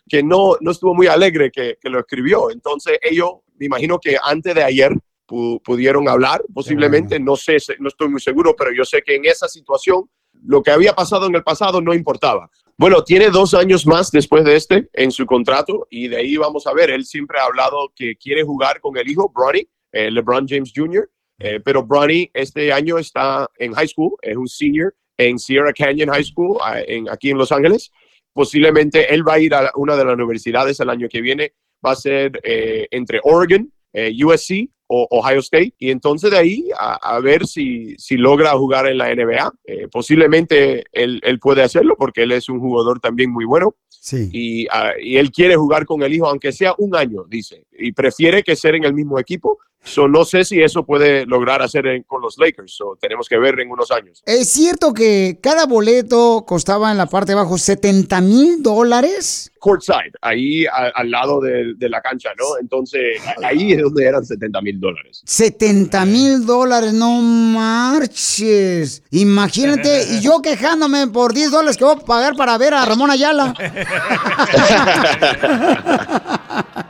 que 0.10 0.22
no, 0.24 0.58
no 0.60 0.72
estuvo 0.72 0.94
muy 0.94 1.08
alegre 1.08 1.52
que, 1.52 1.78
que 1.80 1.90
lo 1.90 2.00
escribió. 2.00 2.52
Entonces 2.52 2.98
ellos, 3.02 3.30
me 3.58 3.68
imagino 3.68 4.00
que 4.00 4.18
antes 4.22 4.54
de 4.56 4.64
ayer 4.64 4.92
pu- 5.28 5.62
pudieron 5.64 6.08
hablar, 6.10 6.44
posiblemente, 6.54 7.20
no 7.20 7.36
sé, 7.36 7.58
no 7.80 7.88
estoy 7.88 8.10
muy 8.10 8.22
seguro, 8.22 8.56
pero 8.58 8.72
yo 8.74 8.84
sé 8.86 9.02
que 9.02 9.16
en 9.16 9.26
esa 9.26 9.48
situación 9.48 10.10
lo 10.46 10.62
que 10.62 10.72
había 10.72 10.94
pasado 10.94 11.28
en 11.28 11.36
el 11.36 11.44
pasado 11.44 11.82
no 11.82 11.94
importaba. 11.94 12.50
Bueno, 12.78 13.04
tiene 13.04 13.30
dos 13.30 13.54
años 13.54 13.86
más 13.86 14.10
después 14.12 14.44
de 14.44 14.56
este 14.56 14.90
en 14.94 15.12
su 15.12 15.26
contrato 15.26 15.88
y 15.90 16.08
de 16.08 16.18
ahí 16.18 16.36
vamos 16.38 16.66
a 16.68 16.74
ver. 16.74 16.90
Él 16.90 17.06
siempre 17.06 17.40
ha 17.40 17.46
hablado 17.46 17.94
que 17.96 18.16
quiere 18.16 18.44
jugar 18.44 18.82
con 18.82 18.98
el 18.98 19.08
hijo, 19.08 19.32
Bronny, 19.34 19.68
eh, 19.92 20.10
LeBron 20.10 20.48
James 20.48 20.72
Jr., 20.76 21.10
eh, 21.40 21.60
pero 21.64 21.84
Bronny 21.84 22.30
este 22.34 22.72
año 22.74 22.98
está 22.98 23.50
en 23.58 23.74
high 23.74 23.88
school, 23.88 24.16
es 24.22 24.36
un 24.36 24.48
senior 24.48 24.96
en 25.18 25.38
Sierra 25.40 25.72
Canyon 25.74 26.10
High 26.10 26.24
School, 26.24 26.58
en, 26.88 27.10
aquí 27.10 27.30
en 27.30 27.38
Los 27.38 27.52
Ángeles. 27.52 27.92
Posiblemente 28.34 29.14
él 29.14 29.28
va 29.28 29.34
a 29.34 29.40
ir 29.40 29.54
a 29.54 29.72
una 29.76 29.96
de 29.96 30.06
las 30.06 30.16
universidades 30.16 30.80
el 30.80 30.90
año 30.90 31.08
que 31.08 31.22
viene, 31.22 31.54
va 31.86 31.92
a 31.92 31.96
ser 31.96 32.40
eh, 32.44 32.88
entre 32.92 33.20
Oregon, 33.24 33.72
eh, 33.94 34.12
USC 34.24 34.70
o 34.88 35.08
Ohio 35.10 35.40
State, 35.40 35.74
y 35.78 35.90
entonces 35.90 36.32
de 36.32 36.38
ahí 36.38 36.70
a, 36.78 36.96
a 36.96 37.20
ver 37.20 37.48
si, 37.48 37.96
si 37.98 38.18
logra 38.18 38.52
jugar 38.52 38.88
en 38.88 38.98
la 38.98 39.14
NBA. 39.14 39.54
Eh, 39.66 39.88
posiblemente 39.92 40.86
él, 40.92 41.20
él 41.24 41.40
puede 41.40 41.64
hacerlo 41.64 41.96
porque 41.98 42.24
él 42.24 42.32
es 42.32 42.50
un 42.50 42.60
jugador 42.60 43.00
también 43.00 43.32
muy 43.32 43.46
bueno. 43.46 43.76
Sí. 43.90 44.30
Y, 44.32 44.68
ah, 44.70 44.92
y 45.02 45.18
él 45.18 45.32
quiere 45.32 45.56
jugar 45.56 45.86
con 45.86 46.04
el 46.04 46.14
hijo, 46.14 46.28
aunque 46.28 46.52
sea 46.52 46.76
un 46.78 46.96
año, 46.96 47.24
dice, 47.28 47.66
y 47.72 47.94
prefiere 47.94 48.44
que 48.44 48.56
ser 48.56 48.76
en 48.76 48.84
el 48.84 48.94
mismo 48.94 49.18
equipo. 49.18 49.60
So, 49.86 50.08
no 50.08 50.24
sé 50.24 50.46
si 50.46 50.62
eso 50.62 50.86
puede 50.86 51.26
lograr 51.26 51.62
hacer 51.62 51.86
en- 51.88 52.04
con 52.04 52.22
los 52.22 52.38
Lakers. 52.38 52.74
So, 52.74 52.98
tenemos 53.02 53.28
que 53.28 53.38
ver 53.38 53.60
en 53.60 53.70
unos 53.70 53.92
años. 53.92 54.24
¿Es 54.26 54.50
cierto 54.52 54.94
que 54.94 55.40
cada 55.42 55.66
boleto 55.66 56.46
costaba 56.48 56.90
en 56.92 56.98
la 56.98 57.06
parte 57.08 57.34
de 57.34 57.40
abajo 57.40 57.58
70 57.58 58.22
mil 58.22 58.64
dólares? 58.64 59.52
Courtside, 59.60 60.12
ahí 60.22 60.66
a- 60.66 60.92
al 60.96 61.12
lado 61.12 61.40
de, 61.42 61.74
de 61.78 61.90
la 61.90 62.02
cancha, 62.02 62.30
¿no? 62.38 62.46
Entonces, 62.62 63.20
a- 63.26 63.48
ahí 63.48 63.74
es 63.74 63.82
donde 63.82 64.06
eran 64.06 64.26
70 64.26 64.62
mil 64.62 64.80
dólares. 64.80 65.22
70 65.26 66.06
mil 66.06 66.46
dólares, 66.46 66.94
no 66.94 67.22
marches. 67.22 69.04
Imagínate, 69.12 70.06
y 70.12 70.22
yo 70.22 70.42
quejándome 70.42 71.08
por 71.08 71.34
10 71.34 71.52
dólares 71.52 71.78
que 71.78 71.84
voy 71.84 71.96
a 71.96 72.00
pagar 72.06 72.36
para 72.36 72.58
ver 72.58 72.74
a 72.74 72.86
Ramón 72.86 73.12
Ayala. 73.12 73.54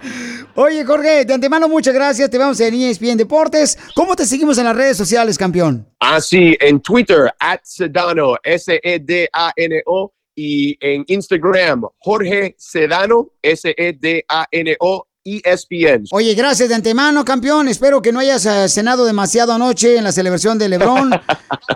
Oye, 0.56 0.84
Jorge, 0.86 1.26
de 1.26 1.34
antemano, 1.34 1.68
muchas 1.68 1.94
gracias. 1.94 2.30
Te 2.30 2.38
vemos 2.38 2.60
en 2.60 2.74
ESPN 2.84 3.18
Deportes. 3.18 3.78
¿Cómo 3.96 4.16
te 4.16 4.26
seguimos 4.26 4.58
en 4.58 4.66
las 4.66 4.76
redes 4.76 4.98
sociales, 4.98 5.38
campeón? 5.38 5.88
Ah, 6.00 6.22
sí, 6.22 6.56
en 6.60 6.80
Twitter, 6.82 7.34
at 7.40 7.62
Sedano, 7.64 8.36
S-E-D-A-N-O, 8.44 10.14
y 10.36 10.78
en 10.80 11.04
Instagram, 11.08 11.84
Jorge 12.00 12.56
Sedano, 12.58 13.30
S-E-D-A-N-O, 13.42 15.08
ESPN. 15.26 16.06
Oye, 16.12 16.34
gracias 16.36 16.70
de 16.70 16.76
antemano, 16.76 17.24
campeón. 17.24 17.68
Espero 17.68 18.02
que 18.02 18.12
no 18.12 18.20
hayas 18.20 18.46
eh, 18.46 18.68
cenado 18.70 19.06
demasiado 19.06 19.54
anoche 19.54 19.98
en 19.98 20.04
la 20.04 20.12
celebración 20.12 20.58
de 20.58 20.70
Lebrón. 20.70 21.12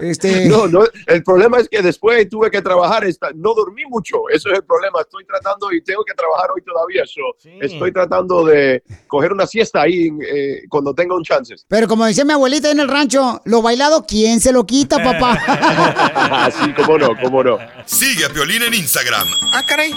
Este... 0.01 0.45
No, 0.47 0.67
no, 0.67 0.83
el 1.07 1.23
problema 1.23 1.57
es 1.59 1.69
que 1.69 1.81
después 1.81 2.27
tuve 2.29 2.51
que 2.51 2.61
trabajar, 2.61 3.05
esta- 3.05 3.29
no 3.33 3.53
dormí 3.55 3.83
mucho, 3.87 4.17
eso 4.31 4.49
es 4.49 4.57
el 4.57 4.63
problema, 4.63 4.99
estoy 5.01 5.25
tratando 5.25 5.71
y 5.71 5.81
tengo 5.81 6.03
que 6.03 6.13
trabajar 6.13 6.49
hoy 6.53 6.61
todavía, 6.61 7.03
so, 7.05 7.21
estoy 7.61 7.91
tratando 7.91 8.45
de 8.45 8.83
coger 9.07 9.31
una 9.31 9.47
siesta 9.47 9.81
ahí 9.81 10.09
eh, 10.21 10.63
cuando 10.69 10.93
tenga 10.93 11.15
un 11.15 11.23
chance. 11.23 11.55
Pero 11.67 11.87
como 11.87 12.05
decía 12.05 12.25
mi 12.25 12.33
abuelita 12.33 12.69
en 12.69 12.79
el 12.79 12.87
rancho, 12.89 13.41
lo 13.45 13.61
bailado, 13.61 14.05
¿quién 14.05 14.39
se 14.41 14.51
lo 14.51 14.65
quita, 14.67 15.01
papá? 15.01 15.33
Así, 16.45 16.73
cómo 16.73 16.97
no, 16.97 17.09
cómo 17.21 17.43
no. 17.43 17.57
Sigue 17.85 18.25
a 18.25 18.29
Piolín 18.29 18.61
en 18.63 18.73
Instagram, 18.73 19.27
Ah, 19.53 19.63
caray. 19.67 19.93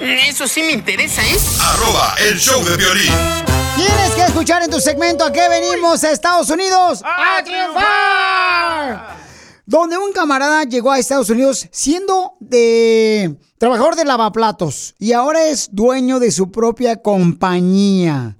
Eso 0.00 0.48
sí 0.48 0.62
me 0.62 0.72
interesa, 0.72 1.22
¿eh? 1.22 1.36
arroba 1.60 2.14
el 2.28 2.36
show 2.38 2.60
de 2.64 2.76
violín. 2.76 2.91
Tienes 2.94 4.14
que 4.14 4.24
escuchar 4.24 4.62
en 4.62 4.70
tu 4.70 4.78
segmento 4.78 5.24
a 5.24 5.32
qué 5.32 5.48
venimos 5.48 6.04
a 6.04 6.10
Estados 6.10 6.50
Unidos 6.50 7.02
a 7.02 7.42
triunfar. 7.42 9.16
Donde 9.64 9.96
un 9.96 10.12
camarada 10.12 10.64
llegó 10.64 10.90
a 10.90 10.98
Estados 10.98 11.30
Unidos 11.30 11.68
siendo 11.70 12.34
de 12.40 13.34
trabajador 13.56 13.96
de 13.96 14.04
lavaplatos 14.04 14.94
y 14.98 15.12
ahora 15.12 15.46
es 15.46 15.70
dueño 15.72 16.20
de 16.20 16.30
su 16.30 16.50
propia 16.50 17.00
compañía. 17.00 18.36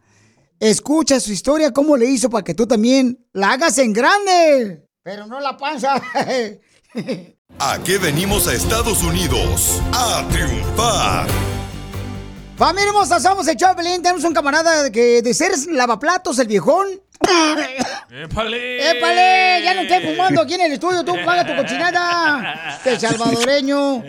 Escucha 0.60 1.18
su 1.18 1.32
historia, 1.32 1.72
cómo 1.72 1.96
le 1.96 2.06
hizo 2.06 2.28
para 2.28 2.44
que 2.44 2.52
tú 2.52 2.66
también 2.66 3.26
la 3.32 3.52
hagas 3.52 3.78
en 3.78 3.94
grande, 3.94 4.86
pero 5.02 5.26
no 5.26 5.40
la 5.40 5.56
panza. 5.56 5.94
¿A 7.58 7.78
qué 7.82 7.96
venimos 7.96 8.46
a 8.48 8.54
Estados 8.54 9.02
Unidos? 9.02 9.80
A 9.92 10.28
triunfar. 10.30 11.51
Familia 12.62 12.90
hermosa, 12.90 13.18
somos 13.18 13.48
el 13.48 13.56
Choplin. 13.56 14.00
Tenemos 14.02 14.22
un 14.22 14.32
camarada 14.32 14.88
que 14.92 15.20
de 15.20 15.34
ser 15.34 15.50
lavaplatos, 15.72 16.38
el 16.38 16.46
viejón. 16.46 16.86
¡Épale! 18.10 18.90
¡Épale! 18.90 19.62
Ya 19.64 19.74
no 19.74 19.80
estoy 19.82 20.12
fumando 20.12 20.42
aquí 20.42 20.54
en 20.54 20.60
el 20.62 20.72
estudio, 20.72 21.04
tú 21.04 21.14
paga 21.24 21.46
tu 21.46 21.54
cochinada. 21.60 22.58
Este 22.84 22.98
salvadoreño. 22.98 24.02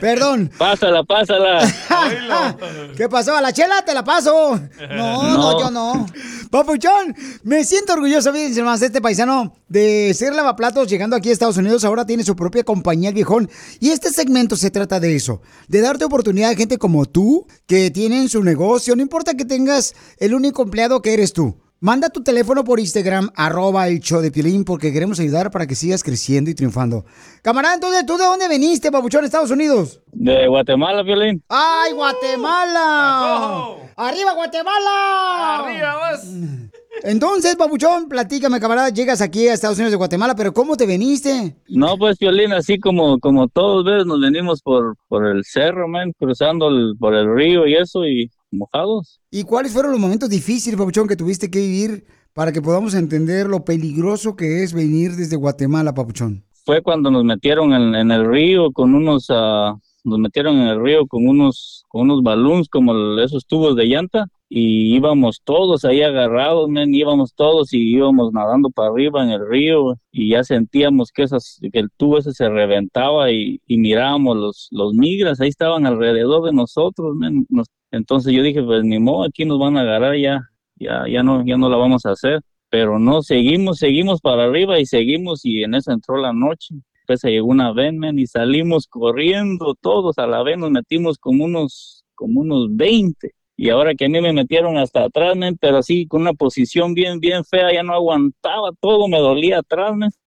Perdón. 0.00 0.50
Pásala, 0.58 1.02
pásala. 1.02 1.60
¿Qué 2.96 3.08
pasó? 3.08 3.34
¿A 3.34 3.40
la 3.40 3.52
chela? 3.52 3.82
Te 3.82 3.94
la 3.94 4.04
paso. 4.04 4.60
No, 4.90 5.22
no, 5.22 5.34
No. 5.38 5.60
yo 5.60 5.70
no. 5.70 6.06
Papuchón, 6.50 7.16
me 7.44 7.64
siento 7.64 7.94
orgulloso, 7.94 8.30
fíjense 8.30 8.62
más, 8.62 8.80
de 8.80 8.86
este 8.86 9.00
paisano 9.00 9.54
de 9.68 10.12
ser 10.12 10.34
lavaplatos 10.34 10.86
llegando 10.86 11.16
aquí 11.16 11.30
a 11.30 11.32
Estados 11.32 11.56
Unidos. 11.56 11.84
Ahora 11.86 12.04
tiene 12.04 12.22
su 12.24 12.36
propia 12.36 12.62
compañía, 12.64 13.08
el 13.08 13.14
viejón. 13.14 13.48
Y 13.80 13.90
este 13.90 14.10
segmento 14.10 14.56
se 14.56 14.70
trata 14.70 15.00
de 15.00 15.16
eso, 15.16 15.40
de 15.68 15.80
darte 15.80 16.04
oportunidad 16.04 16.50
a 16.50 16.54
gente 16.54 16.76
como 16.76 17.06
tú 17.06 17.46
que 17.66 17.90
tienen 17.90 18.28
su 18.28 18.44
negocio. 18.44 18.94
No 18.94 19.00
importa 19.00 19.32
que 19.34 19.46
tengas 19.46 19.94
el 20.18 20.34
único 20.34 20.62
empleado 20.62 21.00
que 21.00 21.14
eres 21.14 21.32
tú. 21.32 21.56
Manda 21.84 22.10
tu 22.10 22.22
teléfono 22.22 22.62
por 22.62 22.78
Instagram, 22.78 23.30
arroba 23.34 23.88
el 23.88 23.98
show 23.98 24.20
de 24.20 24.30
Piolín, 24.30 24.62
porque 24.64 24.92
queremos 24.92 25.18
ayudar 25.18 25.50
para 25.50 25.66
que 25.66 25.74
sigas 25.74 26.04
creciendo 26.04 26.48
y 26.48 26.54
triunfando. 26.54 27.04
Camarada, 27.42 27.74
entonces, 27.74 28.06
¿tú 28.06 28.16
de 28.16 28.22
dónde 28.22 28.46
veniste, 28.46 28.92
papuchón, 28.92 29.24
Estados 29.24 29.50
Unidos? 29.50 30.00
De 30.12 30.46
Guatemala, 30.46 31.02
Violín. 31.02 31.42
¡Ay, 31.48 31.92
Guatemala! 31.92 33.74
¡Arriba, 33.96 34.32
Guatemala! 34.32 35.58
¡Arriba 35.58 35.94
vas! 35.96 36.24
Entonces, 37.02 37.56
papuchón, 37.56 38.08
platícame, 38.08 38.60
camarada, 38.60 38.90
llegas 38.90 39.20
aquí 39.20 39.48
a 39.48 39.54
Estados 39.54 39.76
Unidos 39.78 39.90
de 39.90 39.96
Guatemala, 39.96 40.36
pero 40.36 40.52
¿cómo 40.52 40.76
te 40.76 40.86
veniste? 40.86 41.56
No, 41.66 41.96
pues 41.98 42.16
Violín, 42.16 42.52
así 42.52 42.78
como, 42.78 43.18
como 43.18 43.48
todos 43.48 43.84
ves, 43.84 44.06
nos 44.06 44.20
venimos 44.20 44.62
por, 44.62 44.94
por 45.08 45.26
el 45.26 45.42
cerro, 45.44 45.88
man, 45.88 46.12
cruzando 46.16 46.68
el- 46.68 46.94
por 46.96 47.12
el 47.14 47.34
río 47.34 47.66
y 47.66 47.74
eso, 47.74 48.06
y 48.06 48.30
mojados. 48.52 49.20
¿Y 49.30 49.44
cuáles 49.44 49.72
fueron 49.72 49.92
los 49.92 50.00
momentos 50.00 50.28
difíciles, 50.28 50.78
papuchón, 50.78 51.08
que 51.08 51.16
tuviste 51.16 51.50
que 51.50 51.58
vivir 51.60 52.04
para 52.32 52.52
que 52.52 52.62
podamos 52.62 52.94
entender 52.94 53.46
lo 53.48 53.64
peligroso 53.64 54.36
que 54.36 54.62
es 54.62 54.72
venir 54.72 55.12
desde 55.16 55.36
Guatemala, 55.36 55.94
papuchón? 55.94 56.44
Fue 56.64 56.82
cuando 56.82 57.10
nos 57.10 57.24
metieron 57.24 57.72
en, 57.72 57.94
en 57.94 58.10
el 58.12 58.24
río 58.28 58.70
con 58.72 58.94
unos, 58.94 59.26
ah, 59.30 59.76
nos 60.04 60.18
metieron 60.18 60.56
en 60.58 60.68
el 60.68 60.82
río 60.82 61.06
con 61.06 61.26
unos, 61.26 61.84
con 61.88 62.02
unos 62.02 62.22
balloons 62.22 62.68
como 62.68 62.92
el- 62.92 63.18
esos 63.24 63.44
tubos 63.46 63.74
de 63.76 63.86
llanta 63.86 64.26
y 64.54 64.94
íbamos 64.96 65.40
todos 65.44 65.84
ahí 65.84 66.02
agarrados, 66.02 66.68
men, 66.68 66.94
íbamos 66.94 67.34
todos 67.34 67.72
y 67.72 67.94
íbamos 67.96 68.32
nadando 68.32 68.70
para 68.70 68.90
arriba 68.90 69.22
en 69.24 69.30
el 69.30 69.48
río 69.48 69.94
y 70.10 70.30
ya 70.30 70.44
sentíamos 70.44 71.10
que 71.12 71.22
esas, 71.22 71.58
que 71.72 71.78
el 71.78 71.90
tubo 71.96 72.18
ese 72.18 72.32
se 72.32 72.48
reventaba 72.50 73.30
y, 73.32 73.60
y 73.66 73.78
mirábamos 73.78 74.36
los, 74.36 74.68
los 74.70 74.92
migras, 74.94 75.40
ahí 75.40 75.48
estaban 75.48 75.86
alrededor 75.86 76.44
de 76.44 76.52
nosotros, 76.52 77.16
men. 77.16 77.46
Nos- 77.48 77.66
entonces 77.90 78.32
yo 78.34 78.42
dije, 78.42 78.62
pues 78.62 78.84
ni 78.84 78.98
modo, 78.98 79.24
aquí 79.24 79.44
nos 79.44 79.58
van 79.58 79.76
a 79.76 79.82
agarrar 79.82 80.16
ya, 80.16 80.40
ya, 80.76 81.04
ya 81.08 81.22
no, 81.22 81.44
ya 81.46 81.56
no 81.56 81.68
la 81.68 81.76
vamos 81.76 82.06
a 82.06 82.10
hacer. 82.12 82.40
Pero 82.70 82.98
no, 82.98 83.22
seguimos, 83.22 83.78
seguimos 83.78 84.20
para 84.20 84.44
arriba 84.44 84.80
y 84.80 84.86
seguimos 84.86 85.44
y 85.44 85.62
en 85.62 85.74
eso 85.74 85.92
entró 85.92 86.16
la 86.16 86.32
noche. 86.32 86.74
Después 86.94 87.20
se 87.20 87.30
llegó 87.30 87.48
una 87.48 87.72
ven, 87.72 87.98
men, 87.98 88.18
y 88.18 88.26
salimos 88.26 88.86
corriendo 88.86 89.74
todos 89.80 90.18
a 90.18 90.26
la 90.26 90.42
vez, 90.42 90.56
nos 90.58 90.70
metimos 90.70 91.18
como 91.18 91.44
unos, 91.44 92.04
como 92.14 92.40
unos 92.40 92.74
20. 92.74 93.32
Y 93.56 93.70
ahora 93.70 93.94
que 93.94 94.06
a 94.06 94.08
mí 94.08 94.20
me 94.20 94.32
metieron 94.32 94.78
hasta 94.78 95.04
atrás, 95.04 95.36
men, 95.36 95.56
pero 95.60 95.78
así 95.78 96.06
con 96.06 96.22
una 96.22 96.32
posición 96.32 96.94
bien, 96.94 97.20
bien 97.20 97.44
fea, 97.44 97.72
ya 97.72 97.82
no 97.82 97.94
aguantaba, 97.94 98.70
todo 98.80 99.08
me 99.08 99.18
dolía 99.18 99.58
atrás, 99.58 99.94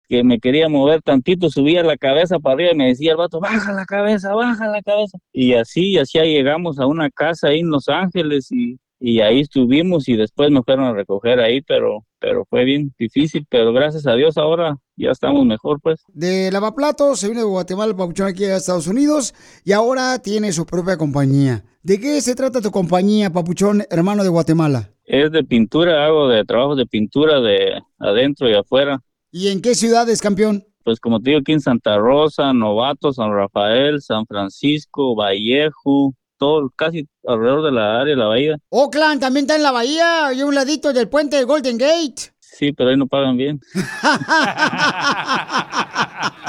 que 0.09 0.25
me 0.25 0.41
quería 0.41 0.69
mover 0.69 1.03
tantito, 1.03 1.49
subía 1.49 1.83
la 1.83 1.97
cabeza 1.97 2.39
para 2.39 2.55
arriba 2.55 2.73
y 2.73 2.77
me 2.77 2.89
decía 2.89 3.13
el 3.13 3.17
vato, 3.17 3.41
baja 3.41 3.73
la 3.73 3.87
cabeza, 3.87 4.35
baja 4.35 4.69
la 4.69 4.83
cabeza. 4.83 5.19
Y 5.33 5.55
así, 5.55 5.99
así 5.99 6.19
llegamos 6.19 6.79
a 6.79 6.87
una 6.87 7.11
casa 7.11 7.49
ahí 7.49 7.61
en 7.61 7.71
Los 7.71 7.89
Ángeles 7.89 8.51
y, 8.53 8.79
y 8.99 9.21
ahí 9.21 9.41
estuvimos 9.41 10.09
y 10.09 10.17
después 10.17 10.51
me 10.51 10.63
fueron 10.63 10.85
a 10.85 10.93
recoger 10.93 11.41
ahí, 11.41 11.61
pero, 11.63 12.05
pero 12.19 12.45
fue 12.45 12.65
bien 12.65 12.95
difícil, 12.99 13.47
pero 13.49 13.73
gracias 13.73 14.07
a 14.07 14.15
Dios 14.15 14.37
ahora 14.37 14.77
ya 14.97 15.11
estamos 15.11 15.45
mejor, 15.47 15.81
pues. 15.81 16.03
De 16.09 16.51
lavaplatos, 16.53 17.19
se 17.19 17.29
vino 17.29 17.41
de 17.41 17.47
Guatemala, 17.47 17.97
papuchón, 17.97 18.29
aquí 18.29 18.45
a 18.45 18.57
Estados 18.57 18.87
Unidos 18.87 19.35
y 19.65 19.73
ahora 19.73 20.19
tiene 20.19 20.53
su 20.53 20.67
propia 20.67 20.97
compañía. 20.97 21.65
¿De 21.83 21.99
qué 21.99 22.21
se 22.21 22.37
trata 22.37 22.61
tu 22.61 22.71
compañía, 22.71 23.31
papuchón, 23.31 23.83
hermano 23.91 24.23
de 24.23 24.29
Guatemala? 24.29 24.91
Es 25.05 25.33
de 25.33 25.43
pintura, 25.43 26.07
hago 26.07 26.29
de 26.29 26.45
trabajos 26.45 26.77
de 26.77 26.87
pintura 26.87 27.41
de 27.41 27.81
adentro 27.99 28.49
y 28.49 28.55
afuera. 28.55 29.01
¿Y 29.33 29.49
en 29.49 29.61
qué 29.61 29.75
ciudades, 29.75 30.21
campeón? 30.21 30.65
pues 30.85 31.01
como 31.01 31.21
te 31.21 31.31
digo, 31.31 31.41
aquí 31.41 31.53
en 31.53 31.61
Santa 31.61 31.97
Rosa, 31.97 32.53
Novato, 32.53 33.13
San 33.13 33.33
Rafael, 33.33 34.01
San 34.03 34.27
Francisco, 34.27 35.15
Vallejo, 35.15 36.13
todo, 36.39 36.71
casi 36.75 37.07
alrededor 37.27 37.65
de 37.65 37.73
la 37.73 38.01
área 38.01 38.15
de 38.15 38.21
la 38.21 38.27
bahía. 38.27 38.57
Oakland 38.69 39.21
también 39.21 39.45
está 39.45 39.57
en 39.57 39.63
la 39.63 39.73
bahía 39.73 40.33
y 40.33 40.41
a 40.41 40.47
un 40.47 40.55
ladito 40.55 40.93
del 40.93 41.09
puente 41.09 41.37
de 41.37 41.45
Golden 41.45 41.79
Gate. 41.79 42.33
Sí, 42.41 42.73
pero 42.73 42.91
ahí 42.91 42.97
no 42.97 43.07
pagan 43.07 43.37
bien. 43.37 43.61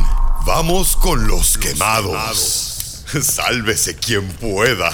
vamos 0.48 0.96
con 0.96 1.28
los 1.28 1.56
quemados. 1.60 3.04
Sálvese 3.22 3.96
quien 3.96 4.28
pueda. 4.34 4.90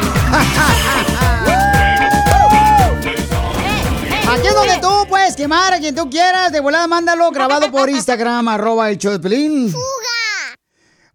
Aquí 4.30 4.46
es 4.46 4.54
donde 4.54 4.78
tú 4.80 4.88
puedes 5.08 5.34
quemar 5.34 5.72
a 5.72 5.78
quien 5.78 5.94
tú 5.94 6.08
quieras. 6.10 6.52
De 6.52 6.60
volada, 6.60 6.86
mándalo 6.86 7.30
grabado 7.30 7.70
por 7.70 7.88
Instagram, 7.88 8.46
arroba 8.48 8.90
el 8.90 8.98
show 8.98 9.12
de 9.12 9.18
Pelín. 9.18 9.74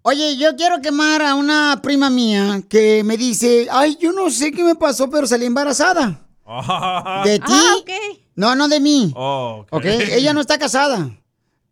Oye, 0.02 0.36
yo 0.36 0.56
quiero 0.56 0.82
quemar 0.82 1.22
a 1.22 1.36
una 1.36 1.80
prima 1.82 2.10
mía 2.10 2.62
que 2.68 3.04
me 3.06 3.16
dice, 3.16 3.68
ay, 3.72 3.98
yo 4.02 4.12
no 4.12 4.30
sé 4.30 4.52
qué 4.52 4.64
me 4.64 4.76
pasó, 4.76 5.10
pero 5.10 5.28
salí 5.28 5.46
embarazada. 5.46 6.28
¿De 7.24 7.40
ti? 7.40 7.46
Ah, 7.48 7.76
ok. 7.80 7.90
No, 8.36 8.56
no 8.56 8.68
de 8.68 8.80
mí. 8.80 9.14
Oh, 9.16 9.66
¿Ok? 9.70 9.86
Ella 9.86 10.34
no 10.34 10.42
está 10.42 10.58
casada. 10.58 11.10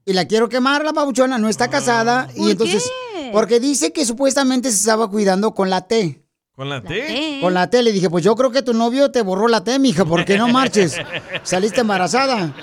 Y 0.06 0.14
la 0.14 0.28
quiero 0.28 0.48
quemar, 0.48 0.86
la 0.86 0.92
babuchona, 0.92 1.38
no 1.38 1.50
está 1.50 1.70
casada. 1.70 2.30
Y 2.36 2.40
¿Por 2.40 2.52
entonces, 2.52 2.90
qué? 3.16 3.30
porque 3.34 3.60
dice 3.60 3.92
que 3.92 4.06
supuestamente 4.06 4.70
se 4.72 4.78
estaba 4.78 5.10
cuidando 5.10 5.54
con 5.54 5.70
la 5.70 5.88
T. 5.88 6.21
¿Con 6.56 6.70
la 6.70 6.82
T? 6.82 7.40
Con 7.42 7.54
la 7.54 7.70
T. 7.70 7.82
Le 7.82 7.92
dije, 7.92 8.10
pues 8.10 8.24
yo 8.24 8.36
creo 8.36 8.52
que 8.52 8.62
tu 8.62 8.74
novio 8.74 9.10
te 9.10 9.22
borró 9.22 9.48
la 9.48 9.64
T, 9.64 9.80
mija, 9.80 10.06
porque 10.06 10.38
no 10.38 10.48
marches. 10.50 10.98
Saliste 11.44 11.82
embarazada. 11.82 12.54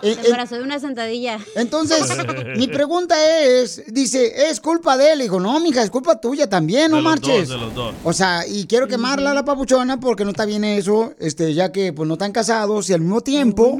Eh, 0.00 0.14
Se 0.14 0.20
eh, 0.20 0.24
embarazó 0.26 0.54
de 0.56 0.62
una 0.62 0.78
sentadilla. 0.78 1.38
entonces, 1.56 2.04
mi 2.56 2.68
pregunta 2.68 3.14
es, 3.40 3.82
dice, 3.88 4.48
¿es 4.48 4.60
culpa 4.60 4.96
de 4.96 5.12
él? 5.12 5.18
Le 5.18 5.24
digo, 5.24 5.40
no, 5.40 5.58
mija, 5.60 5.82
es 5.82 5.90
culpa 5.90 6.20
tuya 6.20 6.48
también, 6.48 6.90
no 6.90 6.98
De 6.98 7.02
los 7.02 7.10
marches. 7.12 7.48
dos, 7.48 7.60
de 7.60 7.66
los 7.66 7.74
dos. 7.74 7.94
O 8.04 8.12
sea, 8.12 8.46
y 8.46 8.66
quiero 8.66 8.86
quemarla 8.86 9.32
a 9.32 9.34
la 9.34 9.44
papuchona 9.44 9.98
porque 10.00 10.24
no 10.24 10.30
está 10.30 10.44
bien 10.46 10.64
eso, 10.64 11.12
este, 11.18 11.52
ya 11.52 11.70
que 11.72 11.92
pues 11.92 12.06
no 12.06 12.14
están 12.14 12.32
casados 12.32 12.88
y 12.88 12.92
al 12.94 13.00
mismo 13.00 13.20
tiempo 13.22 13.78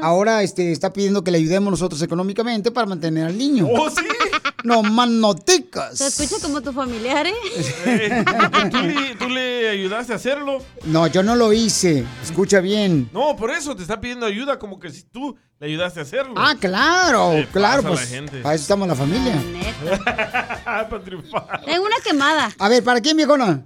ahora 0.00 0.42
este 0.42 0.72
está 0.72 0.92
pidiendo 0.92 1.22
que 1.22 1.30
le 1.30 1.38
ayudemos 1.38 1.70
nosotros 1.70 2.00
económicamente 2.02 2.70
para 2.70 2.86
mantener 2.86 3.26
al 3.26 3.36
niño. 3.36 3.68
¿Oh, 3.70 3.90
sí? 3.90 3.96
No 4.64 4.82
más 4.82 5.08
noticas. 5.08 5.96
Se 5.98 6.06
escucha 6.08 6.42
como 6.42 6.60
tu 6.60 6.72
familiar, 6.72 7.26
¿eh? 7.26 7.34
Eh, 7.86 8.24
tú, 8.70 8.76
le, 8.82 9.14
tú 9.14 9.28
le 9.28 9.68
ayudaste 9.68 10.12
a 10.12 10.16
hacerlo. 10.16 10.58
No, 10.84 11.06
yo 11.06 11.22
no 11.22 11.36
lo 11.36 11.52
hice. 11.52 12.04
Escucha 12.22 12.60
bien. 12.60 13.08
No, 13.12 13.36
por 13.36 13.50
eso 13.50 13.74
te 13.76 13.82
está 13.82 14.00
pidiendo 14.00 14.26
ayuda, 14.26 14.58
como 14.58 14.78
que 14.78 14.90
si 14.90 15.04
tú 15.04 15.36
le 15.60 15.66
ayudaste 15.66 16.00
a 16.00 16.02
hacerlo. 16.02 16.34
Ah, 16.36 16.54
claro, 16.58 17.34
claro, 17.52 17.82
la 17.82 17.88
pues 17.88 18.08
gente. 18.08 18.40
para 18.40 18.54
eso 18.54 18.62
estamos 18.62 18.88
la 18.88 18.94
familia. 18.94 19.34
Para 20.64 21.00
triunfar. 21.02 21.62
Tengo 21.64 21.84
una 21.84 21.96
quemada. 22.04 22.50
A 22.58 22.68
ver, 22.68 22.82
¿para 22.82 23.00
quién, 23.00 23.16
viejona? 23.16 23.64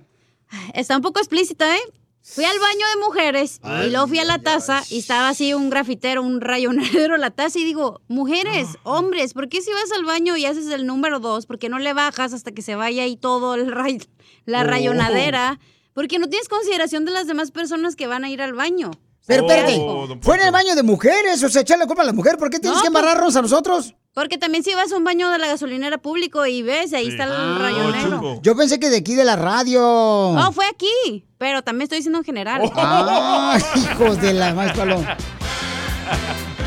Está 0.74 0.96
un 0.96 1.02
poco 1.02 1.18
explícita, 1.20 1.74
¿eh? 1.76 1.80
Fui 2.24 2.44
al 2.44 2.58
baño 2.58 2.86
de 2.94 3.04
mujeres 3.04 3.60
y 3.84 3.90
luego 3.90 4.06
fui 4.06 4.18
a 4.20 4.24
la 4.24 4.38
taza 4.38 4.82
y 4.90 4.98
estaba 5.00 5.28
así 5.28 5.54
un 5.54 5.70
grafitero, 5.70 6.22
un 6.22 6.40
rayonadero 6.40 7.16
la 7.16 7.30
taza 7.30 7.58
y 7.58 7.64
digo, 7.64 8.00
mujeres, 8.08 8.68
hombres, 8.84 9.34
¿por 9.34 9.48
qué 9.48 9.60
si 9.60 9.72
vas 9.72 9.90
al 9.92 10.04
baño 10.04 10.36
y 10.36 10.46
haces 10.46 10.68
el 10.68 10.86
número 10.86 11.18
dos? 11.18 11.46
¿Por 11.46 11.58
qué 11.58 11.68
no 11.68 11.78
le 11.80 11.92
bajas 11.94 12.32
hasta 12.32 12.52
que 12.52 12.62
se 12.62 12.76
vaya 12.76 13.02
ahí 13.02 13.16
todo 13.16 13.54
el 13.56 13.72
ray- 13.72 14.06
la 14.46 14.60
Oh. 14.60 14.64
rayonadera? 14.64 15.58
Porque 15.94 16.18
no 16.20 16.28
tienes 16.28 16.48
consideración 16.48 17.04
de 17.04 17.10
las 17.10 17.26
demás 17.26 17.50
personas 17.50 17.96
que 17.96 18.06
van 18.06 18.24
a 18.24 18.30
ir 18.30 18.40
al 18.40 18.52
baño. 18.54 18.92
Pero 19.26 19.46
espérate, 19.46 19.76
Oh, 19.80 20.08
fue 20.20 20.36
en 20.36 20.42
el 20.42 20.50
baño 20.52 20.74
de 20.74 20.82
mujeres, 20.82 21.42
o 21.44 21.48
sea, 21.48 21.62
echarle 21.62 21.84
la 21.84 21.86
culpa 21.86 22.02
a 22.02 22.06
la 22.06 22.12
mujer. 22.12 22.36
¿Por 22.38 22.50
qué 22.50 22.58
tienes 22.58 22.78
No, 22.78 22.82
que 22.82 22.90
pues- 22.90 23.02
embarrarnos 23.02 23.36
a 23.36 23.42
nosotros? 23.42 23.94
Porque 24.14 24.36
también 24.36 24.62
si 24.64 24.74
vas 24.74 24.92
a 24.92 24.96
un 24.96 25.04
baño 25.04 25.30
de 25.30 25.38
la 25.38 25.46
gasolinera 25.46 25.96
público 25.98 26.44
y 26.44 26.60
ves, 26.62 26.92
ahí 26.92 27.08
está 27.08 27.24
el 27.24 27.32
Ah, 27.32 27.56
rayonero. 27.58 28.40
Yo 28.42 28.54
pensé 28.56 28.78
que 28.78 28.90
de 28.90 28.98
aquí 28.98 29.14
de 29.14 29.24
la 29.24 29.36
radio. 29.36 29.80
Oh, 29.84 30.52
fue 30.52 30.66
aquí, 30.66 31.24
pero 31.38 31.62
también 31.62 31.84
estoy 31.84 31.98
diciendo 31.98 32.18
en 32.18 32.24
general. 32.24 32.60
Ah, 32.76 33.58
hijos 33.76 34.20
de 34.20 34.34
la 34.34 34.52
más 34.54 34.76
paloma. 34.76 35.16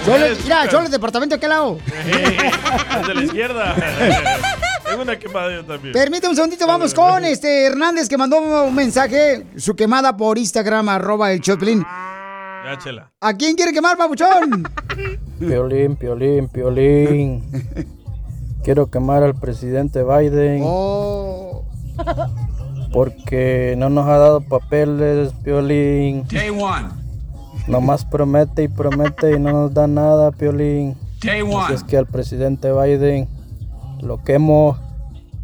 Solo, 0.06 0.26
mira, 0.43 0.70
solo 0.72 0.86
el 0.86 0.91
departamento 0.91 1.34
de 1.36 1.38
aquel 1.38 1.49
lado. 1.49 1.78
El 3.01 3.08
de 3.08 3.14
la 3.16 3.24
izquierda. 3.24 3.76
Tengo 4.88 5.01
una 5.01 5.18
quemada 5.18 5.51
yo 5.51 5.66
también. 5.66 5.93
Permíteme 5.93 6.30
un 6.30 6.36
segundito, 6.36 6.68
vamos 6.68 6.93
con 6.93 7.26
este 7.26 7.66
Hernández 7.66 8.08
que 8.08 8.18
mandó 8.18 8.38
un 8.39 8.74
mensaje, 8.76 9.45
su 9.58 9.76
quemada 9.76 10.16
por 10.16 10.38
Instagram, 10.38 10.89
arroba 10.89 11.32
el 11.32 11.41
Choplin. 11.41 11.84
Ya, 12.66 12.80
chela. 12.80 13.11
¿A 13.22 13.32
quién 13.36 13.55
quiere 13.55 13.72
quemar, 13.72 13.95
papuchón? 13.95 14.63
Piolín, 15.39 15.95
piolín, 15.97 16.47
piolín. 16.47 17.43
Quiero 18.63 18.89
quemar 18.89 19.22
al 19.22 19.36
presidente 19.36 20.03
Biden. 20.03 20.63
Oh. 20.66 21.63
Porque 22.91 23.76
no 23.78 23.91
nos 23.91 24.07
ha 24.07 24.18
dado 24.18 24.41
papeles, 24.41 25.32
piolín. 25.43 26.28
Day 26.28 26.49
one. 26.49 26.89
Nomás 27.68 28.03
promete 28.03 28.63
y 28.63 28.68
promete 28.68 29.36
y 29.36 29.39
no 29.39 29.51
nos 29.51 29.74
da 29.76 29.86
nada, 29.86 30.32
piolín. 30.32 30.97
Day 31.24 31.43
one. 31.43 31.66
Así 31.66 31.74
es 31.74 31.84
que 31.84 31.97
al 31.97 32.07
presidente 32.07 32.72
Biden 32.72 33.28
lo 34.01 34.24
quemo 34.24 34.80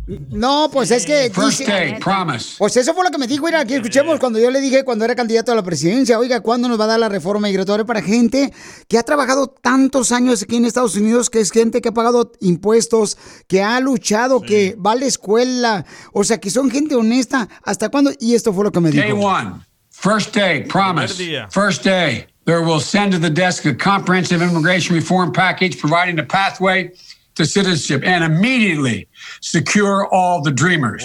No, 0.07 0.69
pues 0.73 0.91
es 0.91 1.05
que 1.05 1.31
First 1.33 1.59
dice- 1.59 1.71
day, 1.71 1.99
promise. 1.99 2.55
Pues 2.57 2.75
eso 2.75 2.93
fue 2.93 3.03
lo 3.03 3.11
que 3.11 3.17
me 3.17 3.27
dijo, 3.27 3.45
mira, 3.45 3.61
aquí 3.61 3.75
escuchemos 3.75 4.19
cuando 4.19 4.39
yo 4.39 4.49
le 4.49 4.59
dije 4.59 4.83
cuando 4.83 5.05
era 5.05 5.15
candidato 5.15 5.51
a 5.51 5.55
la 5.55 5.63
presidencia, 5.63 6.17
oiga, 6.17 6.41
¿cuándo 6.41 6.67
nos 6.67 6.79
va 6.79 6.85
a 6.85 6.87
dar 6.87 6.99
la 6.99 7.07
reforma 7.09 7.47
migratoria 7.47 7.85
para 7.85 8.01
gente 8.01 8.51
que 8.87 8.97
ha 8.97 9.03
trabajado 9.03 9.47
tantos 9.47 10.11
años 10.11 10.41
aquí 10.43 10.57
en 10.57 10.65
Estados 10.65 10.95
Unidos, 10.95 11.29
que 11.29 11.39
es 11.39 11.51
gente 11.51 11.81
que 11.81 11.89
ha 11.89 11.93
pagado 11.93 12.31
impuestos, 12.41 13.17
que 13.47 13.61
ha 13.61 13.79
luchado, 13.79 14.41
que 14.41 14.75
va 14.75 14.93
a 14.93 14.95
la 14.95 15.05
escuela, 15.05 15.85
o 16.13 16.23
sea, 16.23 16.39
que 16.39 16.49
son 16.49 16.69
gente 16.71 16.95
honesta, 16.95 17.47
¿hasta 17.63 17.89
cuándo? 17.89 18.11
Y 18.19 18.33
esto 18.35 18.51
fue 18.53 18.63
lo 18.65 18.71
que 18.71 18.79
me 18.79 18.89
dijo. 18.91 19.03
Day 19.03 19.11
one, 19.13 19.61
first 19.91 20.35
day, 20.35 20.63
promise. 20.65 21.13
First 21.51 21.83
day, 21.85 22.25
there 22.45 22.61
will 22.61 22.81
send 22.81 23.13
to 23.13 23.19
the 23.19 23.29
desk 23.29 23.65
a 23.65 23.73
comprehensive 23.77 24.43
immigration 24.43 24.95
reform 24.95 25.31
package 25.31 25.79
providing 25.79 26.19
a 26.19 26.23
pathway 26.27 26.91
to 27.35 27.45
citizenship 27.45 28.03
and 28.05 28.23
immediately 28.23 29.07
secure 29.41 30.07
all 30.11 30.41
the 30.41 30.51
dreamers. 30.51 31.03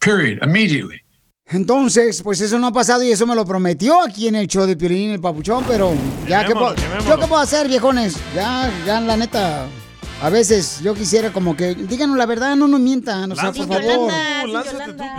Period. 0.00 0.38
Immediately. 0.42 1.00
Entonces, 1.48 2.22
pues 2.22 2.40
eso 2.40 2.58
no 2.58 2.66
ha 2.66 2.72
pasado 2.72 3.04
y 3.04 3.12
eso 3.12 3.24
me 3.24 3.34
lo 3.36 3.44
prometió 3.44 4.02
aquí 4.02 4.26
en 4.26 4.34
el 4.34 4.48
show 4.48 4.66
de 4.66 4.76
Piolín, 4.76 5.10
el 5.10 5.20
papuchón, 5.20 5.64
pero 5.68 5.94
ya, 6.28 6.44
¿qué 6.44 6.54
puedo, 6.54 6.74
¿yo 6.74 7.20
qué 7.20 7.26
puedo 7.28 7.38
hacer, 7.38 7.68
viejones? 7.68 8.16
Ya, 8.34 8.68
ya, 8.84 9.00
la 9.00 9.16
neta, 9.16 9.68
a 10.22 10.28
veces 10.28 10.80
yo 10.82 10.92
quisiera 10.92 11.32
como 11.32 11.56
que, 11.56 11.76
díganos 11.76 12.16
la 12.16 12.26
verdad, 12.26 12.56
no 12.56 12.66
nos 12.66 12.80
mientan, 12.80 13.30
o 13.30 13.36
sea, 13.36 13.52
por 13.52 13.68
favor. 13.68 14.10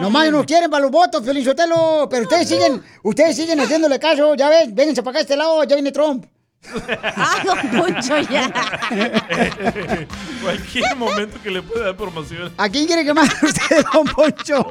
Nomás 0.02 0.30
no 0.30 0.46
quieren 0.46 0.70
para 0.70 0.82
los 0.82 0.92
votos, 0.92 1.22
Piolín 1.24 1.46
Sotelo, 1.46 2.10
pero 2.10 2.24
ustedes 2.24 2.50
siguen, 2.50 2.84
ustedes 3.04 3.38
siguen 3.38 3.62
haciéndole 3.62 3.98
caso, 3.98 4.36
ya 4.36 4.50
ven, 4.50 4.76
vénganse 4.76 5.04
para 5.04 5.12
acá 5.12 5.20
a 5.20 5.22
este 5.22 5.38
lado, 5.38 5.64
ya 5.64 5.76
viene 5.76 5.94
Trump. 5.94 6.26
¡Ah, 7.04 7.42
don 7.46 7.58
Poncho, 7.70 8.20
ya! 8.20 8.52
Cualquier 10.42 10.96
momento 10.96 11.40
que 11.42 11.52
le 11.52 11.62
pueda 11.62 11.86
dar 11.86 11.96
promoción. 11.98 12.52
¿A 12.58 12.70
quién 12.70 12.86
quiere 12.86 13.04
quemar 13.06 13.26
usted, 13.42 13.86
don 13.94 14.06
Poncho? 14.06 14.68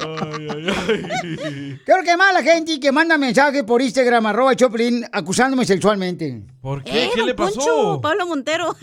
Quiero 1.84 2.02
quemar 2.04 2.30
a 2.30 2.32
la 2.34 2.42
gente 2.42 2.78
que 2.80 2.92
manda 2.92 3.18
mensaje 3.18 3.64
por 3.64 3.82
Instagram, 3.82 4.26
arroba 4.26 4.54
Choplin, 4.54 5.04
acusándome 5.12 5.64
sexualmente. 5.64 6.42
¿Por 6.66 6.82
qué? 6.82 7.04
Eh, 7.04 7.10
¿Qué 7.14 7.20
don 7.20 7.28
le 7.28 7.34
pasó? 7.36 7.54
Poncho, 7.54 8.00
Pablo 8.00 8.26
Montero. 8.26 8.74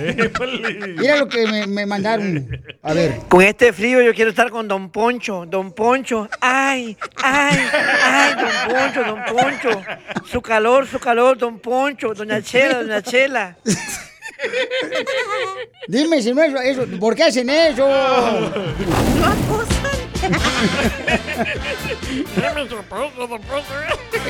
Mira 0.96 1.16
lo 1.16 1.28
que 1.28 1.44
me, 1.48 1.66
me 1.66 1.86
mandaron. 1.86 2.48
A 2.82 2.94
ver. 2.94 3.18
Con 3.28 3.42
este 3.42 3.72
frío 3.72 4.00
yo 4.00 4.14
quiero 4.14 4.30
estar 4.30 4.48
con 4.48 4.68
Don 4.68 4.90
Poncho, 4.90 5.44
Don 5.44 5.72
Poncho. 5.72 6.28
Ay, 6.40 6.96
ay, 7.16 7.58
ay, 8.00 8.34
Don 8.36 8.76
Poncho, 8.76 9.02
Don 9.02 9.24
Poncho. 9.24 9.82
Su 10.30 10.40
calor, 10.40 10.86
su 10.86 11.00
calor, 11.00 11.36
Don 11.36 11.58
Poncho, 11.58 12.14
Doña 12.14 12.40
Chela, 12.42 12.84
Doña 12.84 13.02
Chela. 13.02 13.56
Dime 15.88 16.22
si 16.22 16.32
no 16.32 16.44
es 16.44 16.54
eso. 16.54 16.86
¿Por 17.00 17.16
qué 17.16 17.24
hacen 17.24 17.50
eso? 17.50 17.84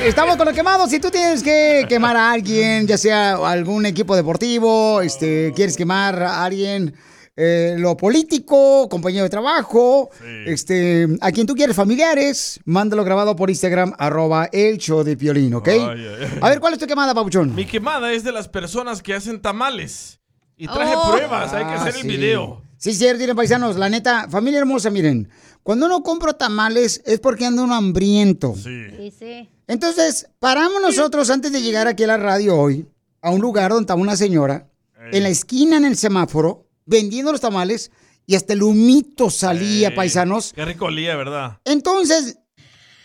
Estamos 0.05 0.37
con 0.37 0.45
los 0.45 0.55
quemados. 0.55 0.89
Si 0.89 0.99
tú 0.99 1.09
tienes 1.09 1.43
que 1.43 1.85
quemar 1.87 2.15
a 2.17 2.31
alguien, 2.31 2.87
ya 2.87 2.97
sea 2.97 3.35
algún 3.35 3.85
equipo 3.85 4.15
deportivo, 4.15 5.01
este, 5.01 5.51
quieres 5.55 5.75
quemar 5.77 6.21
a 6.21 6.43
alguien, 6.43 6.93
eh, 7.35 7.75
lo 7.79 7.97
político, 7.97 8.87
compañero 8.89 9.23
de 9.23 9.29
trabajo, 9.29 10.09
este, 10.45 11.07
a 11.21 11.31
quien 11.31 11.47
tú 11.47 11.55
quieres, 11.55 11.75
familiares, 11.75 12.59
mándalo 12.65 13.03
grabado 13.03 13.35
por 13.35 13.49
Instagram, 13.49 13.93
arroba 13.97 14.49
el 14.51 14.77
show 14.77 15.03
de 15.03 15.17
Piolín, 15.17 15.53
¿ok? 15.55 15.67
A 16.41 16.49
ver, 16.49 16.59
¿cuál 16.59 16.73
es 16.73 16.79
tu 16.79 16.85
quemada, 16.87 17.13
Papuchón? 17.13 17.55
Mi 17.55 17.65
quemada 17.65 18.11
es 18.13 18.23
de 18.23 18.31
las 18.31 18.47
personas 18.47 19.01
que 19.01 19.13
hacen 19.13 19.41
tamales. 19.41 20.19
Y 20.55 20.67
traje 20.67 20.93
Oh. 20.95 21.11
pruebas, 21.11 21.51
hay 21.53 21.65
que 21.65 21.71
Ah, 21.71 21.75
hacer 21.81 21.95
el 21.95 22.01
sí. 22.03 22.07
video. 22.07 22.61
Sí, 22.83 22.93
cierto, 22.93 23.21
miren, 23.21 23.37
paisanos, 23.37 23.77
la 23.77 23.87
neta, 23.87 24.27
familia 24.29 24.59
hermosa, 24.59 24.89
miren, 24.89 25.29
cuando 25.63 25.85
uno 25.85 26.03
compra 26.03 26.33
tamales 26.33 27.01
es 27.05 27.17
porque 27.21 27.45
anda 27.45 27.63
uno 27.63 27.75
hambriento. 27.75 28.53
Sí, 28.61 29.09
sí. 29.17 29.49
Entonces, 29.67 30.27
paramos 30.39 30.81
nosotros 30.81 31.29
antes 31.29 31.53
de 31.53 31.61
llegar 31.61 31.87
aquí 31.87 32.03
a 32.03 32.07
la 32.07 32.17
radio 32.17 32.57
hoy, 32.57 32.85
a 33.21 33.29
un 33.29 33.39
lugar 33.39 33.69
donde 33.71 33.83
estaba 33.83 34.01
una 34.01 34.17
señora, 34.17 34.67
en 35.13 35.23
la 35.23 35.29
esquina 35.29 35.77
en 35.77 35.85
el 35.85 35.95
semáforo, 35.95 36.67
vendiendo 36.85 37.31
los 37.31 37.39
tamales, 37.39 37.89
y 38.25 38.35
hasta 38.35 38.51
el 38.51 38.63
humito 38.63 39.29
salía, 39.29 39.87
Ey, 39.87 39.95
paisanos. 39.95 40.51
Qué 40.53 40.65
rico 40.65 40.83
olía, 40.87 41.15
¿verdad? 41.15 41.59
Entonces... 41.63 42.37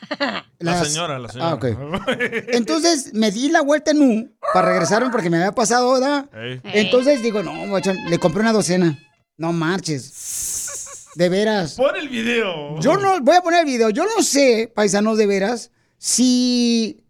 La 0.58 0.72
las- 0.72 0.88
señora, 0.88 1.20
la 1.20 1.28
señora. 1.28 1.50
Ah, 1.50 1.54
ok. 1.54 1.66
Entonces 2.48 3.14
me 3.14 3.30
di 3.30 3.48
la 3.48 3.60
vuelta 3.60 3.92
en 3.92 4.02
U 4.02 4.30
para 4.52 4.70
regresarme 4.70 5.10
porque 5.10 5.30
me 5.30 5.36
había 5.36 5.52
pasado, 5.52 5.92
¿verdad? 5.92 6.28
Ey. 6.34 6.60
Entonces 6.64 7.22
digo, 7.22 7.44
no, 7.44 7.68
guachón, 7.68 7.96
le 8.08 8.18
compré 8.18 8.40
una 8.40 8.52
docena. 8.52 8.98
No 9.38 9.52
marches. 9.52 11.06
De 11.14 11.28
veras. 11.28 11.74
Pon 11.74 11.94
el 11.96 12.08
video. 12.08 12.78
Yo 12.80 12.96
no, 12.96 13.20
voy 13.20 13.36
a 13.36 13.40
poner 13.40 13.60
el 13.60 13.66
video. 13.66 13.90
Yo 13.90 14.04
no 14.04 14.22
sé, 14.22 14.70
paisanos 14.74 15.16
de 15.16 15.26
veras, 15.26 15.70
si 15.96 17.04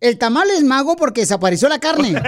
el 0.00 0.16
tamal 0.16 0.48
es 0.50 0.62
mago 0.62 0.96
porque 0.96 1.22
desapareció 1.22 1.68
la 1.68 1.80
carne. 1.80 2.10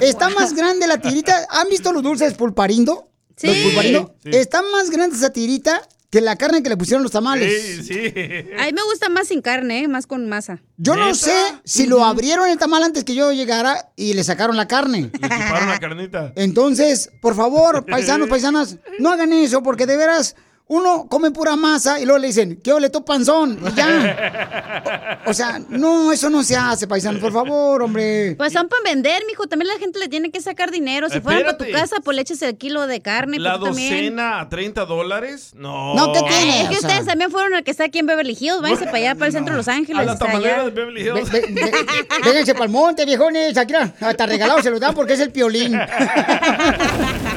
Está 0.00 0.30
más 0.30 0.54
grande 0.54 0.86
la 0.86 0.98
tirita. 0.98 1.46
¿Han 1.50 1.68
visto 1.68 1.92
los 1.92 2.02
dulces 2.02 2.34
pulparindo? 2.34 3.10
Sí. 3.36 3.48
Los 3.48 3.56
pulparindo. 3.56 4.14
Sí. 4.22 4.30
Está 4.32 4.62
más 4.62 4.90
grande 4.90 5.16
esa 5.16 5.30
tirita 5.30 5.82
que 6.12 6.20
la 6.20 6.36
carne 6.36 6.62
que 6.62 6.68
le 6.68 6.76
pusieron 6.76 7.02
los 7.02 7.10
tamales. 7.10 7.50
Sí, 7.78 7.84
sí. 7.84 8.12
A 8.58 8.66
mí 8.66 8.72
me 8.74 8.82
gusta 8.84 9.08
más 9.08 9.28
sin 9.28 9.40
carne, 9.40 9.84
¿eh? 9.84 9.88
más 9.88 10.06
con 10.06 10.28
masa. 10.28 10.60
Yo 10.76 10.94
no 10.94 11.14
sé 11.14 11.32
si 11.64 11.86
lo 11.86 12.04
abrieron 12.04 12.50
el 12.50 12.58
tamal 12.58 12.82
antes 12.82 13.02
que 13.02 13.14
yo 13.14 13.32
llegara 13.32 13.90
y 13.96 14.12
le 14.12 14.22
sacaron 14.22 14.58
la 14.58 14.68
carne. 14.68 15.10
Le 15.10 15.28
chuparon 15.28 15.68
la 15.70 15.80
carnita. 15.80 16.32
Entonces, 16.36 17.10
por 17.22 17.34
favor, 17.34 17.86
paisanos, 17.86 18.28
paisanas, 18.28 18.76
no 18.98 19.10
hagan 19.10 19.32
eso 19.32 19.62
porque 19.62 19.86
de 19.86 19.96
veras 19.96 20.36
uno 20.68 21.06
come 21.08 21.30
pura 21.32 21.54
masa 21.56 22.00
y 22.00 22.04
luego 22.04 22.18
le 22.18 22.28
dicen, 22.28 22.58
¿qué 22.62 22.72
ole 22.72 22.88
tu 22.88 23.04
panzón? 23.04 23.58
Y 23.70 23.74
ya. 23.74 25.18
O 25.24 25.34
sea, 25.34 25.60
no, 25.68 26.10
eso 26.12 26.28
no 26.30 26.42
se 26.42 26.56
hace, 26.56 26.88
paisanos, 26.88 27.20
por 27.20 27.32
favor, 27.32 27.80
hombre. 27.82 28.34
Pues 28.36 28.52
son 28.52 28.68
para 28.68 28.82
vender, 28.82 29.22
mijo. 29.28 29.46
También 29.46 29.68
la 29.68 29.78
gente 29.78 29.98
le 30.00 30.08
tiene 30.08 30.30
que 30.32 30.40
sacar 30.40 30.70
dinero. 30.72 31.08
Si 31.08 31.20
fueran 31.20 31.44
para 31.44 31.56
tu 31.58 31.70
casa, 31.70 31.96
pues 32.02 32.16
le 32.16 32.22
echas 32.22 32.42
el 32.42 32.56
kilo 32.58 32.86
de 32.88 33.00
carne. 33.00 33.38
La 33.38 33.58
pues 33.58 33.70
también. 33.70 33.90
docena 34.16 34.40
a 34.40 34.48
30 34.48 34.84
dólares. 34.84 35.52
No. 35.54 35.94
No, 35.94 36.12
¿qué 36.12 36.20
tiene? 36.22 36.62
Es 36.62 36.68
que 36.70 36.76
O 36.76 36.80
sea- 36.80 36.88
ustedes 36.90 37.06
también 37.06 37.30
fueron 37.30 37.54
el 37.54 37.62
que 37.62 37.70
está 37.70 37.84
aquí 37.84 38.00
en 38.00 38.06
Beverly 38.06 38.36
Hills. 38.38 38.60
Váyanse 38.62 38.86
para 38.86 38.96
allá, 38.98 39.14
para 39.14 39.26
el 39.26 39.32
centro 39.32 39.52
de 39.54 39.58
Los 39.58 39.68
Ángeles. 39.68 40.02
A 40.02 40.04
la 40.04 40.18
tamalera 40.18 40.54
allá. 40.56 40.64
de 40.64 40.70
Beverly 40.70 41.02
Hills. 41.02 41.30
Ve- 41.30 41.40
ve- 41.50 41.70
ve- 41.70 41.86
Vénganse 42.24 42.52
para 42.54 42.64
el 42.64 42.70
monte, 42.72 43.04
viejones. 43.04 43.56
Aquí 43.56 43.74
hasta 44.00 44.26
regalado 44.26 44.60
se 44.60 44.70
los 44.70 44.80
dan 44.80 44.94
porque 44.94 45.12
es 45.12 45.20
el 45.20 45.30
piolín. 45.30 45.78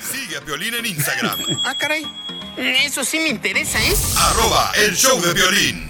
Sigue 0.00 0.36
a 0.36 0.40
Piolín 0.40 0.74
en 0.74 0.86
Instagram, 0.86 1.38
Ah, 1.64 1.74
caray. 1.78 2.04
Eso 2.56 3.04
sí 3.04 3.18
me 3.20 3.28
interesa, 3.28 3.78
¿eh? 3.80 3.94
arroba 4.16 4.72
el 4.76 4.96
show 4.96 5.20
de 5.20 5.32
violín. 5.32 5.88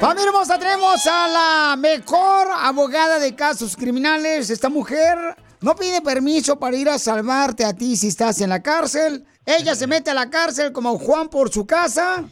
Familia 0.00 0.26
hermosa, 0.28 0.58
tenemos 0.58 1.06
a 1.06 1.28
la 1.28 1.76
mejor 1.76 2.48
abogada 2.56 3.18
de 3.20 3.34
casos 3.36 3.76
criminales. 3.76 4.50
Esta 4.50 4.68
mujer 4.68 5.16
no 5.60 5.76
pide 5.76 6.02
permiso 6.02 6.58
para 6.58 6.76
ir 6.76 6.88
a 6.88 6.98
salvarte 6.98 7.64
a 7.64 7.72
ti 7.72 7.96
si 7.96 8.08
estás 8.08 8.40
en 8.40 8.50
la 8.50 8.62
cárcel. 8.62 9.24
Ella 9.44 9.74
se 9.74 9.86
mete 9.88 10.10
a 10.10 10.14
la 10.14 10.30
cárcel 10.30 10.72
como 10.72 10.98
Juan 10.98 11.28
por 11.28 11.50
su 11.50 11.66
casa. 11.66 12.24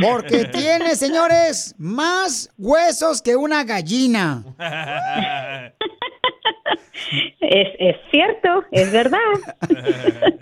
Porque 0.00 0.44
tiene, 0.52 0.96
señores, 0.96 1.74
más 1.78 2.48
huesos 2.56 3.20
que 3.20 3.36
una 3.36 3.64
gallina. 3.64 4.44
Es, 7.40 7.68
es 7.78 7.96
cierto, 8.10 8.64
es 8.70 8.92
verdad. 8.92 9.18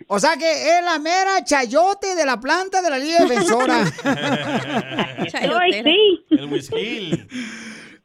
O 0.08 0.18
sea 0.18 0.36
que 0.36 0.50
es 0.50 0.84
la 0.84 0.98
mera 0.98 1.44
chayote 1.44 2.14
de 2.14 2.24
la 2.24 2.38
planta 2.38 2.82
de 2.82 2.90
la 2.90 2.98
Liga 2.98 3.20
Defensora. 3.20 3.84
Ay, 5.60 5.72
sí. 5.72 6.24
El 6.30 6.46
whisky. 6.46 7.26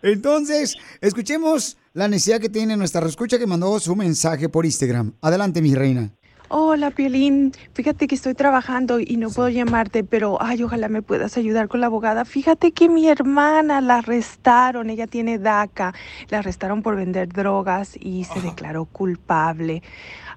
Entonces, 0.01 0.75
escuchemos 1.01 1.77
la 1.93 2.07
necesidad 2.07 2.39
que 2.39 2.49
tiene 2.49 2.77
nuestra 2.77 3.05
escucha 3.05 3.37
que 3.37 3.47
mandó 3.47 3.79
su 3.79 3.95
mensaje 3.95 4.47
por 4.47 4.65
Instagram. 4.65 5.13
Adelante, 5.21 5.61
mi 5.61 5.75
reina. 5.75 6.11
Hola, 6.51 6.89
Piolín. 6.89 7.51
Fíjate 7.73 8.07
que 8.07 8.15
estoy 8.15 8.33
trabajando 8.33 8.99
y 8.99 9.17
no 9.17 9.29
puedo 9.29 9.49
llamarte, 9.49 10.03
pero 10.03 10.41
ay, 10.41 10.63
ojalá 10.63 10.89
me 10.89 11.03
puedas 11.03 11.37
ayudar 11.37 11.67
con 11.67 11.79
la 11.79 11.85
abogada. 11.85 12.25
Fíjate 12.25 12.71
que 12.71 12.89
mi 12.89 13.07
hermana 13.07 13.81
la 13.81 13.97
arrestaron, 13.97 14.89
ella 14.89 15.05
tiene 15.05 15.37
DACA, 15.37 15.93
la 16.29 16.39
arrestaron 16.39 16.81
por 16.81 16.95
vender 16.95 17.29
drogas 17.29 17.95
y 17.99 18.23
se 18.23 18.41
declaró 18.41 18.85
culpable. 18.85 19.83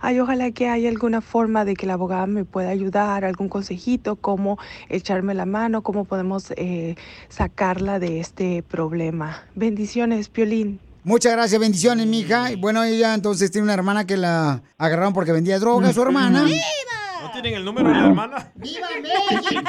Ay, 0.03 0.21
ojalá 0.21 0.51
que 0.51 0.69
haya 0.69 0.91
alguna 0.91 1.23
forma 1.23 1.65
de 1.65 1.73
que 1.77 1.87
la 1.87 1.95
abogada 1.95 2.27
me 2.27 2.45
pueda 2.45 2.69
ayudar, 2.69 3.25
algún 3.25 3.49
consejito, 3.49 4.17
cómo 4.17 4.59
echarme 4.91 5.33
la 5.33 5.47
mano, 5.47 5.81
cómo 5.81 6.05
podemos 6.05 6.53
eh, 6.59 6.95
sacarla 7.31 7.99
de 7.99 8.21
este 8.21 8.63
problema. 8.63 9.45
Bendiciones, 9.55 10.29
Piolín. 10.29 10.79
Muchas 11.05 11.33
gracias, 11.33 11.61
bendiciones, 11.61 12.07
mija. 12.07 12.53
Y 12.53 12.57
bueno, 12.57 12.85
ella 12.85 13.15
entonces 13.15 13.51
tiene 13.51 13.65
una 13.65 13.75
hermana 13.75 14.07
que 14.07 14.17
la 14.17 14.63
agarraron 14.79 15.13
porque 15.13 15.33
vendía 15.33 15.59
droga, 15.59 15.93
su 15.93 16.01
hermana. 16.03 16.45
¿No 16.45 17.31
tienen 17.33 17.55
el 17.55 17.65
número 17.65 17.89
de 17.89 17.95
la 17.95 18.07
hermana? 18.07 18.53
¡Viva 18.55 18.87
México! 19.03 19.65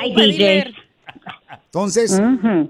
Ay, 0.00 0.14
DJ. 0.14 0.72
Entonces, 1.66 2.18